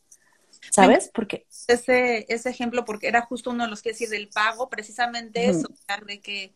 ¿Sabes? 0.69 1.09
Porque 1.13 1.45
ese, 1.67 2.25
ese 2.29 2.49
ejemplo, 2.49 2.85
porque 2.85 3.07
era 3.07 3.21
justo 3.21 3.49
uno 3.49 3.63
de 3.63 3.69
los 3.69 3.81
que 3.81 3.89
decir 3.89 4.09
del 4.09 4.29
pago, 4.29 4.69
precisamente 4.69 5.49
eso, 5.49 5.69
de 6.05 6.53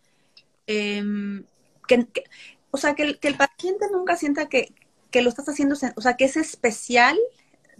em, 0.68 1.44
que, 1.88 2.06
que, 2.08 2.24
o 2.72 2.78
sea, 2.78 2.94
que 2.94 3.04
el, 3.04 3.20
que 3.20 3.28
el 3.28 3.36
paciente 3.36 3.86
nunca 3.92 4.16
sienta 4.16 4.48
que, 4.48 4.74
que 5.10 5.22
lo 5.22 5.30
estás 5.30 5.50
haciendo, 5.50 5.76
o 5.96 6.02
sea, 6.02 6.18
que 6.18 6.26
es 6.26 6.38
especial 6.38 7.18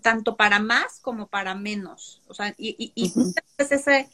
tanto 0.02 0.36
para 0.36 0.60
más 0.60 1.00
como 1.00 1.28
para 1.28 1.56
menos. 1.56 2.22
O 2.28 2.34
sea, 2.34 2.54
y, 2.58 2.76
y, 2.78 2.92
y 2.96 3.14
ese 3.58 4.10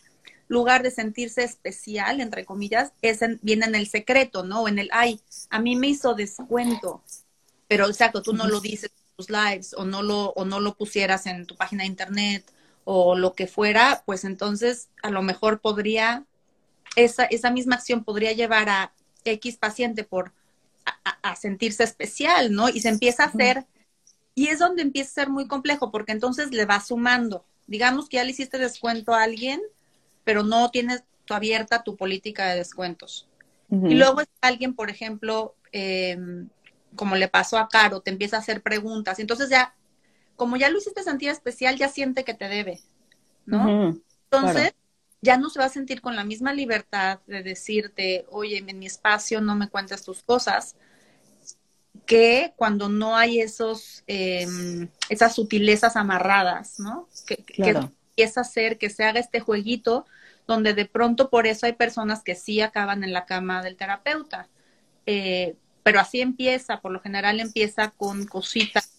lugar 0.52 0.84
de 0.84 0.92
sentirse 0.92 1.44
especial, 1.44 2.20
entre 2.20 2.46
comillas, 2.46 2.92
es 3.02 3.20
viene 3.42 3.66
en 3.66 3.76
el 3.76 3.88
secreto, 3.88 4.44
¿no? 4.44 4.68
En 4.68 4.80
el, 4.80 4.90
ay, 4.92 5.22
a 5.50 5.60
mí 5.60 5.78
me 5.78 5.88
hizo 5.88 6.14
descuento, 6.14 7.02
pero 7.70 7.88
exacto, 7.88 8.22
tú 8.22 8.34
no 8.34 8.48
lo 8.48 8.60
dices 8.60 8.92
lives 9.30 9.74
o 9.78 9.86
no 9.86 10.02
lo 10.02 10.32
o 10.32 10.46
no 10.46 10.60
lo 10.60 10.76
pusieras 10.76 11.28
en 11.28 11.46
tu 11.46 11.56
página 11.56 11.84
de 11.84 11.90
internet 11.90 12.44
o 12.84 13.16
lo 13.16 13.34
que 13.34 13.48
fuera, 13.48 14.04
pues 14.06 14.24
entonces 14.26 14.90
a 15.04 15.10
lo 15.12 15.22
mejor 15.22 15.62
podría 15.62 16.26
esa 16.96 17.26
esa 17.26 17.52
misma 17.52 17.76
acción 17.76 18.04
podría 18.04 18.32
llevar 18.32 18.68
a 18.70 18.94
X 19.24 19.58
paciente 19.58 20.04
por 20.04 20.34
a, 21.22 21.36
sentirse 21.36 21.84
especial, 21.84 22.52
¿no? 22.52 22.68
Y 22.68 22.82
se 22.82 22.90
empieza 22.90 23.24
a 23.24 23.28
hacer 23.28 23.66
y 24.34 24.48
es 24.48 24.60
donde 24.60 24.82
empieza 24.82 25.12
a 25.12 25.26
ser 25.26 25.30
muy 25.30 25.48
complejo 25.48 25.92
porque 25.92 26.12
entonces 26.12 26.52
le 26.52 26.66
va 26.66 26.82
sumando. 26.82 27.46
Digamos 27.68 28.10
que 28.10 28.18
ya 28.18 28.24
le 28.24 28.32
hiciste 28.32 28.58
descuento 28.58 29.14
a 29.14 29.24
alguien, 29.24 29.62
pero 30.24 30.44
no 30.44 30.70
tienes 30.70 31.04
tu 31.26 31.34
abierta 31.34 31.84
tu 31.84 31.96
política 31.96 32.50
de 32.50 32.58
descuentos. 32.58 33.28
Y 33.72 33.96
luego 33.96 34.22
alguien, 34.42 34.76
por 34.76 34.90
ejemplo, 34.90 35.56
eh, 35.72 36.18
como 36.96 37.16
le 37.16 37.30
pasó 37.30 37.58
a 37.58 37.70
Caro, 37.70 38.02
te 38.02 38.12
empieza 38.12 38.36
a 38.36 38.40
hacer 38.40 38.62
preguntas. 38.62 39.20
Entonces 39.20 39.50
ya, 39.50 39.74
como 40.36 40.58
ya 40.58 40.70
lo 40.70 40.78
hiciste 40.78 41.04
sentir 41.04 41.30
especial, 41.30 41.78
ya 41.78 41.88
siente 41.88 42.26
que 42.26 42.34
te 42.34 42.50
debe, 42.50 42.82
¿no? 43.46 44.02
Entonces, 44.30 44.74
ya 45.22 45.38
no 45.38 45.50
se 45.50 45.60
va 45.60 45.66
a 45.66 45.70
sentir 45.70 46.02
con 46.02 46.16
la 46.16 46.26
misma 46.26 46.54
libertad 46.54 47.20
de 47.28 47.44
decirte, 47.44 48.26
oye, 48.30 48.58
en 48.58 48.78
mi 48.78 48.88
espacio 48.88 49.40
no 49.40 49.56
me 49.56 49.70
cuentes 49.70 50.04
tus 50.04 50.22
cosas, 50.22 50.76
que 52.06 52.54
cuando 52.58 52.90
no 52.90 53.16
hay 53.16 53.40
esos, 53.40 54.04
em, 54.08 54.90
esas 55.10 55.36
sutilezas 55.36 55.96
amarradas, 55.96 56.80
¿no? 56.80 57.08
Que, 57.26 57.38
que 57.38 57.70
empieza 57.70 58.42
a 58.42 58.44
hacer 58.44 58.78
que 58.78 58.90
se 58.90 59.04
haga 59.04 59.20
este 59.20 59.40
jueguito 59.40 60.06
donde 60.52 60.74
de 60.74 60.86
pronto 60.86 61.30
por 61.30 61.48
eso 61.48 61.66
hay 61.66 61.74
personas 61.74 62.24
que 62.24 62.36
sí 62.36 62.62
acaban 62.62 63.04
en 63.04 63.14
la 63.14 63.26
cama 63.26 63.64
del 63.64 63.78
terapeuta. 63.78 64.48
Eh, 65.06 65.56
pero 65.84 66.00
así 66.00 66.22
empieza, 66.22 66.82
por 66.82 66.92
lo 66.92 67.00
general 67.00 67.40
empieza 67.40 67.92
con 67.92 68.26
cositas 68.26 68.94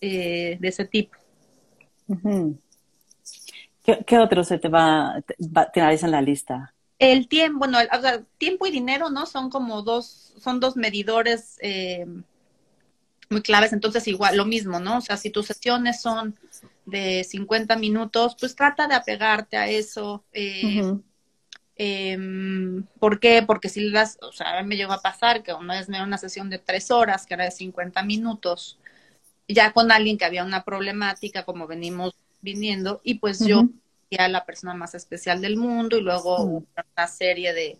eh, 0.00 0.56
de 0.58 0.68
ese 0.68 0.84
tipo. 0.86 1.16
¿Qué, 3.84 4.18
otro 4.18 4.42
se 4.44 4.58
te 4.58 4.68
va, 4.68 5.16
a 5.16 5.70
tener 5.72 5.98
en 6.02 6.10
la 6.10 6.22
lista? 6.22 6.74
El 6.98 7.28
tiempo, 7.28 7.58
bueno, 7.58 7.78
el, 7.80 7.88
tiempo 8.38 8.66
y 8.66 8.70
dinero, 8.70 9.10
¿no? 9.10 9.26
Son 9.26 9.50
como 9.50 9.82
dos, 9.82 10.34
son 10.38 10.58
dos 10.58 10.76
medidores 10.76 11.58
eh, 11.60 12.06
muy 13.34 13.42
claves, 13.42 13.72
entonces 13.72 14.08
igual, 14.08 14.36
lo 14.36 14.46
mismo, 14.46 14.80
¿no? 14.80 14.98
O 14.98 15.00
sea, 15.00 15.16
si 15.16 15.30
tus 15.30 15.46
sesiones 15.46 16.00
son 16.00 16.36
de 16.86 17.24
50 17.24 17.76
minutos, 17.76 18.36
pues 18.38 18.54
trata 18.54 18.86
de 18.86 18.94
apegarte 18.94 19.56
a 19.56 19.68
eso. 19.68 20.24
Eh, 20.32 20.82
Em, 21.76 22.84
¿Por 23.00 23.18
qué? 23.18 23.42
Porque 23.44 23.68
si 23.68 23.90
las, 23.90 24.18
o 24.22 24.32
sea, 24.32 24.58
a 24.58 24.62
mí 24.62 24.68
me 24.68 24.76
llegó 24.76 24.92
a 24.92 25.02
pasar 25.02 25.42
que 25.42 25.52
una 25.52 25.74
vez 25.74 25.88
me 25.88 25.96
dio 25.96 26.06
una 26.06 26.18
sesión 26.18 26.48
de 26.48 26.58
tres 26.58 26.90
horas, 26.90 27.26
que 27.26 27.34
era 27.34 27.44
de 27.44 27.50
50 27.50 28.02
minutos, 28.04 28.78
ya 29.48 29.72
con 29.72 29.90
alguien 29.90 30.16
que 30.16 30.24
había 30.24 30.44
una 30.44 30.64
problemática, 30.64 31.44
como 31.44 31.66
venimos 31.66 32.14
viniendo, 32.42 33.00
y 33.02 33.14
pues 33.14 33.40
yo 33.44 33.64
era 34.10 34.28
la 34.28 34.44
persona 34.46 34.74
más 34.74 34.94
especial 34.94 35.40
del 35.40 35.56
mundo, 35.56 35.96
y 35.96 36.02
luego 36.02 36.44
una 36.44 37.08
serie 37.08 37.52
de, 37.52 37.78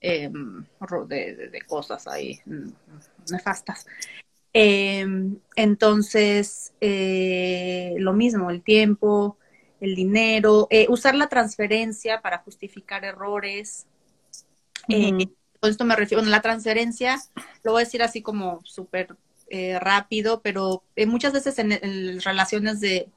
em, 0.00 0.64
de, 1.06 1.48
de, 1.52 1.62
cosas 1.62 2.08
ahí 2.08 2.40
mm, 2.44 2.70
nefastas. 3.30 3.86
Em, 4.60 5.38
entonces, 5.54 6.72
eh, 6.80 7.94
lo 7.98 8.12
mismo, 8.12 8.50
el 8.50 8.60
tiempo, 8.60 9.36
el 9.80 9.94
dinero, 9.94 10.66
eh, 10.70 10.86
usar 10.88 11.14
la 11.14 11.28
transferencia 11.28 12.20
para 12.22 12.38
justificar 12.38 13.04
errores. 13.04 13.86
Eh, 14.88 15.28
con 15.60 15.70
esto 15.70 15.84
me 15.84 15.94
refiero, 15.94 16.22
bueno, 16.22 16.32
la 16.32 16.42
transferencia, 16.42 17.20
lo 17.62 17.70
voy 17.70 17.82
a 17.82 17.84
decir 17.84 18.02
así 18.02 18.20
como 18.20 18.60
súper 18.64 19.14
eh, 19.48 19.78
rápido, 19.78 20.40
pero 20.42 20.82
muchas 21.06 21.32
veces 21.32 21.56
en, 21.60 22.20
relaciones 22.20 22.80
de, 22.80 23.12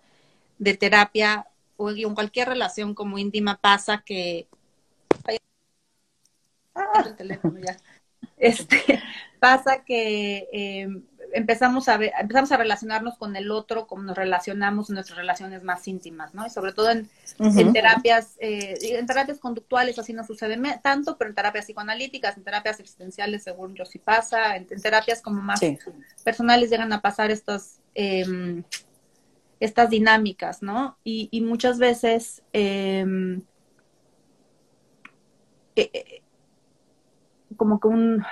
terapia 0.78 1.48
o 1.76 1.90
en 1.90 2.14
cualquier 2.14 2.50
relación 2.50 2.94
como 2.94 3.18
íntima 3.18 3.60
pasa 3.60 4.04
que... 4.06 4.48
Ah, 6.76 7.04
el 7.04 7.16
teléfono 7.16 7.60
ya. 7.60 7.78
Este, 8.38 9.02
pasa 9.40 9.84
que 9.84 11.02
empezamos 11.34 11.88
a 11.90 11.98
ver, 11.98 12.12
empezamos 12.20 12.52
a 12.52 12.58
relacionarnos 12.58 13.18
con 13.18 13.36
el 13.36 13.52
otro 13.52 13.88
como 13.88 14.04
nos 14.04 14.16
relacionamos 14.16 14.90
en 14.90 14.96
nuestras 14.96 15.18
relaciones 15.18 15.64
más 15.64 15.88
íntimas, 15.88 16.34
¿no? 16.34 16.46
Y 16.46 16.50
sobre 16.50 16.74
todo 16.74 16.90
en, 16.90 17.10
terapias, 17.74 18.36
eh, 18.40 18.76
en 18.82 19.06
terapias 19.06 19.40
conductuales 19.40 19.98
así 20.00 20.14
no 20.14 20.24
sucede 20.24 20.60
tanto, 20.82 21.18
pero 21.18 21.30
en 21.30 21.36
terapias 21.36 21.66
psicoanalíticas, 21.66 22.38
en 22.38 22.44
terapias 22.44 22.80
existenciales, 22.80 23.44
según 23.44 23.76
yo 23.76 23.86
sí 23.86 24.00
pasa, 24.00 24.56
en, 24.56 24.68
terapias 24.68 25.22
como 25.22 25.42
más 25.42 25.60
personales 26.24 26.70
llegan 26.70 26.94
a 26.94 27.02
pasar 27.02 27.32
estas 27.32 27.80
em, 27.96 28.64
estas 29.62 29.92
dinámicas, 29.92 30.64
¿no? 30.64 30.98
Y, 31.04 31.40
muchas 31.42 31.78
veces 31.78 32.42
em, 32.52 33.44
eh, 35.76 35.90
eh, 35.94 36.22
como 37.56 37.80
que 37.80 37.88
un 37.88 38.26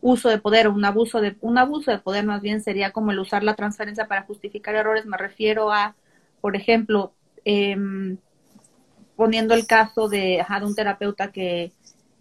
uso 0.00 0.28
de 0.28 0.38
poder 0.38 0.68
o 0.68 0.72
un 0.72 0.84
abuso 0.84 1.20
de 1.20 1.36
un 1.40 1.58
abuso 1.58 1.90
de 1.90 1.98
poder 1.98 2.24
más 2.24 2.40
bien 2.40 2.60
sería 2.62 2.92
como 2.92 3.10
el 3.10 3.18
usar 3.18 3.42
la 3.42 3.54
transferencia 3.54 4.06
para 4.06 4.22
justificar 4.22 4.74
errores. 4.74 5.06
Me 5.06 5.16
refiero 5.16 5.72
a 5.72 5.96
por 6.40 6.56
ejemplo 6.56 7.12
em, 7.44 8.18
poniendo 9.16 9.54
el 9.54 9.66
caso 9.66 10.08
de, 10.08 10.44
de 10.48 10.66
un 10.66 10.74
terapeuta 10.74 11.32
que, 11.32 11.72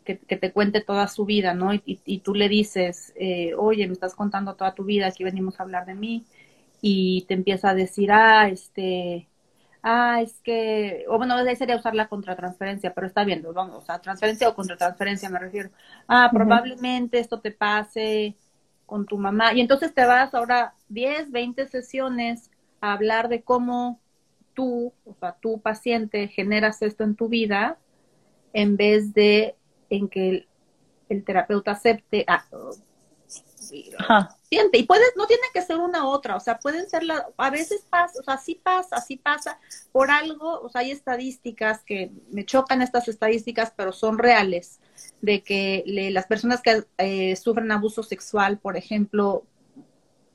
que, 0.03 0.15
te 0.15 0.51
cuente 0.51 0.82
toda 0.82 1.07
su 1.07 1.25
vida 1.25 1.53
no 1.53 1.73
y, 1.73 1.82
y, 1.86 2.19
tú 2.19 2.34
le 2.34 2.49
dices 2.49 3.13
eh, 3.17 3.53
oye 3.55 3.88
me 3.88 3.93
estás 3.93 4.15
contando 4.15 4.55
toda 4.55 4.73
tu 4.73 4.84
vida 4.86 5.07
aquí 5.07 5.23
venimos 5.23 5.59
a 5.59 5.63
hablar 5.63 5.86
de 5.86 5.95
mí 5.95 6.25
y 6.82 7.25
te 7.28 7.34
empieza 7.34 7.71
a 7.71 7.75
decir 7.75 8.11
ah 8.11 8.49
este 8.49 9.28
ah, 9.84 10.21
es 10.21 10.39
que, 10.41 11.05
o 11.07 11.17
bueno, 11.17 11.36
ahí 11.36 11.55
sería 11.55 11.75
usar 11.75 11.95
la 11.95 12.07
contratransferencia, 12.07 12.93
pero 12.93 13.07
está 13.07 13.23
bien, 13.23 13.45
vamos, 13.53 13.75
o 13.75 13.82
sea, 13.82 13.99
transferencia 13.99 14.49
o 14.49 14.55
contratransferencia 14.55 15.30
me 15.30 15.39
refiero. 15.39 15.69
Ah, 16.07 16.30
probablemente 16.32 17.19
esto 17.19 17.39
te 17.39 17.51
pase 17.51 18.36
con 18.86 19.05
tu 19.05 19.17
mamá. 19.17 19.53
Y 19.53 19.61
entonces 19.61 19.93
te 19.93 20.05
vas 20.05 20.34
ahora 20.34 20.73
10, 20.89 21.32
20 21.32 21.67
sesiones 21.67 22.49
a 22.82 22.93
hablar 22.93 23.30
de 23.30 23.43
cómo 23.43 23.99
tú, 24.53 24.93
o 25.05 25.13
sea, 25.19 25.34
tu 25.34 25.61
paciente, 25.61 26.28
generas 26.30 26.82
esto 26.82 27.03
en 27.03 27.15
tu 27.15 27.30
vida, 27.30 27.78
en 28.53 28.78
vez 28.78 29.13
de 29.13 29.55
en 29.89 30.07
que 30.09 30.47
el, 31.09 31.23
terapeuta 31.23 31.71
acepte, 31.71 32.25
ah, 32.28 32.43
siente. 33.68 34.78
Y 34.78 34.84
puedes, 34.84 35.13
no 35.15 35.28
tiene 35.28 35.43
que 35.53 35.61
ser 35.61 35.78
una 35.78 36.07
otra, 36.07 36.36
o 36.36 36.39
sea, 36.39 36.59
pueden 36.59 36.89
ser 36.89 37.03
la, 37.03 37.28
a 37.38 37.49
veces 37.49 37.86
pasa, 37.89 38.20
o 38.20 38.24
sea, 38.24 38.38
sí 38.38 38.59
pasa, 38.61 39.01
sí 39.01 39.18
pasa, 39.18 39.59
por 39.91 40.11
algo, 40.11 40.61
o 40.61 40.70
sea, 40.70 40.82
hay 40.82 40.91
estadísticas 40.91 41.84
que 41.84 42.11
me 42.32 42.45
chocan 42.45 42.82
estas 42.82 43.07
estadísticas, 43.07 43.74
pero 43.76 43.91
son 43.91 44.18
reales, 44.18 44.80
de 45.22 45.43
que 45.43 45.84
las 46.11 46.28
personas 46.28 46.61
que 46.61 46.86
eh, 46.97 47.36
sufren 47.36 47.72
abuso 47.72 48.03
sexual, 48.03 48.57
por 48.57 48.78
ejemplo, 48.78 49.43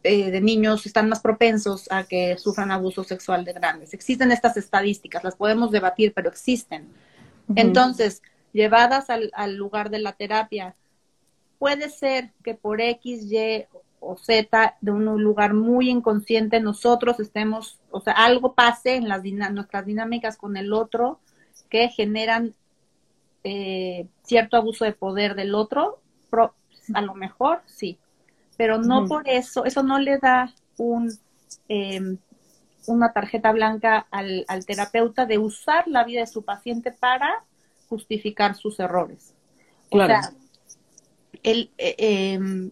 eh, 0.05 0.33
de 0.33 0.41
niños 0.41 0.85
están 0.85 1.09
más 1.09 1.20
propensos 1.20 1.87
a 1.93 2.05
que 2.05 2.37
sufran 2.37 2.72
abuso 2.72 3.05
sexual 3.05 3.45
de 3.45 3.53
grandes. 3.53 3.95
Existen 3.95 4.33
estas 4.33 4.57
estadísticas, 4.57 5.22
las 5.22 5.37
podemos 5.37 5.70
debatir, 5.70 6.12
pero 6.12 6.28
existen. 6.28 6.89
Entonces, 7.55 8.22
llevadas 8.53 9.11
al, 9.11 9.30
al 9.35 9.55
lugar 9.55 9.91
de 9.91 10.01
la 10.01 10.12
terapia, 10.14 10.74
puede 11.63 11.91
ser 11.91 12.33
que 12.43 12.55
por 12.55 12.81
X, 12.81 13.31
Y 13.31 13.67
o 14.01 14.17
Z 14.17 14.77
de 14.81 14.91
un 14.91 15.05
lugar 15.23 15.55
muy 15.55 15.91
inconsciente 15.91 16.59
nosotros 16.59 17.21
estemos, 17.21 17.79
o 17.93 18.01
sea, 18.01 18.15
algo 18.15 18.55
pase 18.55 18.97
en 18.97 19.09
las 19.09 19.23
nuestras 19.23 19.87
dinámicas 19.87 20.37
con 20.37 20.57
el 20.57 20.73
otro 20.73 21.21
que 21.71 21.89
generan 21.89 22.57
eh, 23.45 24.09
cierto 24.25 24.57
abuso 24.57 24.85
de 24.85 24.91
poder 24.91 25.37
del 25.37 25.55
otro, 25.55 26.01
a 26.95 27.01
lo 27.01 27.15
mejor 27.15 27.63
sí, 27.67 27.97
pero 28.57 28.79
no 28.79 29.07
por 29.07 29.29
eso, 29.29 29.65
eso 29.65 29.85
no 29.85 30.01
le 30.01 30.19
da 30.19 30.53
un, 30.79 31.17
em, 31.69 32.19
una 32.89 33.13
tarjeta 33.13 33.53
blanca 33.53 34.09
al, 34.11 34.45
al 34.49 34.67
terapeuta 34.67 35.27
de 35.27 35.39
usar 35.39 35.87
la 35.87 36.03
vida 36.03 36.23
de 36.23 36.27
su 36.27 36.43
paciente 36.43 36.91
para 36.91 37.45
justificar 37.89 38.57
sus 38.57 38.81
errores. 38.81 39.37
Claro. 39.91 40.13
O 40.13 40.23
sea, 40.23 40.41
el, 41.43 41.70
eh, 41.78 41.95
em, 41.99 42.70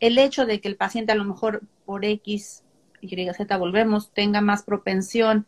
el 0.00 0.18
hecho 0.18 0.46
de 0.46 0.60
que 0.60 0.68
el 0.68 0.76
paciente 0.76 1.12
a 1.12 1.16
lo 1.16 1.24
mejor 1.24 1.62
por 1.84 2.04
X, 2.04 2.64
Y, 3.00 3.32
Z, 3.32 3.56
volvemos, 3.56 4.10
tenga 4.12 4.40
más 4.40 4.62
propensión 4.62 5.46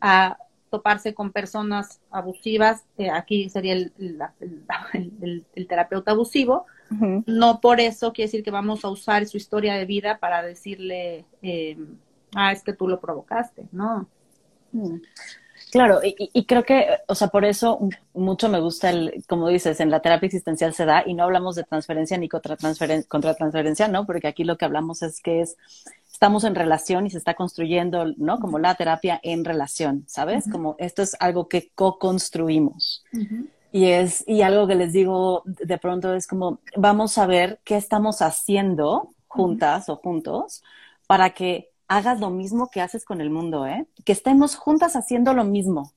a 0.00 0.38
toparse 0.70 1.14
con 1.14 1.32
personas 1.32 2.00
abusivas, 2.10 2.84
eh, 2.96 3.10
aquí 3.10 3.50
sería 3.50 3.74
el, 3.74 3.92
el, 3.98 5.44
terapeuta 5.68 6.12
abusivo, 6.12 6.66
no 7.26 7.60
por 7.60 7.80
eso 7.80 8.12
quiere 8.12 8.26
decir 8.26 8.42
que 8.42 8.50
vamos 8.50 8.84
a 8.84 8.88
usar 8.88 9.24
su 9.26 9.36
historia 9.36 9.74
de 9.74 9.84
vida 9.84 10.18
para 10.18 10.42
decirle, 10.42 11.24
eh, 11.42 11.76
ah, 12.34 12.52
es 12.52 12.62
que 12.62 12.72
tú 12.72 12.88
lo 12.88 13.00
provocaste, 13.00 13.68
¿no? 13.72 14.08
Claro, 15.70 16.00
y, 16.02 16.44
creo 16.46 16.64
que, 16.64 16.86
o 17.06 17.14
sea, 17.14 17.28
por 17.28 17.44
eso 17.44 17.78
mucho 18.14 18.48
me 18.48 18.60
gusta 18.60 18.90
el, 18.90 19.24
como 19.28 19.48
dices, 19.48 19.80
en 19.80 19.90
la 19.90 20.00
terapia 20.00 20.26
existencial 20.26 20.74
se 20.74 20.84
da 20.84 21.04
y 21.06 21.14
no 21.14 21.24
hablamos 21.24 21.54
de 21.54 21.64
transferencia 21.64 22.18
ni 22.18 22.28
contra, 22.28 22.56
contra 23.08 23.34
transferencia, 23.34 23.88
¿no? 23.88 24.04
Porque 24.06 24.26
aquí 24.26 24.44
lo 24.44 24.58
que 24.58 24.64
hablamos 24.64 25.02
es 25.02 25.20
que 25.20 25.42
es, 25.42 25.56
estamos 26.12 26.44
en 26.44 26.54
relación 26.54 27.06
y 27.06 27.10
se 27.10 27.18
está 27.18 27.34
construyendo, 27.34 28.04
¿no? 28.16 28.40
Como 28.40 28.58
la 28.58 28.74
terapia 28.74 29.20
en 29.22 29.44
relación, 29.44 30.04
¿sabes? 30.06 30.44
Como 30.50 30.76
esto 30.78 31.02
es 31.02 31.16
algo 31.18 31.48
que 31.48 31.70
co-construimos. 31.74 33.04
Y 33.72 33.86
es, 33.86 34.24
y 34.26 34.42
algo 34.42 34.66
que 34.66 34.74
les 34.74 34.92
digo 34.92 35.42
de 35.46 35.78
pronto 35.78 36.12
es 36.14 36.26
como, 36.26 36.58
vamos 36.76 37.16
a 37.18 37.26
ver 37.26 37.60
qué 37.64 37.76
estamos 37.76 38.20
haciendo 38.20 39.14
juntas 39.28 39.88
o 39.88 39.96
juntos 39.96 40.62
para 41.06 41.30
que 41.30 41.69
hagas 41.90 42.20
lo 42.20 42.30
mismo 42.30 42.70
que 42.70 42.80
haces 42.80 43.04
con 43.04 43.20
el 43.20 43.30
mundo, 43.30 43.66
¿eh? 43.66 43.84
Que 44.04 44.12
estemos 44.12 44.54
juntas 44.54 44.94
haciendo 44.94 45.34
lo 45.34 45.42
mismo. 45.42 45.92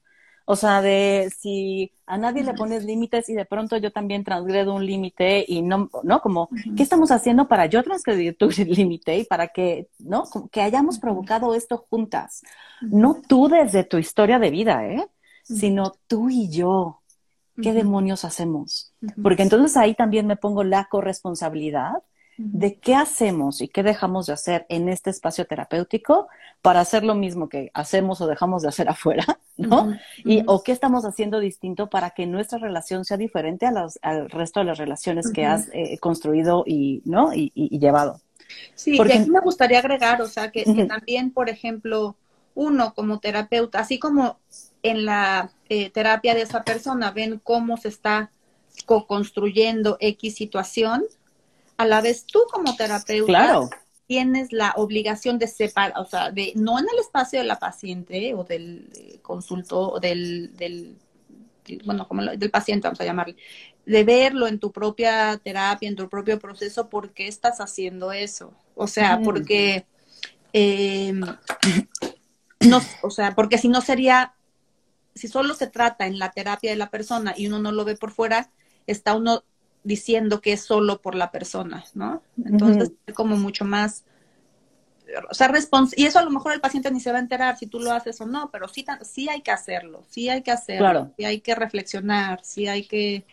O 0.45 0.55
sea, 0.55 0.81
de 0.81 1.31
si 1.39 1.91
a 2.07 2.17
nadie 2.17 2.43
le 2.43 2.55
pones 2.55 2.83
límites 2.83 3.29
y 3.29 3.35
de 3.35 3.45
pronto 3.45 3.77
yo 3.77 3.91
también 3.91 4.23
transgredo 4.23 4.73
un 4.73 4.85
límite 4.87 5.45
y 5.47 5.61
no, 5.61 5.91
¿no? 6.01 6.19
Como, 6.19 6.49
¿qué 6.75 6.81
estamos 6.81 7.11
haciendo 7.11 7.47
para 7.47 7.67
yo 7.67 7.83
transgredir 7.83 8.35
tu 8.35 8.49
límite 8.65 9.19
y 9.19 9.25
para 9.25 9.49
que, 9.49 9.87
¿no? 9.99 10.23
que 10.51 10.61
hayamos 10.61 10.97
provocado 10.97 11.53
esto 11.53 11.85
juntas. 11.89 12.41
No 12.81 13.21
tú 13.27 13.47
desde 13.47 13.83
tu 13.83 13.99
historia 13.99 14.39
de 14.39 14.49
vida, 14.49 14.87
¿eh? 14.87 15.07
Sino 15.43 15.93
tú 16.07 16.29
y 16.29 16.49
yo. 16.49 17.01
¿Qué 17.61 17.71
demonios 17.71 18.25
hacemos? 18.25 18.95
Porque 19.21 19.43
entonces 19.43 19.77
ahí 19.77 19.93
también 19.93 20.25
me 20.25 20.37
pongo 20.37 20.63
la 20.63 20.85
corresponsabilidad 20.85 22.01
de 22.37 22.75
qué 22.75 22.95
hacemos 22.95 23.61
y 23.61 23.67
qué 23.67 23.83
dejamos 23.83 24.25
de 24.25 24.33
hacer 24.33 24.65
en 24.69 24.89
este 24.89 25.09
espacio 25.09 25.45
terapéutico 25.45 26.27
para 26.61 26.79
hacer 26.79 27.03
lo 27.03 27.15
mismo 27.15 27.49
que 27.49 27.69
hacemos 27.73 28.21
o 28.21 28.27
dejamos 28.27 28.63
de 28.63 28.69
hacer 28.69 28.89
afuera, 28.89 29.39
¿no? 29.57 29.95
Y 30.23 30.43
o 30.47 30.63
qué 30.63 30.71
estamos 30.71 31.05
haciendo 31.05 31.39
distinto 31.39 31.89
para 31.89 32.11
que 32.11 32.25
nuestra 32.25 32.57
relación 32.57 33.05
sea 33.05 33.17
diferente 33.17 33.65
a 33.65 33.71
los, 33.71 33.99
al 34.01 34.29
resto 34.29 34.59
de 34.61 34.65
las 34.65 34.77
relaciones 34.77 35.31
que 35.31 35.45
has 35.45 35.69
eh, 35.73 35.97
construido 35.99 36.63
y, 36.65 37.01
¿no? 37.05 37.33
Y, 37.33 37.51
llevado. 37.77 38.21
Sí, 38.75 38.97
Porque... 38.97 39.15
y 39.15 39.17
aquí 39.17 39.29
me 39.29 39.41
gustaría 39.41 39.79
agregar, 39.79 40.21
o 40.21 40.27
sea, 40.27 40.51
que, 40.51 40.63
también, 40.87 41.31
por 41.31 41.49
ejemplo, 41.49 42.15
uno 42.55 42.93
como 42.93 43.19
terapeuta, 43.19 43.79
así 43.79 43.99
como 43.99 44.37
en 44.83 45.05
la 45.05 45.51
eh, 45.69 45.89
terapia 45.89 46.35
de 46.35 46.41
esa 46.41 46.63
persona 46.63 47.11
ven 47.11 47.39
cómo 47.43 47.77
se 47.77 47.87
está 47.87 48.31
co-construyendo 48.85 49.97
X 49.99 50.35
situación, 50.35 51.03
a 51.83 51.85
la 51.85 52.01
vez 52.01 52.25
tú 52.25 52.39
como 52.51 52.75
terapeuta 52.75 53.69
tienes 54.07 54.51
la 54.51 54.73
obligación 54.75 55.39
de 55.39 55.47
separar, 55.47 55.93
o 55.97 56.05
sea, 56.05 56.31
de 56.31 56.51
no 56.55 56.77
en 56.77 56.85
el 56.91 56.99
espacio 56.99 57.39
de 57.39 57.45
la 57.45 57.59
paciente 57.59 58.33
o 58.33 58.43
del 58.43 58.89
eh, 58.95 59.19
consulto 59.21 59.93
o 59.93 59.99
del, 59.99 60.55
del 60.57 60.97
bueno, 61.85 62.07
como 62.07 62.23
del 62.23 62.51
paciente, 62.51 62.87
vamos 62.87 62.99
a 62.99 63.05
llamarle, 63.05 63.37
de 63.85 64.03
verlo 64.03 64.47
en 64.47 64.59
tu 64.59 64.71
propia 64.71 65.37
terapia, 65.37 65.87
en 65.87 65.95
tu 65.95 66.09
propio 66.09 66.37
proceso, 66.39 66.89
¿por 66.89 67.11
qué 67.11 67.27
estás 67.27 67.59
haciendo 67.61 68.11
eso? 68.11 68.53
O 68.75 68.87
sea, 68.87 69.21
porque, 69.23 69.85
eh, 70.51 71.13
no, 72.59 72.81
o 73.01 73.09
sea, 73.09 73.33
porque 73.33 73.57
si 73.57 73.69
no 73.69 73.81
sería, 73.81 74.33
si 75.15 75.27
solo 75.27 75.53
se 75.53 75.67
trata 75.67 76.05
en 76.05 76.19
la 76.19 76.31
terapia 76.31 76.71
de 76.71 76.77
la 76.77 76.89
persona 76.89 77.33
y 77.37 77.47
uno 77.47 77.59
no 77.59 77.71
lo 77.71 77.85
ve 77.85 77.95
por 77.95 78.11
fuera, 78.11 78.51
está 78.85 79.15
uno 79.15 79.43
diciendo 79.83 80.41
que 80.41 80.53
es 80.53 80.61
solo 80.61 81.01
por 81.01 81.15
la 81.15 81.31
persona, 81.31 81.83
¿no? 81.93 82.21
Entonces, 82.43 82.91
es 83.05 83.13
como 83.13 83.37
mucho 83.37 83.65
más 83.65 84.05
o 85.29 85.33
sea, 85.33 85.51
y 85.95 86.05
eso 86.05 86.19
a 86.19 86.23
lo 86.23 86.31
mejor 86.31 86.53
el 86.53 86.61
paciente 86.61 86.91
ni 86.91 86.99
se 86.99 87.11
va 87.11 87.17
a 87.17 87.21
enterar 87.21 87.57
si 87.57 87.67
tú 87.67 87.79
lo 87.79 87.91
haces 87.91 88.19
o 88.21 88.25
no, 88.25 88.49
pero 88.51 88.67
sí, 88.67 88.85
sí 89.03 89.29
hay 89.29 89.41
que 89.41 89.51
hacerlo, 89.51 90.03
sí 90.09 90.29
hay 90.29 90.41
que 90.41 90.51
hacerlo, 90.51 91.11
sí 91.17 91.25
hay 91.25 91.41
que 91.41 91.55
reflexionar, 91.55 92.39
sí 92.43 92.67
hay 92.67 92.85
que 92.85 93.25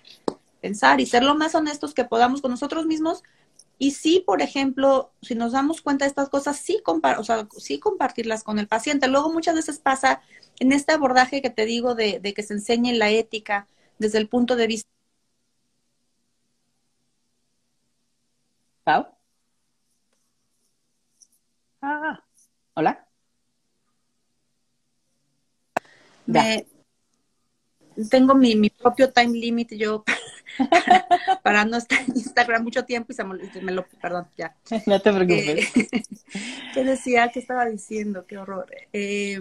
pensar 0.61 1.01
y 1.01 1.07
ser 1.07 1.23
lo 1.23 1.35
más 1.35 1.55
honestos 1.55 1.95
que 1.95 2.05
podamos 2.05 2.43
con 2.43 2.51
nosotros 2.51 2.87
mismos. 2.87 3.23
Y 3.79 3.93
sí, 3.93 4.23
por 4.27 4.43
ejemplo, 4.43 5.11
si 5.23 5.35
nos 5.35 5.53
damos 5.53 5.81
cuenta 5.81 6.05
de 6.05 6.11
estas 6.11 6.29
cosas, 6.29 6.59
sí, 6.59 6.83
o 6.85 7.25
sea, 7.25 7.49
sí 7.57 7.79
compartirlas 7.79 8.45
con 8.45 8.59
el 8.59 8.69
paciente. 8.69 9.09
Luego 9.09 9.33
muchas 9.33 9.55
veces 9.55 9.79
pasa 9.79 10.21
en 10.59 10.73
este 10.73 10.93
abordaje 10.93 11.41
que 11.41 11.49
te 11.49 11.65
digo 11.65 11.95
de, 11.95 12.21
de 12.21 12.35
que 12.35 12.43
se 12.43 12.53
enseñe 12.53 12.93
la 12.93 13.11
ética 13.11 13.67
desde 13.99 14.19
el 14.19 14.29
punto 14.29 14.57
de 14.57 14.67
vista. 14.67 14.91
¿Pau? 18.91 19.07
Ah, 21.81 22.19
hola. 22.75 23.07
tengo 28.11 28.35
mi, 28.35 28.57
mi, 28.57 28.71
propio 28.71 29.13
time 29.13 29.39
limit 29.39 29.75
yo 29.75 30.03
para 31.45 31.65
no 31.65 31.77
estar 31.77 32.01
en 32.01 32.17
Instagram 32.17 32.65
mucho 32.65 32.85
tiempo 32.85 33.13
y 33.13 33.15
se 33.15 33.23
me, 33.63 33.71
lo, 33.71 33.87
perdón, 34.03 34.27
ya. 34.37 34.57
No 34.87 35.01
te 35.01 35.13
preocupes. 35.13 35.77
Eh, 35.77 36.03
¿Qué 36.75 36.83
decía? 36.83 37.31
¿Qué 37.33 37.39
estaba 37.39 37.67
diciendo? 37.67 38.27
Qué 38.27 38.39
horror. 38.39 38.67
Eh, 38.93 39.39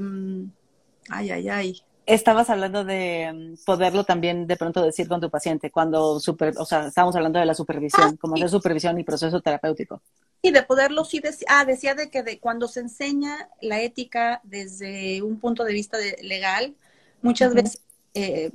ay, 1.09 1.31
ay, 1.31 1.49
ay 1.49 1.83
estabas 2.09 2.49
hablando 2.49 2.83
de 2.83 3.31
mm, 3.33 3.65
poderlo 3.65 4.03
también 4.03 4.47
de 4.47 4.57
pronto 4.57 4.83
decir 4.83 5.07
con 5.07 5.21
tu 5.21 5.29
paciente 5.29 5.71
cuando 5.71 6.19
super, 6.19 6.55
o 6.57 6.65
sea, 6.65 6.87
estábamos 6.87 7.15
hablando 7.15 7.39
de 7.39 7.45
la 7.45 7.53
supervisión, 7.53 8.11
ah, 8.13 8.17
como 8.19 8.35
hacer 8.35 8.49
supervisión 8.49 8.99
y 8.99 9.03
proceso 9.03 9.41
terapéutico. 9.41 10.01
Sí, 10.43 10.51
de 10.51 10.63
poderlo 10.63 11.05
sí 11.05 11.19
decir, 11.19 11.45
ah, 11.49 11.65
decía 11.65 11.93
de 11.93 12.09
que 12.09 12.23
de 12.23 12.39
cuando 12.39 12.67
se 12.67 12.79
enseña 12.79 13.49
la 13.61 13.81
ética 13.81 14.41
desde 14.43 15.21
un 15.21 15.39
punto 15.39 15.63
de 15.63 15.73
vista 15.73 15.97
legal, 16.21 16.75
muchas 17.21 17.53
veces 17.53 17.81
eh, 18.13 18.51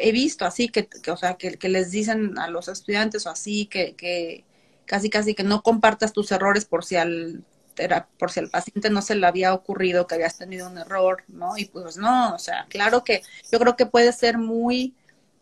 he 0.00 0.12
visto 0.12 0.46
así 0.46 0.68
que, 0.68 0.88
o 1.10 1.16
sea, 1.16 1.34
que, 1.34 1.58
que, 1.58 1.68
les 1.68 1.90
dicen 1.90 2.38
a 2.38 2.48
los 2.48 2.68
estudiantes 2.68 3.26
o 3.26 3.30
así 3.30 3.66
que, 3.66 3.94
que 3.94 4.44
casi 4.86 5.10
casi 5.10 5.34
que 5.34 5.42
no 5.42 5.62
compartas 5.62 6.12
tus 6.12 6.30
errores 6.32 6.64
por 6.64 6.84
si 6.84 6.96
al 6.96 7.44
era 7.76 8.08
por 8.18 8.30
si 8.30 8.40
al 8.40 8.50
paciente 8.50 8.90
no 8.90 9.02
se 9.02 9.14
le 9.14 9.26
había 9.26 9.54
ocurrido 9.54 10.06
que 10.06 10.14
habías 10.14 10.38
tenido 10.38 10.68
un 10.68 10.78
error, 10.78 11.24
¿no? 11.28 11.56
Y 11.56 11.66
pues 11.66 11.96
no, 11.96 12.34
o 12.34 12.38
sea, 12.38 12.66
claro 12.68 13.04
que 13.04 13.22
yo 13.50 13.58
creo 13.58 13.76
que 13.76 13.86
puede 13.86 14.12
ser 14.12 14.38
muy 14.38 14.94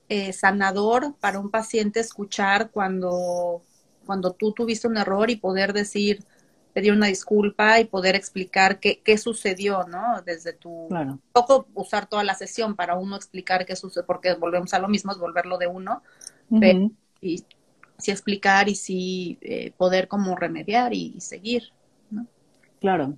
eh, 0.08 0.32
sanador 0.32 1.14
para 1.20 1.38
un 1.38 1.50
paciente 1.50 2.00
escuchar 2.00 2.70
cuando, 2.70 3.62
cuando 4.06 4.32
tú 4.32 4.52
tuviste 4.52 4.88
un 4.88 4.96
error 4.96 5.30
y 5.30 5.36
poder 5.36 5.72
decir, 5.72 6.24
pedir 6.72 6.92
una 6.92 7.06
disculpa 7.06 7.80
y 7.80 7.84
poder 7.84 8.14
explicar 8.14 8.80
qué, 8.80 9.00
qué 9.02 9.18
sucedió, 9.18 9.84
¿no? 9.84 10.22
Desde 10.24 10.52
tu... 10.52 10.86
Claro. 10.88 11.18
poco 11.32 11.66
usar 11.74 12.08
toda 12.08 12.24
la 12.24 12.34
sesión 12.34 12.76
para 12.76 12.94
uno 12.94 13.16
explicar 13.16 13.66
qué 13.66 13.76
sucede, 13.76 14.04
porque 14.04 14.34
volvemos 14.34 14.72
a 14.74 14.78
lo 14.78 14.88
mismo, 14.88 15.12
es 15.12 15.18
volverlo 15.18 15.58
de 15.58 15.66
uno, 15.66 16.02
y 17.20 17.44
sí 17.98 18.10
explicar 18.10 18.68
y 18.68 18.74
sí 18.74 19.38
eh, 19.42 19.72
poder 19.76 20.08
como 20.08 20.34
remediar 20.34 20.92
y 20.92 21.20
seguir. 21.20 21.72
Claro. 22.82 23.14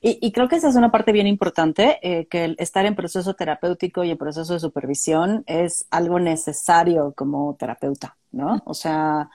Y, 0.00 0.32
creo 0.32 0.48
que 0.48 0.56
esa 0.56 0.68
es 0.68 0.74
una 0.74 0.90
parte 0.90 1.12
bien 1.12 1.28
importante, 1.28 1.98
eh, 2.02 2.26
que 2.26 2.44
el 2.44 2.56
estar 2.58 2.84
en 2.84 2.96
proceso 2.96 3.34
terapéutico 3.34 4.02
y 4.02 4.10
en 4.10 4.18
proceso 4.18 4.52
de 4.52 4.58
supervisión 4.58 5.44
es 5.46 5.86
algo 5.88 6.18
necesario 6.18 7.14
como 7.16 7.54
terapeuta, 7.54 8.16
¿no? 8.32 8.60
O 8.66 8.74
sea, 8.74 9.30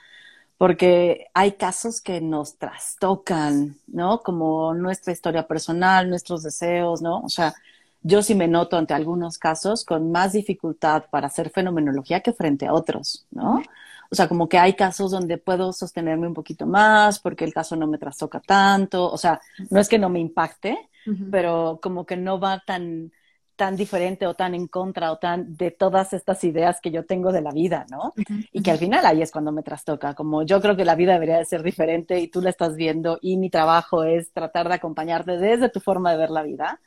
porque 0.57 1.27
hay 1.34 1.53
casos 1.53 2.01
que 2.01 2.19
nos 2.19 2.57
trastocan, 2.57 3.77
¿no? 3.88 4.19
Como 4.19 4.73
nuestra 4.73 5.13
historia 5.13 5.47
personal, 5.47 6.09
nuestros 6.09 6.43
deseos, 6.43 7.01
¿no? 7.01 7.21
O 7.21 7.30
sea, 7.30 7.53
yo 8.01 8.21
sí 8.21 8.36
me 8.36 8.49
noto 8.49 8.77
ante 8.77 8.93
algunos 8.93 9.38
casos 9.39 9.86
con 9.86 10.11
más 10.11 10.34
dificultad 10.34 11.05
para 11.09 11.27
hacer 11.27 11.51
fenomenología 11.51 12.19
que 12.19 12.34
frente 12.34 12.67
a 12.67 12.73
otros, 12.73 13.25
¿no? 13.32 13.63
O 14.12 14.16
sea, 14.16 14.28
como 14.28 14.49
que 14.49 14.57
hay 14.57 14.74
casos 14.74 15.12
donde 15.12 15.38
puedo 15.38 15.72
sostenerme 15.72 16.28
un 16.28 16.34
poquito 16.34 16.66
más 16.66 17.20
porque 17.20 17.45
el 17.45 17.53
caso 17.53 17.76
no 17.76 17.88
me 17.88 17.97
trastoca 17.99 18.39
tanto. 18.39 19.10
O 19.12 19.18
sea, 19.18 19.39
no 19.70 19.80
es 19.80 19.88
que 19.88 19.99
no 19.99 20.10
me 20.10 20.20
impacte, 20.20 20.89
pero 21.32 21.80
como 21.82 22.05
que 22.05 22.18
no 22.18 22.39
va 22.39 22.62
tan, 22.66 23.12
tan 23.55 23.76
diferente 23.76 24.26
o 24.26 24.34
tan 24.36 24.55
en 24.55 24.68
contra 24.68 25.12
o 25.12 25.18
tan 25.20 25.55
de 25.57 25.72
todas 25.72 26.14
estas 26.14 26.43
ideas 26.43 26.80
que 26.82 26.91
yo 26.91 27.05
tengo 27.05 27.32
de 27.32 27.41
la 27.41 27.51
vida, 27.51 27.86
¿no? 27.91 28.14
Y 28.51 28.62
que 28.62 28.72
al 28.72 28.78
final 28.78 29.05
ahí 29.05 29.22
es 29.22 29.32
cuando 29.32 29.51
me 29.51 29.64
trastoca, 29.64 30.14
como 30.16 30.43
yo 30.43 30.62
creo 30.62 30.76
que 30.76 30.86
la 30.86 30.95
vida 30.95 31.14
debería 31.14 31.38
de 31.38 31.45
ser 31.45 31.62
diferente 31.62 32.20
y 32.20 32.30
tú 32.30 32.41
la 32.41 32.49
estás 32.51 32.76
viendo 32.76 33.20
y 33.22 33.38
mi 33.38 33.49
trabajo 33.49 34.03
es 34.05 34.32
tratar 34.32 34.70
de 34.70 34.76
acompañarte 34.76 35.38
desde 35.38 35.70
tu 35.70 35.82
forma 35.82 36.12
de 36.12 36.18
ver 36.18 36.30
la 36.32 36.43
vida 36.43 36.80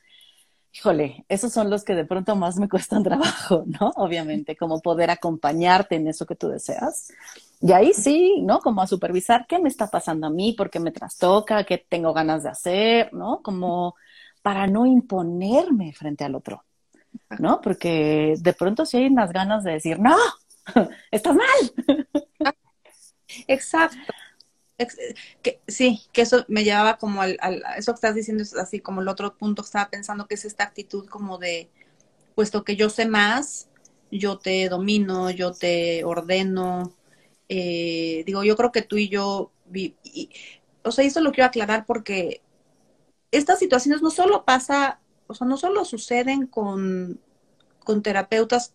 híjole, 0.74 1.24
esos 1.28 1.52
son 1.52 1.70
los 1.70 1.84
que 1.84 1.94
de 1.94 2.04
pronto 2.04 2.34
más 2.36 2.56
me 2.56 2.68
cuestan 2.68 3.02
trabajo, 3.04 3.64
¿no? 3.66 3.90
Obviamente, 3.96 4.56
como 4.56 4.80
poder 4.80 5.10
acompañarte 5.10 5.96
en 5.96 6.08
eso 6.08 6.26
que 6.26 6.36
tú 6.36 6.48
deseas. 6.48 7.12
Y 7.60 7.72
ahí 7.72 7.92
sí, 7.92 8.40
¿no? 8.42 8.60
Como 8.60 8.82
a 8.82 8.86
supervisar 8.86 9.46
qué 9.46 9.58
me 9.58 9.68
está 9.68 9.86
pasando 9.88 10.26
a 10.26 10.30
mí, 10.30 10.52
por 10.52 10.70
qué 10.70 10.80
me 10.80 10.90
trastoca, 10.90 11.64
qué 11.64 11.78
tengo 11.78 12.12
ganas 12.12 12.42
de 12.42 12.50
hacer, 12.50 13.12
¿no? 13.12 13.42
Como 13.42 13.94
para 14.42 14.66
no 14.66 14.86
imponerme 14.86 15.92
frente 15.92 16.24
al 16.24 16.34
otro, 16.34 16.64
¿no? 17.38 17.60
Porque 17.60 18.34
de 18.40 18.52
pronto 18.54 18.84
sí 18.86 18.96
hay 18.96 19.06
unas 19.06 19.32
ganas 19.32 19.62
de 19.62 19.72
decir, 19.72 20.00
no, 20.00 20.16
estás 21.10 21.36
mal. 21.36 22.54
Exacto 23.46 24.12
sí, 25.66 26.00
que 26.12 26.22
eso 26.22 26.44
me 26.48 26.64
llevaba 26.64 26.96
como 26.98 27.22
al, 27.22 27.38
eso 27.76 27.92
que 27.92 27.96
estás 27.96 28.14
diciendo 28.14 28.42
es 28.42 28.54
así 28.54 28.80
como 28.80 29.00
el 29.00 29.08
otro 29.08 29.36
punto 29.36 29.62
que 29.62 29.66
estaba 29.66 29.90
pensando 29.90 30.26
que 30.26 30.34
es 30.34 30.44
esta 30.44 30.64
actitud 30.64 31.06
como 31.08 31.38
de, 31.38 31.70
puesto 32.34 32.64
que 32.64 32.76
yo 32.76 32.90
sé 32.90 33.06
más, 33.06 33.68
yo 34.10 34.38
te 34.38 34.68
domino, 34.68 35.30
yo 35.30 35.52
te 35.52 36.04
ordeno. 36.04 36.94
Eh, 37.48 38.22
digo, 38.26 38.44
yo 38.44 38.56
creo 38.56 38.72
que 38.72 38.82
tú 38.82 38.96
y 38.96 39.08
yo, 39.08 39.52
o 40.82 40.92
sea, 40.92 41.04
eso 41.04 41.20
lo 41.20 41.32
quiero 41.32 41.46
aclarar 41.46 41.86
porque 41.86 42.42
estas 43.30 43.58
situaciones 43.58 44.02
no 44.02 44.10
solo 44.10 44.44
pasa, 44.44 45.00
o 45.26 45.34
sea, 45.34 45.46
no 45.46 45.56
solo 45.56 45.84
suceden 45.84 46.46
con, 46.46 47.20
con 47.84 48.02
terapeutas 48.02 48.74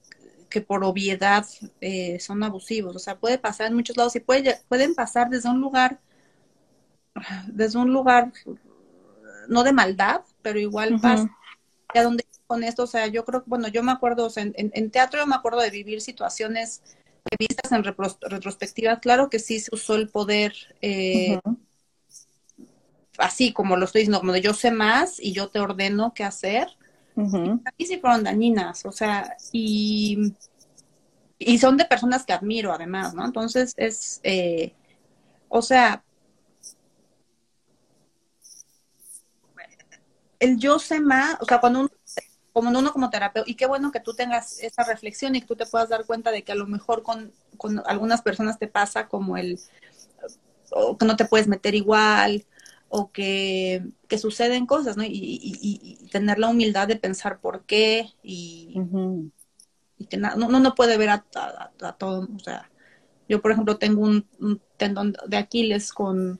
que 0.49 0.61
por 0.61 0.83
obviedad 0.83 1.45
eh, 1.81 2.19
son 2.19 2.43
abusivos. 2.43 2.95
O 2.95 2.99
sea, 2.99 3.17
puede 3.17 3.37
pasar 3.37 3.67
en 3.67 3.75
muchos 3.75 3.97
lados 3.97 4.15
y 4.15 4.19
puede, 4.19 4.59
pueden 4.67 4.95
pasar 4.95 5.29
desde 5.29 5.49
un 5.49 5.61
lugar, 5.61 5.99
desde 7.47 7.79
un 7.79 7.91
lugar 7.91 8.31
no 9.47 9.63
de 9.63 9.73
maldad, 9.73 10.21
pero 10.41 10.59
igual 10.59 10.99
pasa. 11.01 11.29
¿A 11.93 12.03
dónde 12.03 12.25
con 12.47 12.63
esto? 12.63 12.83
O 12.83 12.87
sea, 12.87 13.07
yo 13.07 13.25
creo 13.25 13.43
que, 13.43 13.49
bueno, 13.49 13.67
yo 13.67 13.83
me 13.83 13.91
acuerdo, 13.91 14.25
o 14.25 14.29
sea, 14.29 14.45
en, 14.53 14.91
teatro 14.91 15.19
yo 15.19 15.27
me 15.27 15.35
acuerdo 15.35 15.61
de 15.61 15.69
vivir 15.69 16.01
situaciones 16.01 16.81
vistas 17.37 17.71
en 17.71 17.83
retrospectiva. 17.83 18.99
Claro 18.99 19.29
que 19.29 19.39
sí 19.39 19.59
se 19.59 19.73
usó 19.73 19.95
el 19.95 20.09
poder. 20.09 20.53
Eh, 20.81 21.39
así 23.17 23.51
como 23.51 23.77
lo 23.77 23.85
estoy 23.85 24.01
diciendo, 24.01 24.19
como 24.19 24.33
de 24.33 24.41
yo 24.41 24.53
sé 24.53 24.71
más 24.71 25.19
y 25.19 25.33
yo 25.33 25.49
te 25.49 25.59
ordeno 25.59 26.13
qué 26.13 26.23
hacer, 26.23 26.77
y 27.77 27.85
sí 27.85 27.99
fueron 27.99 28.23
dañinas, 28.23 28.85
o 28.85 28.91
sea, 28.91 29.35
y, 29.51 30.33
y 31.39 31.57
son 31.59 31.77
de 31.77 31.85
personas 31.85 32.25
que 32.25 32.33
admiro 32.33 32.71
además, 32.73 33.13
¿no? 33.13 33.25
Entonces 33.25 33.73
es, 33.77 34.19
eh, 34.23 34.73
o 35.49 35.61
sea, 35.61 36.03
el 40.39 40.57
yo 40.57 40.79
sé 40.79 40.99
más, 40.99 41.37
o 41.41 41.45
sea, 41.45 41.59
cuando 41.59 41.81
uno, 41.81 41.89
como 42.53 42.69
uno 42.69 42.91
como 42.93 43.09
terapeuta, 43.09 43.49
y 43.49 43.55
qué 43.55 43.65
bueno 43.67 43.91
que 43.91 43.99
tú 43.99 44.13
tengas 44.13 44.59
esa 44.59 44.83
reflexión 44.83 45.35
y 45.35 45.41
que 45.41 45.47
tú 45.47 45.55
te 45.55 45.65
puedas 45.65 45.89
dar 45.89 46.05
cuenta 46.05 46.31
de 46.31 46.43
que 46.43 46.51
a 46.51 46.55
lo 46.55 46.67
mejor 46.67 47.03
con, 47.03 47.31
con 47.57 47.81
algunas 47.87 48.21
personas 48.21 48.59
te 48.59 48.67
pasa 48.67 49.07
como 49.07 49.37
el, 49.37 49.59
o 50.71 50.97
que 50.97 51.05
no 51.05 51.15
te 51.15 51.25
puedes 51.25 51.47
meter 51.47 51.75
igual, 51.75 52.45
o 52.89 53.11
que, 53.11 53.83
suceden 54.17 54.65
cosas, 54.65 54.97
¿no? 54.97 55.03
Y, 55.05 55.97
tener 56.11 56.39
la 56.39 56.47
humildad 56.47 56.87
de 56.87 56.95
pensar 56.95 57.39
por 57.39 57.65
qué 57.65 58.07
y, 58.23 58.79
que 60.09 60.17
no, 60.17 60.35
no 60.35 60.75
puede 60.75 60.97
ver 60.97 61.09
a, 61.09 61.25
todo, 61.97 62.27
o 62.33 62.39
sea, 62.39 62.69
yo 63.27 63.41
por 63.41 63.51
ejemplo 63.51 63.77
tengo 63.77 64.01
un, 64.01 64.25
tendón 64.77 65.15
de 65.27 65.37
Aquiles 65.37 65.91
con, 65.91 66.39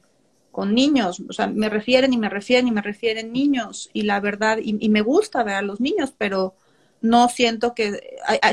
con, 0.51 0.73
niños, 0.73 1.21
o 1.27 1.33
sea, 1.33 1.47
me 1.47 1.69
refieren 1.69 2.13
y 2.13 2.17
me 2.17 2.29
refieren 2.29 2.67
y 2.67 2.71
me 2.71 2.81
refieren 2.81 3.33
niños 3.33 3.89
y 3.93 4.03
la 4.03 4.19
verdad, 4.19 4.59
y, 4.61 4.89
me 4.89 5.01
gusta 5.01 5.43
ver 5.43 5.55
a 5.55 5.61
los 5.61 5.81
niños, 5.81 6.13
pero 6.17 6.55
no 7.01 7.27
siento 7.29 7.75
que, 7.75 7.99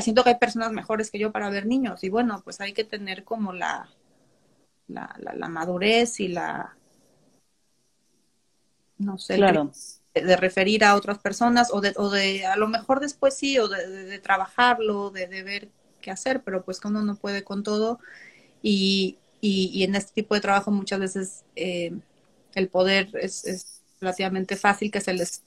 siento 0.01 0.23
que 0.23 0.31
hay 0.31 0.37
personas 0.39 0.71
mejores 0.71 1.09
que 1.09 1.19
yo 1.19 1.31
para 1.31 1.49
ver 1.49 1.65
niños 1.65 2.03
y 2.03 2.09
bueno, 2.09 2.41
pues 2.43 2.59
hay 2.61 2.73
que 2.73 2.83
tener 2.83 3.23
como 3.23 3.53
la, 3.53 3.89
la, 4.87 5.15
la, 5.17 5.49
madurez 5.49 6.19
y 6.19 6.27
la, 6.27 6.75
no 8.97 9.17
sé, 9.17 9.35
claro. 9.35 9.71
de, 10.13 10.37
referir 10.37 10.83
a 10.83 10.95
otras 10.95 11.19
personas 11.19 11.69
o 11.71 11.81
de, 11.81 11.93
o 11.97 12.09
de, 12.09 12.45
a 12.45 12.55
lo 12.55 12.67
mejor 12.67 12.99
después 12.99 13.35
sí, 13.35 13.57
o 13.59 13.67
de, 13.67 14.19
trabajarlo, 14.19 15.09
de, 15.09 15.27
ver 15.43 15.69
qué 16.01 16.11
hacer, 16.11 16.41
pero 16.43 16.63
pues 16.63 16.79
que 16.79 16.87
uno 16.87 17.01
no 17.01 17.15
puede 17.15 17.43
con 17.43 17.63
todo 17.63 17.99
y, 18.61 19.17
y, 19.41 19.83
en 19.83 19.95
este 19.95 20.13
tipo 20.13 20.35
de 20.35 20.41
trabajo 20.41 20.71
muchas 20.71 20.99
veces 20.99 21.43
eh, 21.55 21.93
el 22.55 22.67
poder 22.69 23.09
es, 23.21 23.45
es 23.45 23.81
relativamente 23.99 24.55
fácil 24.55 24.91
que 24.91 25.01
se 25.01 25.13
les 25.13 25.43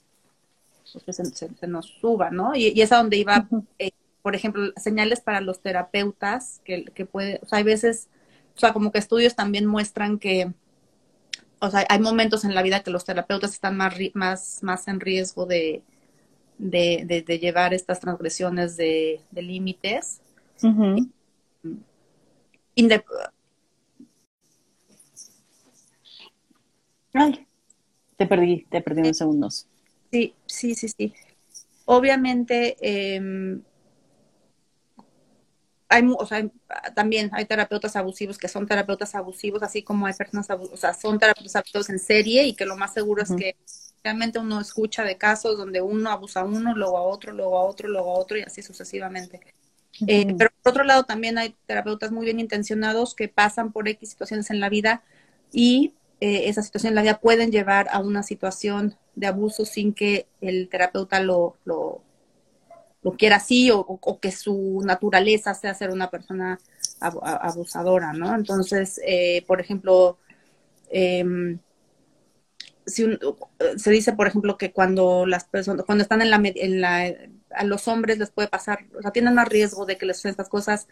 pues, 1.05 1.17
se, 1.17 1.67
nos 1.67 1.85
suba, 1.85 2.31
¿no? 2.31 2.55
Y, 2.55 2.81
es 2.81 2.91
a 2.91 2.97
donde 2.97 3.17
iba, 3.17 3.47
eh, 3.77 3.91
por 4.21 4.35
ejemplo, 4.35 4.71
señales 4.77 5.21
para 5.21 5.41
los 5.41 5.61
terapeutas, 5.61 6.61
que, 6.63 6.85
que 6.85 7.05
puede, 7.05 7.39
o 7.43 7.47
sea, 7.47 7.59
hay 7.59 7.63
veces, 7.63 8.07
o 8.55 8.59
sea, 8.59 8.73
como 8.73 8.91
que 8.91 8.99
estudios 8.99 9.35
también 9.35 9.65
muestran 9.65 10.19
que, 10.19 10.51
o 11.59 11.69
sea, 11.69 11.85
hay 11.89 11.99
momentos 11.99 12.45
en 12.45 12.55
la 12.55 12.61
vida 12.61 12.83
que 12.83 12.91
los 12.91 13.05
terapeutas 13.05 13.51
están 13.53 13.77
más, 13.77 13.95
más, 14.13 14.63
más 14.63 14.87
en 14.87 14.99
riesgo 14.99 15.45
de, 15.45 15.83
de, 16.57 17.23
de, 17.25 17.39
llevar 17.39 17.73
estas 17.73 17.99
transgresiones 17.99 18.77
de, 18.77 19.21
límites. 19.33 20.21
Ay, 27.13 27.47
te 28.17 28.25
perdí, 28.25 28.65
te 28.69 28.81
perdí 28.81 29.01
unos 29.01 29.17
segundos. 29.17 29.67
Sí, 30.11 30.33
sí, 30.45 30.75
sí, 30.75 30.89
sí. 30.89 31.13
Obviamente, 31.85 32.77
eh, 32.81 33.59
hay, 35.89 36.03
o 36.07 36.25
sea, 36.25 36.47
también 36.93 37.31
hay 37.33 37.45
terapeutas 37.45 37.95
abusivos 37.95 38.37
que 38.37 38.47
son 38.47 38.67
terapeutas 38.67 39.15
abusivos, 39.15 39.63
así 39.63 39.81
como 39.81 40.05
hay 40.05 40.13
personas 40.13 40.49
abusivas, 40.49 40.77
o 40.77 40.81
sea, 40.81 40.93
son 40.93 41.17
terapeutas 41.17 41.55
abusivos 41.55 41.89
en 41.89 41.99
serie 41.99 42.43
y 42.43 42.53
que 42.53 42.65
lo 42.65 42.77
más 42.77 42.93
seguro 42.93 43.23
es 43.23 43.31
que 43.31 43.57
realmente 44.03 44.39
uno 44.39 44.61
escucha 44.61 45.03
de 45.03 45.17
casos 45.17 45.57
donde 45.57 45.81
uno 45.81 46.11
abusa 46.11 46.41
a 46.41 46.45
uno, 46.45 46.75
luego 46.75 46.97
a 46.97 47.01
otro, 47.01 47.33
luego 47.33 47.57
a 47.57 47.63
otro, 47.63 47.89
luego 47.89 48.15
a 48.15 48.19
otro 48.19 48.37
y 48.37 48.43
así 48.43 48.61
sucesivamente. 48.61 49.41
Eh, 50.07 50.33
pero 50.37 50.51
por 50.61 50.71
otro 50.71 50.83
lado 50.83 51.03
también 51.03 51.37
hay 51.37 51.55
terapeutas 51.65 52.11
muy 52.11 52.23
bien 52.23 52.39
intencionados 52.39 53.15
que 53.15 53.27
pasan 53.27 53.71
por 53.73 53.87
X 53.87 54.09
situaciones 54.09 54.49
en 54.51 54.59
la 54.59 54.69
vida 54.69 55.03
y 55.51 55.93
eh, 56.21 56.49
esa 56.49 56.61
situación 56.61 56.91
en 56.91 56.95
la 56.95 57.01
vida 57.01 57.19
pueden 57.19 57.51
llevar 57.51 57.87
a 57.91 57.99
una 57.99 58.23
situación 58.23 58.95
de 59.15 59.27
abuso 59.27 59.65
sin 59.65 59.93
que 59.93 60.27
el 60.39 60.69
terapeuta 60.69 61.19
lo, 61.19 61.57
lo, 61.65 62.01
quiera 63.17 63.37
así 63.37 63.71
o, 63.71 64.19
que 64.21 64.31
su 64.31 64.81
naturaleza 64.83 65.53
sea 65.53 65.73
ser 65.73 65.91
una 65.91 66.09
persona 66.09 66.59
abusadora, 66.99 68.13
¿no? 68.13 68.35
Entonces, 68.35 68.99
eh, 69.05 69.43
por 69.47 69.61
ejemplo, 69.61 70.17
em, 70.89 71.59
si 72.85 73.05
se 73.77 73.91
dice, 73.91 74.13
por 74.13 74.27
ejemplo, 74.27 74.57
que 74.57 74.71
cuando 74.71 75.25
las 75.25 75.45
personas, 75.45 75.85
cuando 75.85 76.01
están 76.01 76.21
en 76.21 76.29
la, 76.29 76.41
en 76.43 76.81
la, 76.81 77.13
a 77.51 77.63
los 77.63 77.87
hombres 77.87 78.17
les 78.17 78.31
puede 78.31 78.47
pasar, 78.47 78.85
o 78.97 79.01
sea, 79.01 79.11
tienen 79.11 79.35
más 79.35 79.47
riesgo 79.47 79.85
de 79.85 79.97
que 79.97 80.05
les 80.05 80.17
suceden 80.17 80.31
estas 80.31 80.49
cosas 80.49 80.87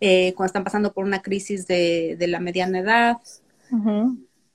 eh, 0.00 0.34
cuando 0.34 0.48
están 0.48 0.64
pasando 0.64 0.92
por 0.92 1.04
una 1.04 1.22
crisis 1.22 1.66
de, 1.66 2.16
de 2.18 2.26
la 2.26 2.40
mediana 2.40 2.80
edad, 2.80 3.16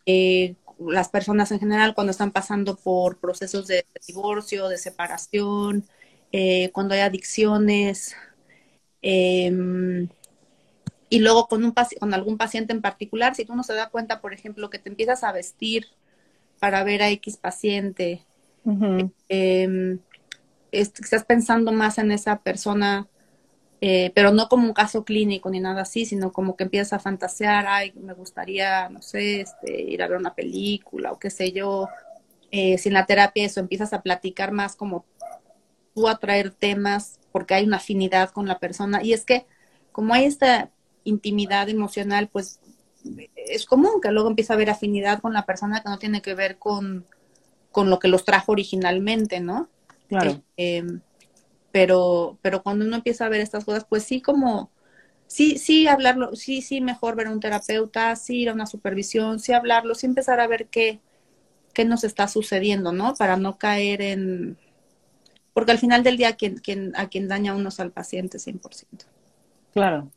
eh, 0.05 0.55
las 0.79 1.09
personas 1.09 1.51
en 1.51 1.59
general 1.59 1.93
cuando 1.93 2.11
están 2.11 2.31
pasando 2.31 2.75
por 2.75 3.17
procesos 3.17 3.67
de 3.67 3.85
divorcio, 4.07 4.67
de 4.67 4.77
separación, 4.77 5.85
eh, 6.31 6.71
cuando 6.71 6.93
hay 6.93 7.01
adicciones, 7.01 8.15
em, 9.01 10.09
y 11.09 11.19
luego 11.19 11.47
con, 11.47 11.63
un 11.63 11.73
con 11.99 12.13
algún 12.13 12.37
paciente 12.37 12.73
en 12.73 12.81
particular, 12.81 13.35
si 13.35 13.45
tú 13.45 13.55
no 13.55 13.63
se 13.63 13.73
da 13.73 13.89
cuenta, 13.89 14.21
por 14.21 14.33
ejemplo, 14.33 14.69
que 14.69 14.79
te 14.79 14.89
empiezas 14.89 15.23
a 15.23 15.31
vestir 15.31 15.87
para 16.59 16.83
ver 16.83 17.01
a 17.01 17.09
X 17.09 17.37
paciente, 17.37 18.25
em, 19.29 19.99
estás 20.71 21.25
pensando 21.25 21.71
más 21.71 21.97
en 21.97 22.11
esa 22.11 22.39
persona 22.39 23.07
eh, 23.83 24.11
pero 24.13 24.31
no 24.31 24.47
como 24.47 24.67
un 24.67 24.73
caso 24.73 25.03
clínico 25.03 25.49
ni 25.49 25.59
nada 25.59 25.81
así, 25.81 26.05
sino 26.05 26.31
como 26.31 26.55
que 26.55 26.65
empiezas 26.65 26.93
a 26.93 26.99
fantasear, 26.99 27.65
ay, 27.67 27.93
me 27.95 28.13
gustaría, 28.13 28.87
no 28.89 29.01
sé, 29.01 29.41
este, 29.41 29.81
ir 29.81 30.03
a 30.03 30.07
ver 30.07 30.19
una 30.19 30.35
película 30.35 31.11
o 31.11 31.17
qué 31.19 31.31
sé 31.31 31.51
yo. 31.51 31.89
Eh, 32.51 32.77
si 32.77 32.89
en 32.89 32.93
la 32.93 33.07
terapia 33.07 33.45
eso 33.45 33.59
empiezas 33.59 33.93
a 33.93 34.03
platicar 34.03 34.51
más 34.51 34.75
como 34.75 35.05
tú 35.93 36.07
a 36.07 36.17
traer 36.17 36.51
temas 36.51 37.19
porque 37.31 37.53
hay 37.53 37.65
una 37.65 37.77
afinidad 37.77 38.29
con 38.31 38.47
la 38.47 38.59
persona. 38.59 39.03
Y 39.03 39.13
es 39.13 39.25
que 39.25 39.45
como 39.91 40.13
hay 40.13 40.25
esta 40.25 40.71
intimidad 41.03 41.69
emocional, 41.69 42.29
pues 42.31 42.59
es 43.35 43.65
común 43.65 44.01
que 44.01 44.11
luego 44.11 44.29
empiece 44.29 44.53
a 44.53 44.55
haber 44.55 44.69
afinidad 44.69 45.19
con 45.19 45.33
la 45.33 45.45
persona 45.45 45.81
que 45.81 45.89
no 45.89 45.97
tiene 45.97 46.21
que 46.21 46.33
ver 46.35 46.57
con, 46.57 47.05
con 47.71 47.89
lo 47.89 47.99
que 47.99 48.07
los 48.07 48.25
trajo 48.25 48.51
originalmente, 48.51 49.39
¿no? 49.39 49.69
Claro. 50.07 50.41
Eh, 50.57 50.77
em, 50.77 51.01
pero, 51.71 52.37
pero 52.41 52.61
cuando 52.63 52.85
uno 52.85 52.97
empieza 52.97 53.25
a 53.25 53.29
ver 53.29 53.41
estas 53.41 53.63
cosas, 53.63 53.85
pues 53.87 54.03
sí 54.03 54.21
como, 54.21 54.69
sí, 55.27 55.57
sí 55.57 55.87
hablarlo, 55.87 56.35
sí, 56.35 56.61
sí 56.61 56.81
mejor 56.81 57.15
ver 57.15 57.27
a 57.27 57.31
un 57.31 57.39
terapeuta, 57.39 58.15
sí 58.17 58.41
ir 58.41 58.49
a 58.49 58.53
una 58.53 58.65
supervisión, 58.65 59.39
sí 59.39 59.53
hablarlo, 59.53 59.95
sí 59.95 60.05
empezar 60.05 60.41
a 60.41 60.47
ver 60.47 60.67
qué, 60.67 60.99
qué 61.73 61.85
nos 61.85 62.03
está 62.03 62.27
sucediendo, 62.27 62.91
¿no? 62.91 63.13
Para 63.15 63.37
no 63.37 63.57
caer 63.57 64.01
en, 64.01 64.57
porque 65.53 65.71
al 65.71 65.79
final 65.79 66.03
del 66.03 66.17
día 66.17 66.35
quien, 66.35 66.93
a 66.95 67.07
quien 67.07 67.27
daña 67.27 67.55
uno 67.55 67.69
es 67.69 67.79
al 67.79 67.91
paciente 67.91 68.37
100%. 68.37 68.85
Claro. 69.73 70.09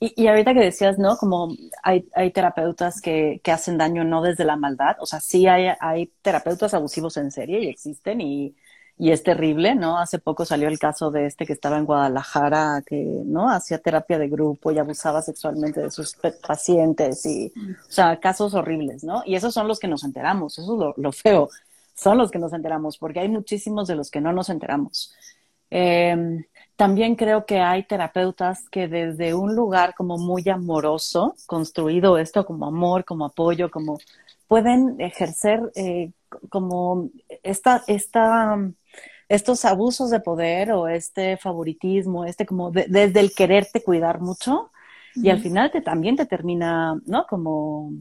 Y, 0.00 0.20
y 0.20 0.26
ahorita 0.26 0.52
que 0.52 0.60
decías, 0.60 0.98
¿no? 0.98 1.16
Como 1.16 1.54
hay, 1.82 2.08
hay 2.14 2.32
terapeutas 2.32 3.00
que, 3.00 3.40
que 3.42 3.52
hacen 3.52 3.78
daño 3.78 4.04
no 4.04 4.20
desde 4.20 4.44
la 4.44 4.56
maldad, 4.56 4.96
o 5.00 5.06
sea, 5.06 5.20
sí 5.20 5.46
hay, 5.46 5.68
hay 5.80 6.10
terapeutas 6.22 6.74
abusivos 6.74 7.16
en 7.16 7.30
serie 7.30 7.60
y 7.60 7.68
existen 7.68 8.20
y 8.20 8.54
y 9.00 9.12
es 9.12 9.22
terrible, 9.22 9.74
¿no? 9.74 9.98
Hace 9.98 10.18
poco 10.18 10.44
salió 10.44 10.68
el 10.68 10.78
caso 10.78 11.10
de 11.10 11.24
este 11.24 11.46
que 11.46 11.54
estaba 11.54 11.78
en 11.78 11.86
Guadalajara, 11.86 12.82
que, 12.84 13.02
¿no? 13.24 13.48
Hacía 13.48 13.78
terapia 13.78 14.18
de 14.18 14.28
grupo 14.28 14.72
y 14.72 14.78
abusaba 14.78 15.22
sexualmente 15.22 15.80
de 15.80 15.90
sus 15.90 16.18
pacientes 16.46 17.24
y, 17.24 17.50
o 17.88 17.90
sea, 17.90 18.20
casos 18.20 18.52
horribles, 18.52 19.02
¿no? 19.02 19.22
Y 19.24 19.36
esos 19.36 19.54
son 19.54 19.68
los 19.68 19.78
que 19.78 19.88
nos 19.88 20.04
enteramos, 20.04 20.58
eso 20.58 20.90
es 20.90 20.94
lo, 20.98 21.12
feo, 21.12 21.48
son 22.00 22.18
los 22.18 22.30
que 22.30 22.38
nos 22.38 22.52
enteramos, 22.52 22.98
porque 22.98 23.20
hay 23.20 23.28
muchísimos 23.28 23.88
de 23.88 23.96
los 23.96 24.10
que 24.10 24.20
no 24.20 24.32
nos 24.32 24.48
enteramos. 24.48 25.14
Em, 25.70 26.44
también 26.76 27.14
creo 27.14 27.44
que 27.46 27.60
hay 27.60 27.84
terapeutas 27.84 28.68
que 28.70 28.88
desde 28.88 29.34
un 29.34 29.54
lugar 29.54 29.94
como 29.94 30.16
muy 30.18 30.48
amoroso, 30.48 31.34
construido 31.46 32.18
esto 32.18 32.46
como 32.46 32.66
amor, 32.66 33.04
como 33.04 33.26
apoyo, 33.26 33.70
como 33.70 33.98
pueden 34.48 35.00
ejercer 35.00 35.60
eh, 35.76 36.12
como 36.48 37.10
esta, 37.42 37.84
esta 37.86 38.58
estos 39.28 39.64
abusos 39.64 40.10
de 40.10 40.20
poder 40.20 40.72
o 40.72 40.88
este 40.88 41.36
favoritismo, 41.36 42.24
este 42.24 42.46
como 42.46 42.72
desde 42.72 43.20
el 43.20 43.32
quererte 43.32 43.82
cuidar 43.82 44.20
mucho 44.20 44.72
y 45.14 45.28
al 45.28 45.40
final 45.40 45.70
te 45.70 45.80
también 45.80 46.16
te 46.16 46.26
termina, 46.26 47.00
¿no? 47.06 47.26
Como 47.26 47.92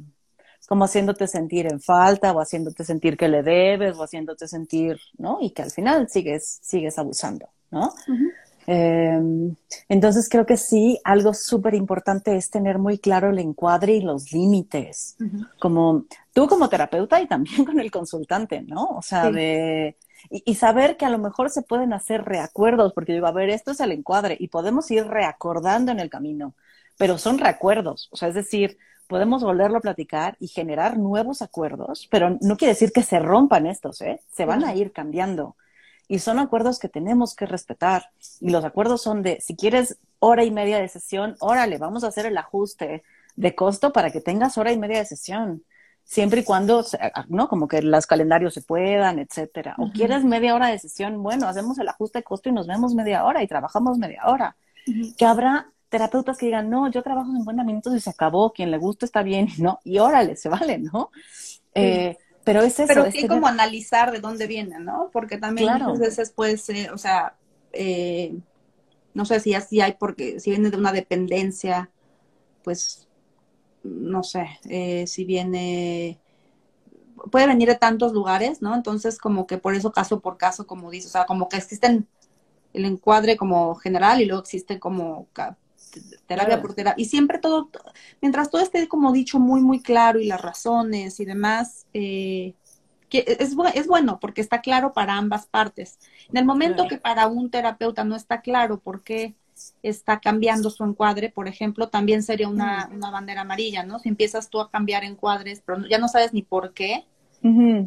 como 0.69 0.85
haciéndote 0.85 1.25
sentir 1.25 1.65
en 1.65 1.81
falta 1.81 2.31
o 2.31 2.39
haciéndote 2.39 2.83
sentir 2.83 3.17
que 3.17 3.27
le 3.27 3.41
debes 3.41 3.97
o 3.97 4.03
haciéndote 4.03 4.47
sentir, 4.47 4.99
¿no? 5.17 5.39
Y 5.41 5.49
que 5.49 5.63
al 5.63 5.71
final 5.71 6.07
sigues 6.09 6.59
sigues 6.61 6.99
abusando, 6.99 7.49
¿no? 7.71 7.91
Em, 8.67 9.55
entonces 9.87 10.29
creo 10.29 10.45
que 10.45 10.57
sí, 10.57 10.99
algo 11.03 11.33
súper 11.33 11.73
importante 11.73 12.35
es 12.35 12.51
tener 12.51 12.77
muy 12.77 12.99
claro 12.99 13.31
el 13.31 13.39
encuadre 13.39 13.93
y 13.93 14.01
los 14.01 14.31
límites, 14.31 15.17
como 15.57 16.05
tú 16.33 16.47
como 16.47 16.69
terapeuta 16.69 17.19
y 17.19 17.27
también 17.27 17.65
con 17.65 17.79
el 17.79 17.89
consultante, 17.89 18.61
¿no? 18.61 18.85
O 18.89 19.01
sea, 19.01 19.31
de 19.31 19.97
y, 20.29 20.53
saber 20.53 20.97
que 20.97 21.05
a 21.05 21.09
lo 21.09 21.17
mejor 21.17 21.49
se 21.49 21.63
pueden 21.63 21.93
hacer 21.93 22.25
reacuerdos, 22.25 22.93
porque 22.93 23.13
digo, 23.13 23.25
a 23.25 23.31
ver, 23.31 23.49
esto 23.49 23.71
es 23.71 23.79
el 23.79 23.91
encuadre 23.91 24.37
y 24.39 24.49
podemos 24.49 24.91
ir 24.91 25.07
reacordando 25.07 25.91
en 25.91 25.99
el 25.99 26.11
camino, 26.11 26.53
pero 26.95 27.17
son 27.17 27.39
recuerdos, 27.39 28.07
o 28.11 28.17
sea, 28.17 28.27
es 28.27 28.35
decir, 28.35 28.77
podemos 29.09 29.43
volverlo 29.43 29.79
a 29.79 29.81
platicar 29.81 30.37
y 30.39 30.47
generar 30.47 30.97
nuevos 30.97 31.41
acuerdos, 31.41 32.07
pero 32.11 32.37
no 32.41 32.57
quiere 32.57 32.73
decir 32.73 32.91
que 32.91 33.01
se 33.01 33.17
rompan 33.17 33.65
estos, 33.65 34.01
¿eh? 34.01 34.21
Se 34.31 34.45
van 34.45 34.63
a 34.63 34.75
ir 34.75 34.91
cambiando. 34.91 35.55
Y 36.07 36.19
son 36.19 36.37
acuerdos 36.37 36.77
que 36.77 36.89
tenemos 36.89 37.35
que 37.35 37.47
respetar. 37.47 38.11
Y 38.39 38.51
los 38.51 38.63
acuerdos 38.63 39.01
son 39.01 39.23
de, 39.23 39.41
si 39.41 39.55
quieres 39.55 39.97
hora 40.19 40.43
y 40.43 40.51
media 40.51 40.77
de 40.77 40.87
sesión, 40.87 41.35
órale, 41.39 41.79
vamos 41.79 42.03
a 42.03 42.07
hacer 42.07 42.27
el 42.27 42.37
ajuste 42.37 43.03
de 43.35 43.55
costo 43.55 43.91
para 43.91 44.11
que 44.11 44.21
tengas 44.21 44.59
hora 44.59 44.71
y 44.71 44.77
media 44.77 44.99
de 44.99 45.05
sesión 45.05 45.63
siempre 46.03 46.41
y 46.41 46.43
cuando, 46.43 46.85
¿no? 47.29 47.49
Como 47.49 47.67
que 47.67 47.81
los 47.81 48.05
calendarios 48.05 48.53
se 48.53 48.61
puedan, 48.61 49.17
etcétera. 49.17 49.75
O 49.79 49.91
quieres 49.91 50.23
media 50.23 50.53
hora 50.53 50.67
de 50.67 50.77
sesión, 50.77 51.23
bueno, 51.23 51.47
hacemos 51.47 51.79
el 51.79 51.87
ajuste 51.87 52.19
de 52.19 52.23
costo 52.23 52.49
y 52.49 52.51
nos 52.51 52.67
vemos 52.67 52.93
media 52.93 53.25
hora 53.25 53.41
y 53.41 53.47
trabajamos 53.47 53.97
media 53.97 54.21
hora. 54.27 54.55
Que 55.17 55.25
habrá 55.25 55.71
terapeutas 55.89 56.37
que 56.37 56.45
digan, 56.45 56.69
no, 56.69 56.89
yo 56.89 57.01
trabajo 57.01 57.31
50 57.31 57.63
minutos 57.63 57.95
y 57.95 57.99
se 57.99 58.09
acabó, 58.09 58.53
quien 58.53 58.71
le 58.71 58.77
guste 58.77 59.05
está 59.05 59.23
bien, 59.23 59.49
¿no? 59.57 59.79
Y 59.83 59.99
órale, 59.99 60.35
se 60.35 60.47
vale, 60.49 60.77
¿no? 60.77 61.09
Eh, 61.73 62.17
pero 62.43 62.61
es 62.61 62.79
eso. 62.79 62.87
Pero 62.87 63.11
sí 63.11 63.27
como 63.27 63.47
analizar 63.47 64.11
de 64.11 64.19
dónde 64.19 64.47
viene, 64.47 64.79
¿no? 64.79 65.09
Porque 65.11 65.37
también 65.37 65.73
muchas 65.73 65.99
veces 65.99 66.31
puede 66.31 66.57
ser, 66.57 66.91
o 66.91 66.97
sea, 66.97 67.35
eh, 67.73 68.37
no 69.13 69.25
sé 69.25 69.39
si 69.39 69.53
así 69.53 69.81
hay, 69.81 69.93
porque 69.99 70.39
si 70.39 70.51
viene 70.51 70.69
de 70.69 70.77
una 70.77 70.91
dependencia, 70.91 71.89
pues, 72.63 73.07
no 73.83 74.23
sé, 74.23 74.47
eh, 74.69 75.07
si 75.07 75.25
viene, 75.25 76.19
puede 77.31 77.47
venir 77.47 77.67
de 77.67 77.75
tantos 77.75 78.13
lugares, 78.13 78.61
¿no? 78.61 78.75
Entonces, 78.75 79.17
como 79.17 79.47
que 79.47 79.57
por 79.57 79.73
eso 79.73 79.91
caso 79.91 80.19
por 80.19 80.37
caso, 80.37 80.67
como 80.67 80.91
dices, 80.91 81.09
o 81.09 81.13
sea, 81.13 81.25
como 81.25 81.49
que 81.49 81.57
existen 81.57 82.07
el 82.73 82.85
encuadre 82.85 83.37
como 83.37 83.75
general 83.75 84.21
y 84.21 84.25
luego 84.25 84.41
existe 84.41 84.79
como 84.79 85.27
terapia 86.27 86.61
por 86.61 86.73
terapia. 86.73 87.01
Y 87.01 87.05
siempre 87.05 87.39
todo, 87.39 87.69
mientras 88.21 88.49
todo 88.49 88.61
esté 88.61 88.87
como 88.87 89.11
dicho 89.11 89.39
muy, 89.39 89.61
muy 89.61 89.81
claro 89.81 90.19
y 90.19 90.25
las 90.25 90.41
razones 90.41 91.19
y 91.19 91.25
demás, 91.25 91.85
eh, 91.93 92.55
que 93.09 93.25
es, 93.27 93.55
es 93.73 93.87
bueno 93.87 94.19
porque 94.19 94.41
está 94.41 94.61
claro 94.61 94.93
para 94.93 95.15
ambas 95.15 95.47
partes. 95.47 95.99
En 96.29 96.37
el 96.37 96.45
momento 96.45 96.87
que 96.87 96.97
para 96.97 97.27
un 97.27 97.49
terapeuta 97.49 98.03
no 98.03 98.15
está 98.15 98.41
claro 98.41 98.79
por 98.79 99.03
qué 99.03 99.35
está 99.83 100.19
cambiando 100.19 100.69
su 100.69 100.83
encuadre, 100.83 101.29
por 101.29 101.47
ejemplo, 101.47 101.89
también 101.89 102.23
sería 102.23 102.47
una, 102.47 102.89
una 102.93 103.11
bandera 103.11 103.41
amarilla, 103.41 103.83
¿no? 103.83 103.99
Si 103.99 104.09
empiezas 104.09 104.49
tú 104.49 104.61
a 104.61 104.69
cambiar 104.69 105.03
encuadres, 105.03 105.61
pero 105.65 105.85
ya 105.87 105.97
no 105.97 106.07
sabes 106.07 106.33
ni 106.33 106.43
por 106.43 106.73
qué, 106.73 107.05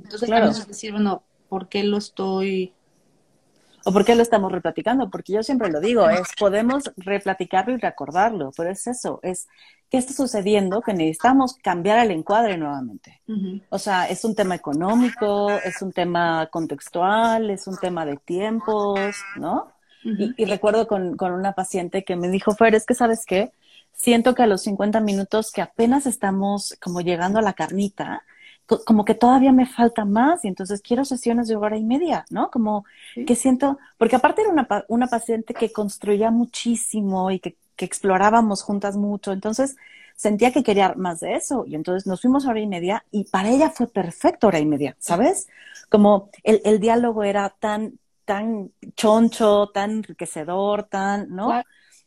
entonces 0.02 0.28
también 0.28 0.50
es 0.50 0.66
decir, 0.66 0.92
bueno, 0.92 1.22
¿por 1.48 1.68
qué 1.68 1.84
lo 1.84 1.96
estoy 1.96 2.74
¿O 3.84 3.92
por 3.92 4.04
qué 4.04 4.14
lo 4.14 4.22
estamos 4.22 4.52
replaticando? 4.52 5.10
Porque 5.10 5.32
yo 5.32 5.42
siempre 5.42 5.70
lo 5.70 5.80
digo, 5.80 6.08
es 6.08 6.28
podemos 6.38 6.92
replaticarlo 6.96 7.74
y 7.74 7.78
recordarlo, 7.78 8.52
pero 8.56 8.70
es 8.70 8.86
eso, 8.86 9.20
es 9.22 9.48
qué 9.90 9.98
está 9.98 10.12
sucediendo 10.12 10.80
que 10.80 10.94
necesitamos 10.94 11.54
cambiar 11.62 11.98
el 11.98 12.12
encuadre 12.12 12.56
nuevamente. 12.56 13.20
O 13.68 13.78
sea, 13.78 14.08
es 14.08 14.24
un 14.24 14.34
tema 14.34 14.54
económico, 14.54 15.50
es 15.50 15.82
un 15.82 15.92
tema 15.92 16.48
contextual, 16.50 17.50
es 17.50 17.66
un 17.66 17.76
tema 17.76 18.06
de 18.06 18.16
tiempos, 18.16 19.16
¿no? 19.36 19.72
y, 20.04 20.44
recuerdo 20.46 20.88
con, 20.88 21.16
con, 21.16 21.32
una 21.32 21.52
paciente 21.52 22.02
que 22.02 22.16
me 22.16 22.28
dijo, 22.28 22.54
Fer, 22.54 22.74
es 22.74 22.86
que 22.86 22.94
sabes 22.94 23.24
qué, 23.24 23.52
siento 23.92 24.34
que 24.34 24.42
a 24.42 24.46
los 24.46 24.62
50 24.62 25.00
minutos 25.00 25.52
que 25.52 25.62
apenas 25.62 26.06
estamos 26.06 26.76
como 26.82 27.02
llegando 27.02 27.38
a 27.38 27.42
la 27.42 27.52
carnita, 27.52 28.24
como 28.66 29.04
que 29.04 29.14
todavía 29.14 29.52
me 29.52 29.66
falta 29.66 30.04
más 30.04 30.44
y 30.44 30.48
entonces 30.48 30.80
quiero 30.80 31.04
sesiones 31.04 31.48
de 31.48 31.56
hora 31.56 31.76
y 31.76 31.84
media, 31.84 32.24
¿no? 32.30 32.50
Como 32.50 32.84
que 33.26 33.34
siento, 33.34 33.78
porque 33.98 34.16
aparte 34.16 34.42
era 34.42 34.50
una, 34.50 34.66
una 34.88 35.06
paciente 35.08 35.54
que 35.54 35.72
construía 35.72 36.30
muchísimo 36.30 37.30
y 37.30 37.40
que, 37.40 37.56
que, 37.76 37.84
explorábamos 37.84 38.62
juntas 38.62 38.96
mucho, 38.96 39.32
entonces 39.32 39.76
sentía 40.14 40.52
que 40.52 40.62
quería 40.62 40.94
más 40.96 41.20
de 41.20 41.34
eso 41.34 41.64
y 41.66 41.74
entonces 41.74 42.06
nos 42.06 42.20
fuimos 42.20 42.46
a 42.46 42.50
hora 42.50 42.60
y 42.60 42.66
media 42.66 43.04
y 43.10 43.24
para 43.24 43.50
ella 43.50 43.70
fue 43.70 43.88
perfecto 43.88 44.46
hora 44.46 44.60
y 44.60 44.66
media, 44.66 44.96
¿sabes? 44.98 45.48
Como 45.88 46.30
el, 46.44 46.60
el 46.64 46.80
diálogo 46.80 47.24
era 47.24 47.50
tan, 47.50 47.98
tan 48.24 48.70
choncho, 48.94 49.70
tan 49.74 49.90
enriquecedor, 49.90 50.84
tan, 50.84 51.28
¿no? 51.30 51.62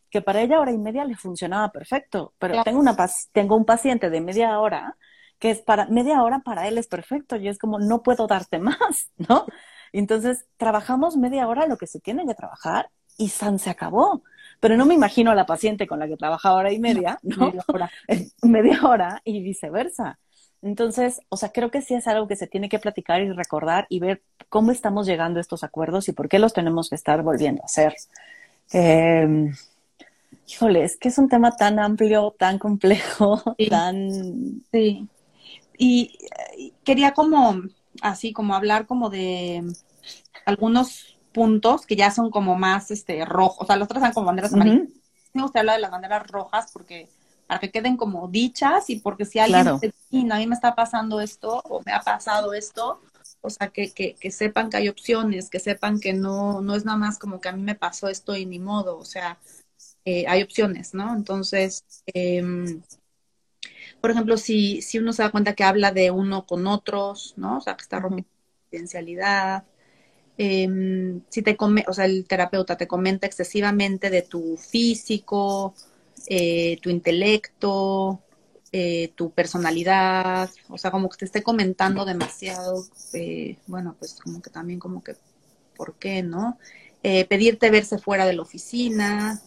Que 0.10 0.22
para 0.22 0.42
ella 0.42 0.60
hora 0.60 0.72
y 0.72 0.78
media 0.78 1.04
le 1.04 1.16
funcionaba 1.16 1.72
perfecto, 1.72 2.34
pero 2.40 2.64
tengo, 2.64 2.80
una, 2.80 2.96
tengo 3.34 3.56
un 3.58 3.66
paciente 3.66 4.10
de 4.10 4.22
media 4.22 4.58
hora 4.60 4.96
que 5.40 5.52
es 5.52 5.62
para 5.62 5.88
media 5.88 6.24
hora 6.24 6.40
para 6.40 6.68
él 6.68 6.78
es 6.78 6.88
perfecto 6.88 7.36
y 7.36 7.48
es 7.48 7.58
como 7.58 7.80
no 7.80 8.04
puedo 8.04 8.28
darte 8.28 8.60
más, 8.60 9.10
¿no? 9.18 9.46
Entonces 9.92 10.46
trabajamos 10.58 11.16
media 11.18 11.48
hora 11.48 11.68
lo 11.68 11.78
que 11.78 11.88
se 11.88 12.00
tiene 12.00 12.26
que 12.26 12.36
trabajar 12.36 12.90
y 13.18 13.30
San 13.30 13.60
se 13.60 13.70
acabó. 13.70 14.24
Pero 14.60 14.78
no 14.78 14.86
me 14.86 14.94
imagino 14.94 15.32
a 15.32 15.36
la 15.36 15.46
paciente 15.46 15.88
con 15.88 16.00
la 16.00 16.08
que 16.08 16.18
trabaja 16.18 16.54
hora 16.54 16.72
y 16.72 16.80
media, 16.80 17.20
¿no? 17.24 17.48
Media 17.48 17.64
hora. 17.68 17.92
media 18.44 18.80
hora 18.84 19.22
y 19.24 19.42
viceversa. 19.42 20.20
Entonces, 20.62 21.22
o 21.30 21.38
sea, 21.38 21.50
creo 21.50 21.70
que 21.70 21.82
sí 21.82 21.94
es 21.94 22.08
algo 22.08 22.28
que 22.28 22.36
se 22.36 22.48
tiene 22.48 22.70
que 22.70 22.80
platicar 22.80 23.22
y 23.22 23.32
recordar 23.32 23.86
y 23.90 24.00
ver 24.00 24.24
cómo 24.50 24.72
estamos 24.72 25.06
llegando 25.06 25.40
a 25.40 25.42
estos 25.42 25.64
acuerdos 25.64 26.10
y 26.10 26.14
por 26.14 26.28
qué 26.28 26.40
los 26.40 26.54
tenemos 26.54 26.90
que 26.90 26.96
estar 26.96 27.22
volviendo 27.22 27.62
a 27.62 27.66
hacer. 27.66 27.96
Eh, 28.74 29.52
híjole, 30.48 30.84
es 30.84 30.98
que 30.98 31.10
es 31.10 31.18
un 31.20 31.30
tema 31.30 31.56
tan 31.56 31.78
amplio, 31.78 32.36
tan 32.38 32.58
complejo, 32.58 33.44
tan... 33.70 34.64
Sí 34.72 35.08
y, 35.78 36.18
quería 36.84 37.14
como, 37.14 37.62
así, 38.02 38.34
como 38.34 38.56
hablar 38.56 38.86
como 38.88 39.10
de 39.10 39.64
algunos 40.46 41.18
puntos 41.34 41.86
que 41.86 41.96
ya 41.96 42.12
son 42.12 42.32
como 42.32 42.56
más 42.56 42.92
este 42.92 43.26
rojos, 43.26 43.64
o 43.64 43.66
sea, 43.66 43.76
los 43.76 43.86
otros 43.86 44.02
son 44.02 44.14
como 44.14 44.28
banderas 44.28 44.54
amarillas. 44.54 44.90
Me 45.34 45.42
gustaría 45.42 45.62
hablar 45.62 45.76
de 45.76 45.82
las 45.82 45.92
banderas 45.92 46.28
rojas 46.28 46.72
porque 46.72 47.10
para 47.48 47.60
que 47.60 47.72
queden 47.72 47.98
como 47.98 48.28
dichas 48.28 48.90
y 48.90 48.98
porque 48.98 49.26
si 49.26 49.40
alguien 49.40 49.64
claro. 49.64 49.80
dice, 49.82 49.94
a 50.32 50.38
mí 50.38 50.48
me 50.48 50.56
está 50.56 50.76
pasando 50.76 51.20
esto 51.20 51.62
o 51.66 51.82
me 51.86 51.92
ha 51.92 52.00
pasado 52.00 52.54
esto, 52.54 53.02
o 53.42 53.50
sea, 53.50 53.68
que, 53.68 53.92
que, 53.92 54.16
que, 54.16 54.32
sepan 54.32 54.70
que 54.70 54.78
hay 54.78 54.90
opciones, 54.90 55.50
que 55.50 55.60
sepan 55.60 56.00
que 56.00 56.14
no, 56.14 56.62
no 56.62 56.76
es 56.76 56.86
nada 56.86 56.98
más 56.98 57.20
como 57.20 57.42
que 57.42 57.50
a 57.50 57.52
mí 57.52 57.62
me 57.62 57.76
pasó 57.76 58.08
esto 58.08 58.36
y 58.36 58.46
ni 58.46 58.60
modo, 58.60 58.98
o 58.98 59.06
sea, 59.06 59.38
eh, 60.06 60.26
hay 60.28 60.42
opciones, 60.42 60.94
¿no? 60.94 61.14
Entonces, 61.16 61.84
eh, 62.14 62.42
por 64.06 64.12
ejemplo, 64.12 64.38
si, 64.38 64.84
si 64.84 65.00
uno 65.00 65.14
se 65.14 65.24
da 65.24 65.32
cuenta 65.32 65.56
que 65.56 65.64
habla 65.64 65.92
de 65.92 66.12
uno 66.12 66.46
con 66.46 66.68
otros, 66.68 67.34
¿no? 67.38 67.58
O 67.58 67.62
sea, 67.62 67.76
que 67.76 67.82
está 67.82 68.00
rompiendo 68.00 68.30
confidencialidad. 68.62 69.64
Eh, 70.38 71.20
si 71.30 71.42
te 71.42 71.58
come, 71.58 71.84
o 71.88 71.94
sea, 71.94 72.06
el 72.06 72.28
terapeuta 72.28 72.78
te 72.78 72.88
comenta 72.88 73.26
excesivamente 73.26 74.12
de 74.12 74.22
tu 74.22 74.58
físico, 74.58 75.74
eh, 76.28 76.78
tu 76.84 76.92
intelecto, 76.92 78.22
eh, 78.72 79.12
tu 79.16 79.32
personalidad, 79.32 80.52
o 80.70 80.78
sea, 80.78 80.92
como 80.92 81.10
que 81.10 81.18
te 81.18 81.26
esté 81.26 81.42
comentando 81.42 82.06
demasiado, 82.06 82.86
eh, 83.14 83.58
bueno, 83.66 83.96
pues 83.98 84.20
como 84.24 84.40
que 84.40 84.52
también 84.52 84.78
como 84.80 85.04
que, 85.04 85.16
¿por 85.76 85.96
qué, 85.96 86.22
no? 86.22 86.60
Eh, 87.02 87.26
pedirte 87.26 87.72
verse 87.72 87.98
fuera 87.98 88.28
de 88.28 88.34
la 88.34 88.44
oficina, 88.44 89.42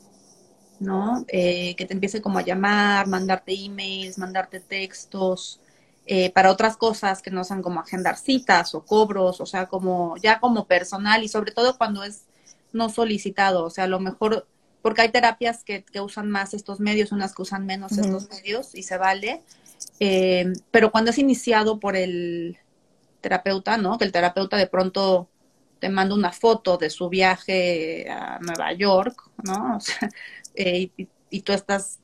¿no? 0.80 1.24
Eh, 1.28 1.74
que 1.76 1.86
te 1.86 1.94
empiece 1.94 2.22
como 2.22 2.38
a 2.38 2.42
llamar, 2.42 3.06
mandarte 3.06 3.52
emails, 3.52 4.18
mandarte 4.18 4.60
textos, 4.60 5.60
eh, 6.06 6.30
para 6.32 6.50
otras 6.50 6.76
cosas 6.76 7.20
que 7.20 7.30
no 7.30 7.44
sean 7.44 7.62
como 7.62 7.80
agendar 7.80 8.16
citas 8.16 8.74
o 8.74 8.84
cobros, 8.84 9.40
o 9.40 9.46
sea, 9.46 9.66
como 9.66 10.16
ya 10.16 10.40
como 10.40 10.66
personal 10.66 11.22
y 11.22 11.28
sobre 11.28 11.52
todo 11.52 11.76
cuando 11.76 12.02
es 12.02 12.22
no 12.72 12.88
solicitado, 12.88 13.64
o 13.64 13.70
sea, 13.70 13.84
a 13.84 13.88
lo 13.88 14.00
mejor, 14.00 14.46
porque 14.80 15.02
hay 15.02 15.10
terapias 15.10 15.64
que, 15.64 15.84
que 15.84 16.00
usan 16.00 16.30
más 16.30 16.54
estos 16.54 16.80
medios, 16.80 17.12
unas 17.12 17.34
que 17.34 17.42
usan 17.42 17.66
menos 17.66 17.92
estos 17.92 18.28
medios 18.30 18.74
y 18.74 18.84
se 18.84 18.96
vale, 18.96 19.42
eh, 20.00 20.52
pero 20.70 20.90
cuando 20.90 21.10
es 21.10 21.18
iniciado 21.18 21.78
por 21.78 21.96
el 21.96 22.56
terapeuta, 23.20 23.76
¿no? 23.76 23.98
Que 23.98 24.04
el 24.04 24.12
terapeuta 24.12 24.56
de 24.56 24.66
pronto 24.66 25.28
te 25.78 25.88
manda 25.88 26.14
una 26.14 26.32
foto 26.32 26.76
de 26.76 26.90
su 26.90 27.08
viaje 27.08 28.08
a 28.10 28.38
Nueva 28.40 28.72
York, 28.72 29.30
¿no? 29.44 29.76
O 29.76 29.80
sea, 29.80 30.08
eh, 30.58 30.90
y, 31.30 31.42
tú 31.42 31.52
estás, 31.52 32.00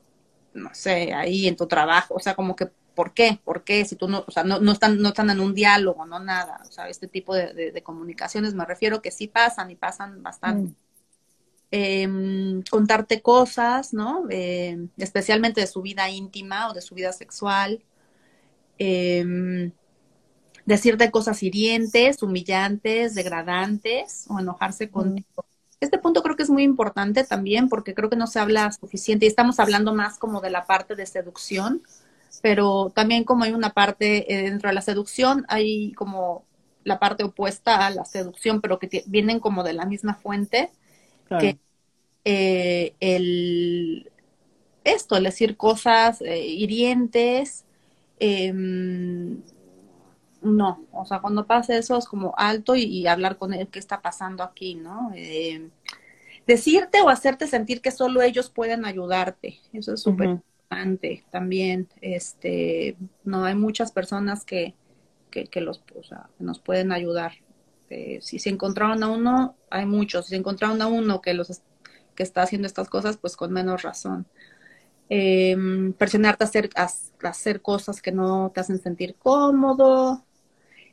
no 0.53 0.73
sé, 0.73 1.13
ahí 1.13 1.45
en 1.47 1.57
tu 1.57 1.67
trabajo, 1.67 2.15
o 2.15 2.19
sea, 2.19 2.35
como 2.35 2.55
que, 2.55 2.67
¿por 2.95 3.13
qué? 3.13 3.37
¿Por 3.43 3.65
qué? 3.65 3.83
Si 3.83 3.97
tú 3.97 4.07
no, 4.07 4.23
o 4.25 4.31
sea, 4.31 4.45
no, 4.45 4.61
no, 4.61 4.71
están, 4.71 5.01
no 5.01 5.09
están 5.09 5.29
en 5.29 5.41
un 5.41 5.53
diálogo, 5.53 6.05
no 6.05 6.19
nada, 6.19 6.61
o 6.65 6.71
sea, 6.71 6.87
este 6.87 7.09
tipo 7.09 7.35
de, 7.35 7.83
comunicaciones 7.83 8.53
me 8.53 8.63
refiero 8.63 9.01
que 9.01 9.11
sí 9.11 9.27
pasan 9.27 9.71
y 9.71 9.75
pasan 9.75 10.23
bastante. 10.23 10.71
Mm. 10.71 10.75
Em, 11.71 12.63
contarte 12.71 13.21
cosas, 13.21 13.93
¿no? 13.93 14.25
Em, 14.29 14.87
especialmente 14.95 15.59
de 15.59 15.67
su 15.67 15.81
vida 15.81 16.09
íntima 16.09 16.69
o 16.69 16.73
de 16.73 16.81
su 16.81 16.95
vida 16.95 17.11
sexual. 17.11 17.83
Eh, 18.79 19.69
decirte 20.65 21.11
cosas 21.11 21.43
hirientes, 21.43 22.23
humillantes, 22.23 23.15
degradantes 23.15 24.25
o 24.29 24.39
enojarse 24.39 24.89
contigo. 24.89 25.45
Este 25.79 25.97
punto 25.97 26.23
creo 26.23 26.35
que 26.35 26.43
es 26.43 26.49
muy 26.49 26.63
importante 26.63 27.23
también 27.23 27.69
porque 27.69 27.93
creo 27.93 28.09
que 28.09 28.15
no 28.15 28.27
se 28.27 28.39
habla 28.39 28.71
suficiente 28.71 29.25
y 29.25 29.29
estamos 29.29 29.59
hablando 29.59 29.93
más 29.93 30.17
como 30.17 30.41
de 30.41 30.49
la 30.49 30.65
parte 30.65 30.95
de 30.95 31.05
seducción, 31.05 31.83
pero 32.41 32.91
también 32.93 33.23
como 33.23 33.43
hay 33.43 33.51
una 33.51 33.71
parte 33.71 34.33
eh, 34.33 34.43
dentro 34.49 34.69
de 34.69 34.75
la 34.75 34.81
seducción, 34.81 35.45
hay 35.49 35.93
como 35.93 36.45
la 36.83 36.99
parte 36.99 37.23
opuesta 37.23 37.85
a 37.85 37.89
la 37.89 38.05
seducción, 38.05 38.61
pero 38.61 38.79
que 38.79 39.03
vienen 39.07 39.39
como 39.39 39.63
de 39.63 39.73
la 39.73 39.85
misma 39.85 40.15
fuente, 40.15 40.71
que 41.39 41.57
eh, 42.23 42.93
el, 42.99 44.11
esto, 44.83 45.17
el 45.17 45.23
decir 45.23 45.57
cosas 45.57 46.21
eh, 46.21 46.45
hirientes, 46.45 47.65
eh, 48.19 48.53
no, 50.45 50.85
o 50.91 51.05
sea, 51.05 51.19
cuando 51.19 51.45
pasa 51.45 51.75
eso 51.75 51.97
es 51.97 52.05
como 52.05 52.33
alto 52.37 52.75
y, 52.75 53.07
hablar 53.07 53.37
con 53.37 53.53
él 53.53 53.67
qué 53.67 53.79
está 53.79 54.01
pasando 54.01 54.43
aquí, 54.43 54.75
¿no? 54.75 55.11
Eh, 55.15 55.69
decirte 56.47 57.01
o 57.01 57.09
hacerte 57.09 57.47
sentir 57.47 57.81
que 57.81 57.91
solo 57.91 58.21
ellos 58.21 58.49
pueden 58.49 58.85
ayudarte, 58.85 59.59
eso 59.73 59.93
es 59.93 60.01
súper 60.01 60.29
importante 60.29 61.23
también. 61.31 61.89
Este, 62.01 62.95
no 63.23 63.43
hay 63.45 63.55
muchas 63.55 63.91
personas 63.91 64.45
que, 64.45 64.75
que, 65.31 65.45
que 65.45 65.61
los, 65.61 65.83
o 65.99 66.03
sea, 66.03 66.29
que 66.37 66.43
nos 66.43 66.59
pueden 66.59 66.91
ayudar. 66.91 67.33
Eh, 67.89 68.19
si 68.21 68.39
se 68.39 68.49
encontraron 68.49 69.03
a 69.03 69.09
uno, 69.09 69.55
hay 69.69 69.85
muchos. 69.85 70.25
Si 70.25 70.29
se 70.31 70.35
encontraron 70.35 70.81
a 70.81 70.87
uno 70.87 71.21
que 71.21 71.33
los 71.33 71.61
que 72.15 72.23
está 72.23 72.43
haciendo 72.43 72.67
estas 72.67 72.89
cosas, 72.89 73.17
pues 73.17 73.35
con 73.35 73.51
menos 73.51 73.81
razón. 73.81 74.25
Eh, 75.09 75.55
presionarte 75.97 76.43
a 76.43 76.47
hacer, 76.47 76.69
a 76.75 76.89
hacer 77.29 77.61
cosas 77.61 78.01
que 78.01 78.11
no 78.11 78.51
te 78.53 78.61
hacen 78.61 78.79
sentir 78.79 79.15
cómodo, 79.15 80.25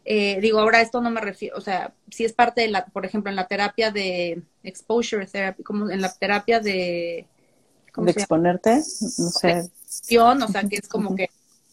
Eh, 0.04 0.40
digo, 0.40 0.58
ahora 0.58 0.80
esto 0.80 1.00
no 1.00 1.10
me 1.10 1.20
refiero, 1.20 1.56
o 1.56 1.60
sea, 1.60 1.94
si 2.10 2.24
es 2.24 2.32
parte 2.32 2.62
de 2.62 2.68
la, 2.68 2.86
por 2.86 3.06
ejemplo, 3.06 3.30
en 3.30 3.36
la 3.36 3.46
terapia 3.46 3.90
de 3.90 4.42
exposure 4.64 5.26
therapy, 5.26 5.62
como 5.62 5.90
en 5.90 6.00
la 6.00 6.12
terapia 6.12 6.60
de... 6.60 7.26
¿De 7.94 8.10
exponerte? 8.10 8.76
No 8.76 9.30
sé. 9.30 9.70
O 10.18 10.48
sea, 10.48 10.64
que 10.68 10.76
es 10.76 10.88
como 10.88 11.14
que 11.14 11.28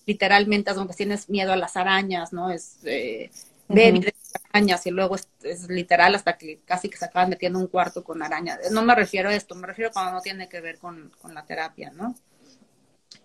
literalmente, 0.05 0.71
aunque 0.71 0.93
tienes 0.93 1.30
miedo 1.30 1.53
a 1.53 1.55
las 1.55 1.77
arañas, 1.77 2.34
¿no? 2.34 2.51
Es 2.51 2.77
eh, 2.84 3.32
de 3.69 4.13
arañas 4.51 4.86
y 4.86 4.91
luego 4.91 5.15
es, 5.15 5.69
literal 5.69 6.15
hasta 6.15 6.38
que 6.38 6.59
casi 6.65 6.89
que 6.89 6.97
se 6.97 7.05
acaban 7.05 7.30
metiendo 7.30 7.59
un 7.59 7.67
cuarto 7.67 8.03
con 8.03 8.21
arañas. 8.21 8.59
No 8.71 8.82
me 8.82 8.95
refiero 8.95 9.30
a 9.30 9.36
esto, 9.36 9.55
me 9.55 9.67
refiero 9.67 9.91
cuando 9.91 10.13
no 10.13 10.21
tiene 10.21 10.49
que 10.49 10.59
ver 10.59 10.77
con, 10.77 11.11
con 11.21 11.34
la 11.34 11.45
terapia, 11.45 11.91
¿no? 11.91 12.15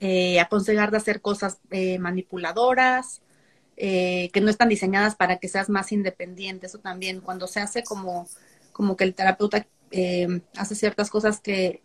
Eh, 0.00 0.38
aconsejar 0.40 0.90
de 0.90 0.98
hacer 0.98 1.20
cosas 1.20 1.58
eh, 1.70 1.98
manipuladoras, 1.98 3.22
eh, 3.76 4.30
que 4.32 4.40
no 4.40 4.50
están 4.50 4.68
diseñadas 4.68 5.16
para 5.16 5.38
que 5.38 5.48
seas 5.48 5.68
más 5.68 5.90
independiente. 5.92 6.66
Eso 6.66 6.78
también, 6.78 7.20
cuando 7.20 7.46
se 7.46 7.60
hace 7.60 7.82
como, 7.82 8.28
como 8.72 8.96
que 8.96 9.04
el 9.04 9.14
terapeuta 9.14 9.66
eh, 9.90 10.40
hace 10.56 10.74
ciertas 10.74 11.10
cosas 11.10 11.40
que, 11.40 11.82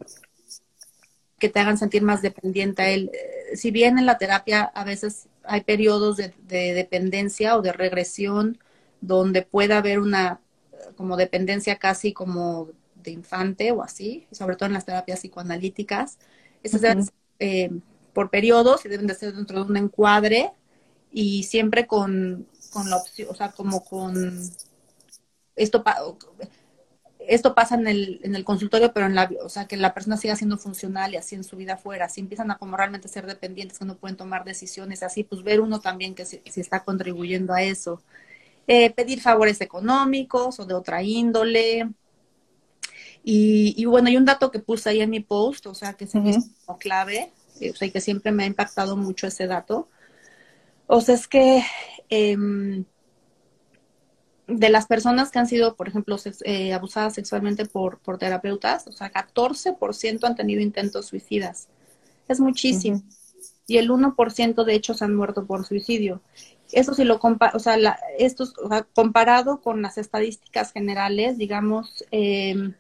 que 1.40 1.50
te 1.50 1.60
hagan 1.60 1.78
sentir 1.78 2.04
más 2.04 2.22
dependiente 2.22 2.82
a 2.82 2.90
él. 2.90 3.10
Eh, 3.14 3.56
si 3.56 3.72
bien 3.72 3.98
en 3.98 4.06
la 4.06 4.18
terapia 4.18 4.64
a 4.64 4.84
veces 4.84 5.28
hay 5.44 5.62
periodos 5.62 6.18
de, 6.18 6.34
dependencia 6.48 7.58
o 7.58 7.62
de 7.62 7.72
regresión 7.72 8.60
donde 9.02 9.42
puede 9.42 9.74
haber 9.74 10.00
una 10.00 10.42
como 10.96 11.18
dependencia 11.18 11.78
casi 11.78 12.14
como 12.14 12.70
de 12.96 13.12
infante 13.12 13.72
o 13.72 13.82
así, 13.82 14.28
sobre 14.32 14.58
todo 14.58 14.68
en 14.68 14.74
las 14.74 14.86
terapias 14.86 15.22
psicoanalíticas, 15.22 16.20
esas 16.62 16.82
deben 16.82 17.06
ser, 17.06 17.72
por 18.14 18.30
periodos 18.30 18.86
y 18.86 18.90
deben 18.90 19.08
de 19.08 19.16
ser 19.16 19.34
dentro 19.34 19.64
de 19.64 19.72
un 19.72 19.78
encuadre 19.78 20.52
y 21.12 21.44
siempre 21.44 21.88
con, 21.88 22.48
con 22.72 22.90
la 22.90 22.98
opción, 22.98 23.30
o 23.32 23.36
sea, 23.36 23.52
como 23.52 23.84
con 23.84 24.42
esto, 25.56 25.84
esto 27.20 27.54
pasa 27.54 27.76
en 27.76 27.88
el, 27.88 28.20
en 28.24 28.36
el 28.36 28.44
consultorio, 28.44 28.94
pero 28.94 29.06
en 29.06 29.16
la, 29.16 29.30
o 29.44 29.50
sea, 29.50 29.68
que 29.68 29.78
la 29.78 29.94
persona 29.94 30.18
siga 30.18 30.36
siendo 30.36 30.58
funcional 30.58 31.14
y 31.14 31.18
así 31.18 31.36
en 31.36 31.44
su 31.44 31.58
vida 31.58 31.74
afuera, 31.74 32.10
si 32.10 32.22
empiezan 32.22 32.50
a 32.52 32.58
como 32.58 32.78
realmente 32.78 33.08
ser 33.08 33.26
dependientes, 33.28 33.78
que 33.78 33.86
no 33.86 33.98
pueden 33.98 34.18
tomar 34.18 34.44
decisiones, 34.46 35.04
así, 35.04 35.24
pues 35.24 35.44
ver 35.44 35.62
uno 35.62 35.80
también 35.80 36.16
que 36.16 36.26
si, 36.26 36.42
está 36.56 36.84
contribuyendo 36.84 37.54
a 37.54 37.62
eso. 37.62 38.02
Eh, 38.68 38.92
pedir 38.92 39.22
favores 39.22 39.62
económicos 39.62 40.60
o 40.60 40.66
de 40.66 40.74
otra 40.74 41.04
índole. 41.04 41.90
Y, 43.24 43.76
y, 43.78 43.86
bueno, 43.86 44.08
hay 44.08 44.18
un 44.18 44.26
dato 44.26 44.50
que 44.50 44.60
puse 44.60 44.90
ahí 44.90 45.02
en 45.02 45.10
mi 45.10 45.20
post, 45.20 45.68
o 45.68 45.76
sea, 45.76 45.94
que 45.94 46.08
se 46.08 46.20
me 46.20 46.38
como 46.66 46.80
clave, 46.80 47.32
o 47.70 47.76
sea, 47.76 47.88
y 47.88 47.92
que 47.92 48.02
siempre 48.02 48.32
me 48.32 48.44
ha 48.44 48.48
impactado 48.48 48.96
mucho 48.96 49.28
ese 49.28 49.46
dato, 49.46 49.90
o 50.92 51.02
sea, 51.02 51.14
es 51.14 51.28
que 51.28 51.64
em, 52.10 52.84
de 54.48 54.70
las 54.70 54.88
personas 54.88 55.30
que 55.30 55.38
han 55.38 55.46
sido, 55.46 55.76
por 55.76 55.88
ejemplo, 55.88 56.18
eh, 56.44 56.74
abusadas 56.74 57.14
sexualmente 57.14 57.68
por, 57.68 58.00
por 58.00 58.18
terapeutas, 58.18 58.88
o 58.88 58.92
sea, 58.92 59.12
14% 59.12 60.24
han 60.24 60.36
tenido 60.36 60.62
intentos 60.62 61.06
suicidas. 61.06 61.68
Es 62.28 62.40
muchísimo. 62.40 63.04
Y 63.68 63.78
el 63.78 63.92
1% 63.92 64.64
de 64.64 64.74
hecho 64.74 64.96
se 64.96 65.06
han 65.06 65.16
muerto 65.16 65.46
por 65.46 65.64
suicidio. 65.64 66.24
Eso 66.72 66.96
si 66.96 67.04
lo 67.04 67.20
compa 67.20 67.52
o 67.54 67.60
sea, 67.60 67.78
esto, 68.18 68.46
comparado 68.96 69.62
con 69.62 69.84
las 69.84 70.00
estadísticas 70.00 70.72
generales, 70.72 71.38
digamos, 71.38 72.04
eh, 72.10 72.74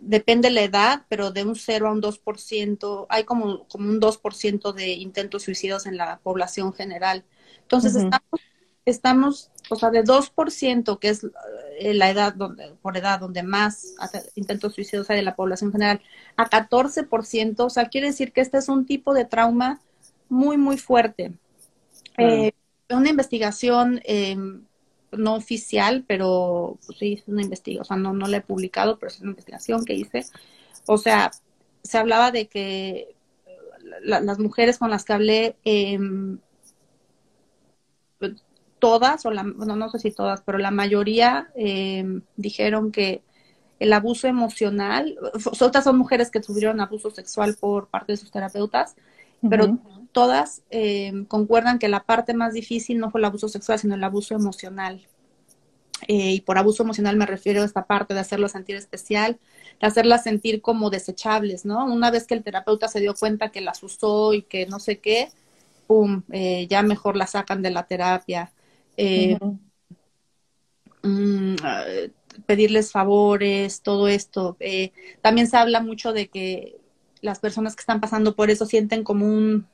depende 0.00 0.50
la 0.50 0.62
edad, 0.62 1.02
pero 1.08 1.30
de 1.30 1.44
un 1.44 1.56
0 1.56 1.88
a 1.88 1.92
un 1.92 2.02
2%, 2.02 3.06
hay 3.08 3.24
como, 3.24 3.66
como 3.68 3.88
un 3.88 4.00
2% 4.00 4.72
de 4.72 4.92
intentos 4.92 5.44
suicidios 5.44 5.86
en 5.86 5.96
la 5.96 6.18
población 6.18 6.72
general. 6.72 7.24
Entonces, 7.62 7.96
estamos, 7.96 8.40
estamos, 8.84 9.50
o 9.70 9.76
sea, 9.76 9.90
de 9.90 10.04
2%, 10.04 10.98
que 10.98 11.08
es 11.08 11.26
eh, 11.78 11.94
la 11.94 12.10
edad, 12.10 12.34
donde, 12.34 12.74
por 12.82 12.96
edad, 12.96 13.20
donde 13.20 13.42
más 13.42 13.94
intentos 14.34 14.74
suicidios 14.74 15.10
hay 15.10 15.16
de 15.16 15.22
la 15.22 15.36
población 15.36 15.72
general, 15.72 16.00
a 16.36 16.48
14%, 16.48 17.60
o 17.60 17.70
sea, 17.70 17.88
quiere 17.88 18.08
decir 18.08 18.32
que 18.32 18.40
este 18.40 18.58
es 18.58 18.68
un 18.68 18.86
tipo 18.86 19.14
de 19.14 19.24
trauma 19.24 19.80
muy, 20.28 20.56
muy 20.56 20.76
fuerte. 20.76 21.32
Eh, 22.18 22.52
una 22.90 23.10
investigación 23.10 24.00
eh, 24.04 24.36
no 25.18 25.34
oficial, 25.34 26.04
pero 26.06 26.78
pues, 26.86 26.98
sí, 26.98 27.14
es 27.14 27.28
una 27.28 27.42
investigación, 27.42 27.82
o 27.82 27.84
sea, 27.84 27.96
no, 27.96 28.12
no 28.12 28.26
la 28.26 28.38
he 28.38 28.40
publicado, 28.42 28.98
pero 28.98 29.10
es 29.10 29.20
una 29.20 29.30
investigación 29.30 29.84
que 29.84 29.94
hice. 29.94 30.26
O 30.86 30.98
sea, 30.98 31.30
se 31.82 31.98
hablaba 31.98 32.30
de 32.30 32.48
que 32.48 33.16
las 34.02 34.38
mujeres 34.38 34.78
con 34.78 34.90
las 34.90 35.04
que 35.04 35.12
hablé, 35.12 35.56
em, 35.64 36.38
todas, 38.78 39.24
o 39.26 39.30
la, 39.30 39.42
bueno, 39.42 39.76
no 39.76 39.88
sé 39.88 39.98
si 39.98 40.10
todas, 40.10 40.42
pero 40.42 40.58
la 40.58 40.70
mayoría 40.70 41.50
em, 41.54 42.22
dijeron 42.36 42.92
que 42.92 43.22
el 43.78 43.92
abuso 43.92 44.26
emocional, 44.26 45.16
otras 45.60 45.84
son 45.84 45.98
mujeres 45.98 46.30
que 46.30 46.40
tuvieron 46.40 46.80
abuso 46.80 47.10
sexual 47.10 47.56
por 47.58 47.88
parte 47.88 48.12
de 48.12 48.16
sus 48.16 48.30
terapeutas, 48.30 48.96
pero 49.48 49.78
todas 50.16 50.62
eh, 50.70 51.12
concuerdan 51.28 51.78
que 51.78 51.88
la 51.88 52.04
parte 52.04 52.32
más 52.32 52.54
difícil 52.54 52.98
no 52.98 53.10
fue 53.10 53.20
el 53.20 53.26
abuso 53.26 53.48
sexual, 53.50 53.78
sino 53.78 53.96
el 53.96 54.02
abuso 54.02 54.34
emocional. 54.34 55.06
Eh, 56.08 56.32
y 56.32 56.40
por 56.40 56.56
abuso 56.56 56.82
emocional 56.82 57.18
me 57.18 57.26
refiero 57.26 57.60
a 57.60 57.66
esta 57.66 57.84
parte 57.84 58.14
de 58.14 58.20
hacerlo 58.20 58.48
sentir 58.48 58.76
especial, 58.76 59.38
de 59.78 59.86
hacerlas 59.86 60.22
sentir 60.22 60.62
como 60.62 60.88
desechables, 60.88 61.66
¿no? 61.66 61.84
Una 61.84 62.10
vez 62.10 62.26
que 62.26 62.32
el 62.32 62.42
terapeuta 62.42 62.88
se 62.88 63.00
dio 63.00 63.14
cuenta 63.14 63.50
que 63.50 63.60
las 63.60 63.82
usó 63.82 64.32
y 64.32 64.40
que 64.40 64.64
no 64.64 64.80
sé 64.80 65.00
qué, 65.00 65.28
pum, 65.86 66.22
eh, 66.32 66.66
ya 66.66 66.80
mejor 66.82 67.14
la 67.18 67.26
sacan 67.26 67.60
de 67.60 67.70
la 67.72 67.86
terapia. 67.86 68.50
Mm, 71.02 71.56
pedirles 72.46 72.90
favores, 72.90 73.82
todo 73.82 74.08
esto. 74.08 74.56
también 75.20 75.46
se 75.46 75.58
habla 75.58 75.80
mucho 75.80 76.14
de 76.14 76.28
que 76.28 76.78
las 77.20 77.38
personas 77.38 77.76
que 77.76 77.80
están 77.80 78.00
pasando 78.00 78.34
por 78.34 78.48
eso 78.48 78.64
sienten 78.64 79.04
como 79.04 79.26
un 79.26 79.66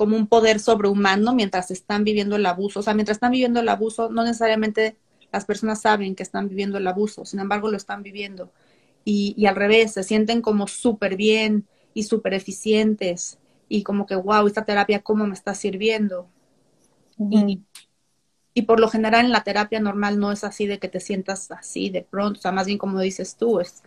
como 0.00 0.16
un 0.16 0.28
poder 0.28 0.60
sobrehumano 0.60 1.34
mientras 1.34 1.70
están 1.70 2.04
viviendo 2.04 2.36
el 2.36 2.46
abuso. 2.46 2.80
O 2.80 2.82
sea, 2.82 2.94
mientras 2.94 3.16
están 3.16 3.32
viviendo 3.32 3.60
el 3.60 3.68
abuso, 3.68 4.08
no 4.08 4.24
necesariamente 4.24 4.96
las 5.30 5.44
personas 5.44 5.82
saben 5.82 6.14
que 6.14 6.22
están 6.22 6.48
viviendo 6.48 6.78
el 6.78 6.86
abuso, 6.86 7.26
sin 7.26 7.38
embargo 7.38 7.70
lo 7.70 7.76
están 7.76 8.02
viviendo. 8.02 8.50
Y, 9.04 9.44
al 9.44 9.56
revés, 9.56 9.92
se 9.92 10.02
sienten 10.02 10.40
como 10.40 10.68
súper 10.68 11.16
bien 11.16 11.66
y 11.92 12.04
súper 12.04 12.32
eficientes 12.32 13.38
y 13.68 13.82
como 13.82 14.06
que, 14.06 14.14
wow, 14.14 14.46
esta 14.46 14.64
terapia, 14.64 15.00
¿cómo 15.00 15.26
me 15.26 15.34
está 15.34 15.54
sirviendo? 15.54 16.26
y, 17.18 17.60
y 18.54 18.62
por 18.62 18.80
lo 18.80 18.88
general 18.88 19.26
en 19.26 19.32
la 19.32 19.44
terapia 19.44 19.80
normal 19.80 20.18
no 20.18 20.32
es 20.32 20.44
así 20.44 20.66
de 20.66 20.78
que 20.78 20.88
te 20.88 21.00
sientas 21.00 21.50
así 21.50 21.90
de 21.90 22.00
pronto, 22.00 22.38
o 22.38 22.40
sea, 22.40 22.52
más 22.52 22.64
bien 22.64 22.78
como 22.78 22.98
dices 23.00 23.36
tú, 23.36 23.60
es, 23.60 23.82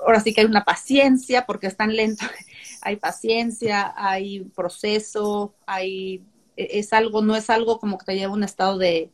ahora 0.00 0.20
sí 0.20 0.32
que 0.32 0.42
hay 0.42 0.46
una 0.46 0.64
paciencia 0.64 1.46
porque 1.46 1.66
es 1.66 1.76
tan 1.76 1.94
lento, 1.94 2.24
hay 2.82 2.96
paciencia, 2.96 3.94
hay 3.96 4.40
proceso, 4.54 5.54
hay, 5.66 6.24
e, 6.56 6.78
es 6.78 6.92
algo, 6.92 7.22
no 7.22 7.36
es 7.36 7.50
algo 7.50 7.78
como 7.78 7.98
que 7.98 8.06
te 8.06 8.14
lleva 8.14 8.32
a 8.32 8.36
un 8.36 8.44
estado 8.44 8.78
de, 8.78 9.10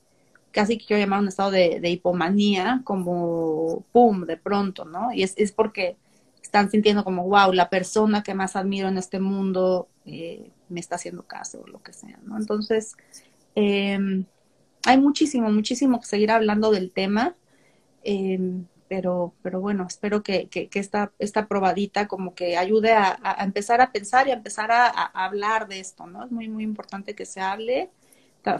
casi 0.50 0.78
que 0.78 0.86
quiero 0.86 1.00
llamar 1.00 1.20
un 1.20 1.28
estado 1.28 1.50
de, 1.50 1.88
hipomanía, 1.88 2.82
como 2.84 3.84
pum, 3.92 4.24
de 4.24 4.36
pronto, 4.36 4.84
¿no? 4.84 5.12
Y 5.12 5.22
es, 5.22 5.34
es 5.36 5.52
porque 5.52 5.96
están 6.42 6.70
sintiendo 6.70 7.04
como, 7.04 7.24
wow, 7.24 7.52
la 7.52 7.70
persona 7.70 8.22
que 8.22 8.34
más 8.34 8.56
admiro 8.56 8.88
en 8.88 8.98
este 8.98 9.18
mundo 9.20 9.88
eh, 10.04 10.50
me 10.68 10.80
está 10.80 10.96
haciendo 10.96 11.22
caso 11.22 11.62
o 11.62 11.66
lo 11.66 11.82
que 11.82 11.92
sea, 11.92 12.18
¿no? 12.24 12.36
Entonces, 12.36 12.94
em, 13.54 14.26
hay 14.84 14.98
muchísimo, 14.98 15.50
muchísimo 15.50 16.00
que 16.00 16.06
seguir 16.06 16.30
hablando 16.30 16.70
del 16.70 16.92
tema. 16.92 17.34
Eh, 18.04 18.38
pero, 18.92 19.32
pero 19.40 19.58
bueno, 19.58 19.86
espero 19.88 20.22
que, 20.22 20.48
que, 20.48 20.68
esta, 20.74 21.12
esta 21.18 21.48
probadita 21.48 22.08
como 22.08 22.34
que 22.34 22.58
ayude 22.58 22.92
a, 22.92 23.38
empezar 23.40 23.80
a 23.80 23.90
pensar 23.90 24.28
y 24.28 24.32
a 24.32 24.34
empezar 24.34 24.70
a, 24.70 24.86
hablar 24.86 25.66
de 25.66 25.80
esto, 25.80 26.06
¿no? 26.06 26.26
Es 26.26 26.30
muy, 26.30 26.50
muy 26.50 26.62
importante 26.62 27.14
que 27.14 27.24
se 27.24 27.40
hable 27.40 27.88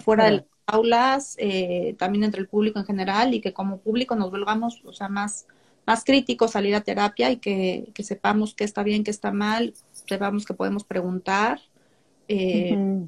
fuera 0.03 0.25
de 0.25 0.31
las 0.31 0.45
aulas, 0.65 1.37
eh, 1.39 1.97
también 1.99 2.25
entre 2.25 2.41
el 2.41 2.49
público 2.49 2.79
en 2.79 2.87
general 2.87 3.35
y 3.35 3.43
que 3.43 3.53
como 3.53 3.81
público 3.81 4.17
nos 4.17 4.31
volvamos, 4.31 4.81
o 4.87 4.95
sea, 4.95 5.11
más, 5.11 5.47
más 5.85 6.03
críticos, 6.03 6.53
salir 6.53 6.75
a 6.77 6.81
terapia 6.81 7.31
y 7.31 7.37
que, 7.37 7.91
que 7.93 8.03
sepamos 8.03 8.55
qué 8.55 8.65
está 8.65 8.83
bien, 8.83 9.05
qué 9.05 9.11
está 9.11 9.33
mal, 9.33 9.75
sepamos 9.93 10.47
que 10.47 10.55
podemos 10.55 10.83
preguntar. 10.83 11.61
Eh, 12.27 13.05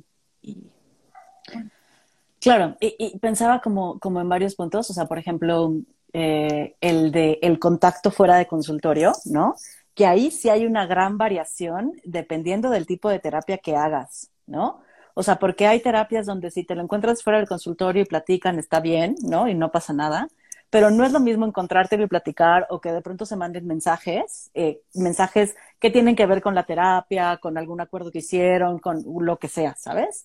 Claro, 2.39 2.77
y, 2.79 2.95
y, 2.99 3.19
pensaba 3.21 3.63
como, 3.63 3.99
como 3.99 4.21
en 4.21 4.29
varios 4.29 4.55
puntos, 4.55 4.91
o 4.91 4.93
sea, 4.93 5.07
por 5.07 5.19
ejemplo, 5.19 5.73
eh, 6.15 6.77
el 6.81 7.13
de 7.13 7.39
el 7.43 7.59
contacto 7.59 8.11
fuera 8.11 8.37
de 8.37 8.47
consultorio, 8.47 9.13
¿no? 9.27 9.57
Que 9.95 10.07
ahí 10.07 10.31
sí 10.31 10.49
hay 10.49 10.65
una 10.65 10.87
gran 10.87 11.19
variación 11.19 11.93
dependiendo 12.05 12.71
del 12.71 12.87
tipo 12.87 13.11
de 13.11 13.19
terapia 13.19 13.59
que 13.59 13.77
hagas, 13.77 14.31
¿no? 14.47 14.81
O 15.15 15.23
sea, 15.23 15.37
porque 15.39 15.67
hay 15.67 15.81
terapias 15.81 16.27
donde 16.27 16.51
si 16.51 16.65
te 16.65 16.75
lo 16.75 16.83
encuentras 16.83 17.23
fuera 17.23 17.39
del 17.39 17.49
consultorio 17.49 18.03
y 18.03 18.07
platican, 18.07 18.59
está 18.59 18.81
bien, 18.81 19.17
¿no? 19.23 19.49
Y 19.49 19.55
no 19.55 19.71
pasa 19.71 19.93
nada. 19.93 20.29
Pero 20.71 20.91
no 20.91 21.05
es 21.05 21.13
lo 21.13 21.21
mismo 21.21 21.47
encontrarte 21.47 21.97
y 21.97 22.07
platicar 22.07 22.67
o 22.71 22.81
que 22.81 22.93
de 22.93 23.03
pronto 23.03 23.27
se 23.27 23.37
manden 23.37 23.67
mensajes, 23.67 24.51
eh, 24.55 24.81
mensajes 24.95 25.57
que 25.79 25.91
tienen 25.91 26.17
que 26.17 26.27
ver 26.27 26.43
con 26.43 26.55
la 26.55 26.65
terapia, 26.65 27.37
con 27.39 27.59
algún 27.59 27.81
acuerdo 27.81 28.11
que 28.11 28.19
hicieron, 28.21 28.79
con 28.79 29.05
lo 29.21 29.39
que 29.39 29.49
sea, 29.49 29.77
¿sabes? 29.77 30.25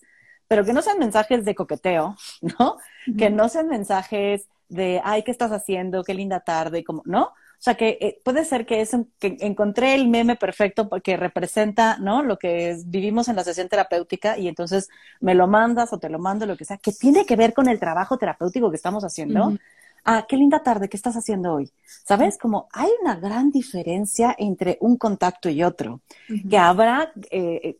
pero 0.50 0.64
que 0.64 0.72
no 0.72 0.82
sean 0.82 0.98
mensajes 0.98 1.44
de 1.44 1.54
coqueteo, 1.54 2.16
¿no? 2.58 2.76
Que 3.16 3.30
no 3.30 3.48
sean 3.48 3.68
mensajes 3.68 4.48
de, 4.70 5.02
ay, 5.04 5.22
¿qué 5.22 5.30
estás 5.30 5.52
haciendo? 5.52 6.02
Qué 6.04 6.14
linda 6.14 6.40
tarde, 6.40 6.82
como, 6.82 7.02
¿no? 7.04 7.24
O 7.60 7.62
sea, 7.62 7.74
que 7.74 7.98
eh, 8.00 8.20
puede 8.24 8.46
ser 8.46 8.64
que, 8.64 8.80
es, 8.80 8.96
que 9.18 9.36
encontré 9.40 9.94
el 9.94 10.08
meme 10.08 10.36
perfecto 10.36 10.88
porque 10.88 11.18
representa, 11.18 11.98
¿no? 11.98 12.22
Lo 12.22 12.38
que 12.38 12.78
vivimos 12.86 13.28
en 13.28 13.36
la 13.36 13.44
sesión 13.44 13.68
terapéutica 13.68 14.38
y 14.38 14.48
entonces 14.48 14.88
me 15.20 15.34
lo 15.34 15.46
mandas 15.46 15.92
o 15.92 15.98
te 15.98 16.08
lo 16.08 16.18
mando, 16.18 16.46
lo 16.46 16.56
que 16.56 16.64
sea, 16.64 16.78
que 16.78 16.92
tiene 16.92 17.26
que 17.26 17.36
ver 17.36 17.52
con 17.52 17.68
el 17.68 17.78
trabajo 17.78 18.16
terapéutico 18.16 18.70
que 18.70 18.76
estamos 18.76 19.04
haciendo. 19.04 19.58
Ah, 20.06 20.24
qué 20.26 20.38
linda 20.38 20.62
tarde, 20.62 20.88
¿qué 20.88 20.96
estás 20.96 21.16
haciendo 21.16 21.52
hoy? 21.52 21.70
¿Sabes? 21.84 22.38
Como 22.38 22.66
hay 22.72 22.88
una 23.02 23.16
gran 23.16 23.50
diferencia 23.50 24.34
entre 24.38 24.78
un 24.80 24.96
contacto 24.96 25.50
y 25.50 25.62
otro, 25.62 26.00
que 26.48 26.56
habrá 26.56 27.12
eh, 27.30 27.76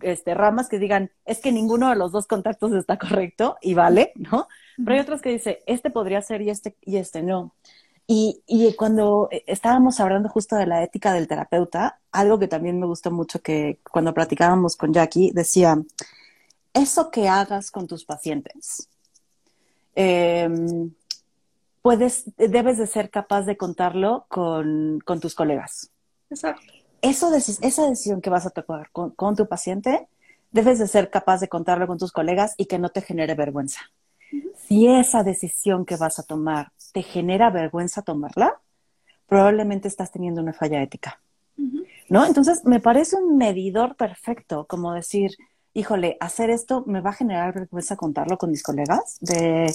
este, 0.00 0.34
ramas 0.34 0.68
que 0.68 0.78
digan, 0.78 1.10
es 1.24 1.40
que 1.40 1.52
ninguno 1.52 1.90
de 1.90 1.96
los 1.96 2.12
dos 2.12 2.26
contactos 2.26 2.72
está 2.72 2.98
correcto 2.98 3.58
y 3.60 3.74
vale, 3.74 4.12
¿no? 4.14 4.48
Pero 4.84 4.94
hay 4.94 5.00
otros 5.00 5.20
que 5.20 5.30
dicen, 5.30 5.56
este 5.66 5.90
podría 5.90 6.22
ser 6.22 6.42
y 6.42 6.50
este, 6.50 6.76
y 6.82 6.96
este 6.96 7.22
no. 7.22 7.54
Y, 8.06 8.42
y, 8.46 8.74
cuando 8.74 9.28
estábamos 9.46 10.00
hablando 10.00 10.28
justo 10.28 10.56
de 10.56 10.66
la 10.66 10.82
ética 10.82 11.12
del 11.12 11.28
terapeuta, 11.28 12.00
algo 12.10 12.40
que 12.40 12.48
también 12.48 12.80
me 12.80 12.86
gustó 12.86 13.12
mucho 13.12 13.40
que 13.40 13.78
cuando 13.88 14.12
platicábamos 14.12 14.76
con 14.76 14.92
Jackie, 14.92 15.30
decía, 15.32 15.80
eso 16.74 17.10
que 17.10 17.28
hagas 17.28 17.70
con 17.70 17.86
tus 17.86 18.04
pacientes, 18.04 18.88
em, 19.94 20.92
puedes, 21.82 22.24
debes 22.36 22.78
de 22.78 22.88
ser 22.88 23.10
capaz 23.10 23.42
de 23.42 23.56
contarlo 23.56 24.26
con, 24.28 24.98
con 25.04 25.20
tus 25.20 25.36
colegas. 25.36 25.90
Exacto. 26.30 26.62
Eso, 27.02 27.32
esa 27.34 27.88
decisión 27.88 28.20
que 28.20 28.30
vas 28.30 28.44
a 28.44 28.50
tomar 28.50 28.90
con, 28.90 29.10
con 29.12 29.36
tu 29.36 29.46
paciente, 29.46 30.08
debes 30.50 30.78
de 30.78 30.88
ser 30.88 31.10
capaz 31.10 31.38
de 31.40 31.48
contarlo 31.48 31.86
con 31.86 31.98
tus 31.98 32.12
colegas 32.12 32.54
y 32.56 32.66
que 32.66 32.78
no 32.78 32.90
te 32.90 33.02
genere 33.02 33.34
vergüenza. 33.34 33.80
Si 34.56 34.86
esa 34.86 35.22
decisión 35.22 35.84
que 35.84 35.96
vas 35.96 36.18
a 36.18 36.22
tomar 36.22 36.72
te 36.92 37.02
genera 37.02 37.50
vergüenza 37.50 38.02
tomarla, 38.02 38.60
probablemente 39.26 39.88
estás 39.88 40.10
teniendo 40.10 40.42
una 40.42 40.52
falla 40.52 40.82
ética. 40.82 41.20
¿No? 42.08 42.26
Entonces, 42.26 42.64
me 42.64 42.80
parece 42.80 43.16
un 43.16 43.36
medidor 43.36 43.94
perfecto, 43.94 44.66
como 44.66 44.92
decir, 44.92 45.36
híjole, 45.74 46.16
hacer 46.18 46.50
esto 46.50 46.82
me 46.86 47.00
va 47.00 47.10
a 47.10 47.14
generar 47.14 47.54
vergüenza 47.54 47.96
contarlo 47.96 48.36
con 48.36 48.50
mis 48.50 48.64
colegas, 48.64 49.18
de, 49.20 49.72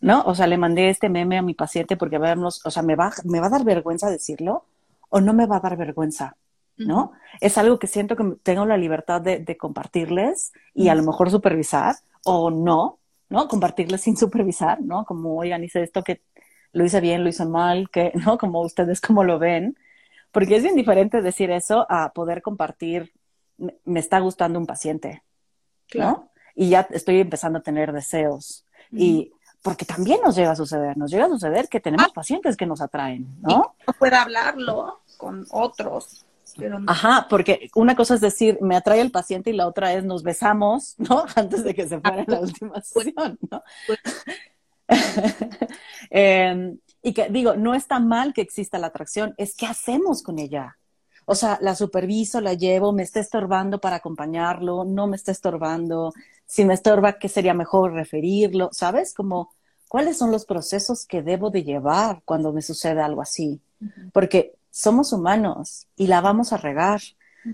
¿no? 0.00 0.22
O 0.22 0.34
sea, 0.34 0.46
le 0.46 0.58
mandé 0.58 0.90
este 0.90 1.08
meme 1.08 1.38
a 1.38 1.42
mi 1.42 1.54
paciente 1.54 1.96
porque 1.96 2.18
vernos, 2.18 2.60
o 2.66 2.70
sea, 2.70 2.82
me 2.82 2.94
va, 2.94 3.12
me 3.24 3.40
va 3.40 3.46
a 3.46 3.50
dar 3.50 3.64
vergüenza 3.64 4.10
decirlo 4.10 4.64
o 5.08 5.20
no 5.20 5.32
me 5.32 5.46
va 5.46 5.56
a 5.56 5.60
dar 5.60 5.78
vergüenza, 5.78 6.36
¿no? 6.76 7.12
Es 7.40 7.56
algo 7.56 7.78
que 7.78 7.86
siento 7.86 8.16
que 8.16 8.36
tengo 8.42 8.66
la 8.66 8.76
libertad 8.76 9.22
de, 9.22 9.38
de 9.38 9.56
compartirles 9.56 10.52
y 10.74 10.88
a 10.88 10.94
lo 10.94 11.02
mejor 11.02 11.30
supervisar 11.30 11.96
o 12.24 12.50
no, 12.50 12.98
¿no? 13.28 13.48
Compartirles 13.48 14.02
sin 14.02 14.16
supervisar, 14.16 14.80
¿no? 14.80 15.04
Como, 15.04 15.36
oigan, 15.36 15.64
hice 15.64 15.82
esto 15.82 16.02
que 16.02 16.22
lo 16.72 16.84
hice 16.84 17.00
bien, 17.00 17.22
lo 17.22 17.28
hice 17.28 17.44
mal, 17.46 17.90
que, 17.90 18.12
¿no? 18.26 18.38
Como 18.38 18.60
ustedes 18.60 19.00
como 19.00 19.24
lo 19.24 19.38
ven. 19.38 19.76
Porque 20.32 20.56
es 20.56 20.64
indiferente 20.64 21.22
decir 21.22 21.50
eso 21.50 21.86
a 21.88 22.12
poder 22.12 22.42
compartir, 22.42 23.12
me 23.84 24.00
está 24.00 24.18
gustando 24.20 24.58
un 24.58 24.66
paciente, 24.66 25.22
¿no? 25.94 26.30
Y 26.54 26.68
ya 26.68 26.86
estoy 26.90 27.20
empezando 27.20 27.60
a 27.60 27.62
tener 27.62 27.92
deseos. 27.92 28.64
Y 28.90 29.32
porque 29.62 29.84
también 29.84 30.20
nos 30.22 30.36
llega 30.36 30.52
a 30.52 30.56
suceder, 30.56 30.96
nos 30.96 31.10
llega 31.10 31.24
a 31.24 31.28
suceder 31.28 31.68
que 31.68 31.80
tenemos 31.80 32.08
ah. 32.10 32.14
pacientes 32.14 32.56
que 32.56 32.66
nos 32.66 32.80
atraen, 32.80 33.26
¿no? 33.40 33.74
no 33.86 33.92
puede 33.98 34.16
hablarlo 34.16 35.00
con 35.16 35.46
otros. 35.50 36.26
Ajá, 36.86 37.26
porque 37.28 37.70
una 37.74 37.94
cosa 37.96 38.14
es 38.14 38.20
decir, 38.20 38.58
me 38.60 38.76
atrae 38.76 39.00
el 39.00 39.10
paciente 39.10 39.50
y 39.50 39.54
la 39.54 39.66
otra 39.66 39.92
es 39.92 40.04
nos 40.04 40.22
besamos, 40.22 40.94
¿no? 40.98 41.24
Antes 41.36 41.64
de 41.64 41.74
que 41.74 41.88
se 41.88 42.00
fuera 42.00 42.24
la 42.26 42.40
última 42.40 42.80
sesión, 42.82 43.38
¿no? 43.50 43.62
Em, 46.10 46.78
y 47.02 47.12
que 47.12 47.28
digo, 47.28 47.54
no 47.54 47.74
está 47.74 48.00
mal 48.00 48.32
que 48.32 48.40
exista 48.40 48.78
la 48.78 48.86
atracción, 48.86 49.34
es 49.36 49.54
qué 49.54 49.66
hacemos 49.66 50.22
con 50.22 50.38
ella. 50.38 50.78
O 51.30 51.34
sea, 51.34 51.58
la 51.60 51.74
superviso, 51.74 52.40
la 52.40 52.54
llevo, 52.54 52.92
me 52.92 53.02
está 53.02 53.20
estorbando 53.20 53.80
para 53.80 53.96
acompañarlo, 53.96 54.86
no 54.86 55.06
me 55.06 55.16
está 55.16 55.30
estorbando. 55.30 56.14
Si 56.46 56.64
me 56.64 56.72
estorba, 56.72 57.18
¿qué 57.18 57.28
sería 57.28 57.52
mejor 57.52 57.92
referirlo? 57.92 58.70
¿Sabes? 58.72 59.12
Como, 59.12 59.52
¿cuáles 59.88 60.16
son 60.16 60.30
los 60.30 60.46
procesos 60.46 61.04
que 61.04 61.20
debo 61.20 61.50
de 61.50 61.64
llevar 61.64 62.22
cuando 62.24 62.50
me 62.54 62.62
sucede 62.62 63.02
algo 63.02 63.20
así? 63.20 63.60
Porque 64.14 64.54
somos 64.70 65.12
humanos 65.12 65.86
y 65.96 66.06
la 66.06 66.20
vamos 66.20 66.52
a 66.52 66.56
regar. 66.56 67.00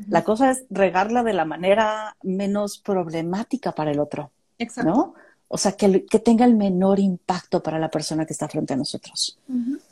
La 0.08 0.24
cosa 0.24 0.50
es 0.50 0.64
regarla 0.70 1.22
de 1.22 1.34
la 1.34 1.44
manera 1.44 2.16
menos 2.22 2.78
problemática 2.78 3.72
para 3.72 3.92
el 3.92 4.00
otro. 4.00 4.32
Exacto. 4.58 4.90
¿no? 4.90 5.14
O 5.48 5.56
sea, 5.56 5.72
que, 5.72 6.00
tenga 6.24 6.44
el 6.44 6.56
menor 6.56 6.98
impacto 6.98 7.62
para 7.62 7.78
la 7.78 7.90
persona 7.90 8.26
que 8.26 8.32
está 8.32 8.48
frente 8.48 8.74
a 8.74 8.76
nosotros. 8.76 9.38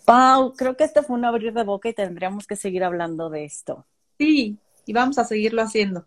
Pau, 0.04 0.54
creo 0.54 0.76
que 0.76 0.82
este 0.84 1.02
fue 1.02 1.16
un 1.16 1.24
abrir 1.24 1.52
de 1.52 1.62
boca 1.62 1.88
y 1.88 1.94
tendríamos 1.94 2.48
que 2.48 2.56
seguir 2.56 2.82
hablando 2.82 3.30
de 3.30 3.44
esto. 3.44 3.86
Sí, 4.18 4.58
y 4.86 4.92
vamos 4.92 5.18
a 5.18 5.24
seguirlo 5.24 5.62
haciendo. 5.62 6.04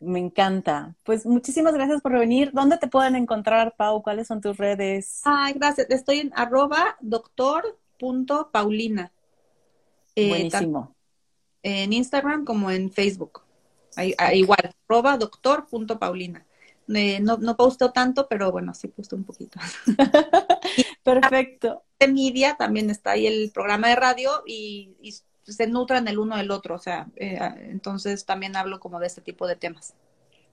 Me 0.00 0.18
encanta. 0.18 0.96
Pues 1.04 1.24
muchísimas 1.26 1.74
gracias 1.74 2.00
por 2.00 2.18
venir. 2.18 2.50
¿Dónde 2.52 2.76
te 2.76 2.88
pueden 2.88 3.14
encontrar, 3.14 3.76
Pau? 3.76 4.02
¿Cuáles 4.02 4.26
son 4.26 4.40
tus 4.40 4.56
redes? 4.56 5.20
Ay, 5.24 5.52
gracias. 5.52 5.88
Estoy 5.90 6.18
en 6.18 6.32
arroba 6.34 6.96
doctor.paulina. 7.00 9.11
Eh, 10.14 10.28
Buenísimo. 10.28 10.94
En 11.62 11.92
Instagram 11.92 12.44
como 12.44 12.70
en 12.70 12.90
Facebook. 12.90 13.42
igual, 14.32 14.74
arroba 14.88 15.16
doctor.paulina. 15.16 16.46
Eh, 16.88 17.20
no, 17.20 17.38
no 17.38 17.56
posteo 17.56 17.92
tanto, 17.92 18.28
pero 18.28 18.50
bueno, 18.50 18.74
sí 18.74 18.88
posteo 18.88 19.18
un 19.18 19.24
poquito. 19.24 19.58
Perfecto. 21.02 21.84
De 21.98 22.08
media 22.08 22.56
también 22.56 22.90
está 22.90 23.12
ahí 23.12 23.26
el 23.26 23.50
programa 23.52 23.88
de 23.88 23.96
radio 23.96 24.42
y, 24.46 24.96
se 25.44 25.66
nutran 25.66 26.06
el 26.06 26.20
uno 26.20 26.36
del 26.36 26.52
otro, 26.52 26.76
o 26.76 26.78
sea, 26.78 27.08
eh, 27.16 27.36
entonces 27.64 28.24
también 28.24 28.54
hablo 28.54 28.78
como 28.78 29.00
de 29.00 29.08
este 29.08 29.20
tipo 29.20 29.48
de 29.48 29.56
temas. 29.56 29.94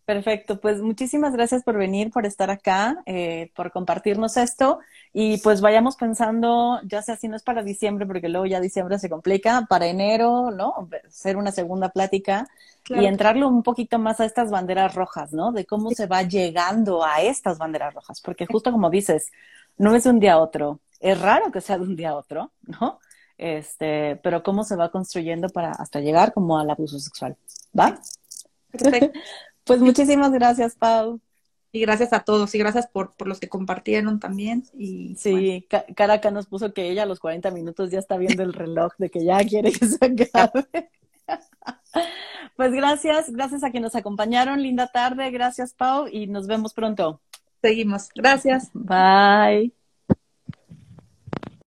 Perfecto, 0.10 0.60
pues 0.60 0.82
muchísimas 0.82 1.34
gracias 1.34 1.62
por 1.62 1.78
venir, 1.78 2.10
por 2.10 2.26
estar 2.26 2.50
acá, 2.50 3.04
eh, 3.06 3.52
por 3.56 3.72
compartirnos 3.72 4.38
esto 4.38 4.80
y 5.14 5.38
pues 5.38 5.62
vayamos 5.62 5.98
pensando, 5.98 6.80
ya 6.84 7.04
sea 7.04 7.16
si 7.16 7.28
no 7.28 7.36
es 7.36 7.44
para 7.44 7.62
diciembre, 7.62 8.08
porque 8.08 8.28
luego 8.28 8.48
ya 8.48 8.60
diciembre 8.60 8.98
se 8.98 9.08
complica, 9.08 9.68
para 9.70 9.86
enero, 9.86 10.50
¿no? 10.50 10.90
Hacer 11.08 11.38
una 11.38 11.52
segunda 11.52 11.90
plática 11.90 12.48
y 12.88 13.06
entrarle 13.06 13.46
un 13.46 13.62
poquito 13.62 14.00
más 14.00 14.20
a 14.20 14.26
estas 14.26 14.50
banderas 14.50 14.96
rojas, 14.96 15.32
¿no? 15.32 15.52
De 15.52 15.68
cómo 15.68 15.92
se 15.92 16.08
va 16.08 16.24
llegando 16.24 17.06
a 17.06 17.22
estas 17.22 17.60
banderas 17.60 17.94
rojas, 17.94 18.20
porque 18.20 18.48
justo 18.48 18.72
como 18.72 18.90
dices, 18.90 19.28
no 19.78 19.94
es 19.94 20.06
de 20.06 20.10
un 20.10 20.20
día 20.20 20.34
a 20.34 20.40
otro, 20.40 20.80
es 21.00 21.22
raro 21.22 21.52
que 21.52 21.62
sea 21.62 21.78
de 21.78 21.84
un 21.84 21.96
día 21.96 22.10
a 22.10 22.16
otro, 22.16 22.50
¿no? 22.64 23.00
Este, 23.38 24.16
pero 24.24 24.42
cómo 24.42 24.64
se 24.64 24.76
va 24.76 24.90
construyendo 24.90 25.50
para 25.50 25.74
hasta 25.74 26.00
llegar 26.00 26.34
como 26.34 26.58
al 26.58 26.72
abuso 26.72 26.98
sexual, 26.98 27.38
¿va? 27.78 28.00
Perfecto. 28.72 29.20
Pues 29.70 29.82
muchísimas 29.82 30.32
gracias, 30.32 30.74
Pau. 30.74 31.20
Y 31.72 31.82
gracias 31.82 32.12
a 32.12 32.22
todos, 32.22 32.56
y 32.56 32.58
gracias 32.58 32.88
por, 32.88 33.16
por 33.16 33.28
los 33.28 33.40
que 33.40 33.50
compartieron 33.50 34.20
también. 34.20 34.64
Y, 34.76 35.14
sí, 35.16 35.68
Caraca 35.96 36.32
nos 36.32 36.48
puso 36.48 36.74
que 36.74 36.90
ella 36.90 37.04
a 37.04 37.06
los 37.06 37.20
40 37.20 37.52
minutos 37.52 37.92
ya 37.92 38.00
está 38.00 38.18
viendo 38.18 38.42
el 38.42 38.54
reloj 38.54 38.94
de 38.98 39.12
que 39.12 39.24
ya 39.24 39.38
quiere 39.44 39.72
que 39.72 39.86
se 39.86 40.04
acabe. 40.04 40.66
pues 42.58 42.72
gracias, 42.72 43.30
gracias 43.30 43.64
a 43.64 43.70
quienes 43.70 43.94
nos 43.94 43.96
acompañaron. 43.96 44.64
Linda 44.64 44.88
tarde, 44.88 45.30
gracias 45.30 45.76
Pau 45.76 46.08
y 46.12 46.26
nos 46.26 46.48
vemos 46.48 46.74
pronto. 46.74 47.22
Seguimos. 47.62 48.10
Gracias. 48.16 48.72
Bye. 48.74 49.79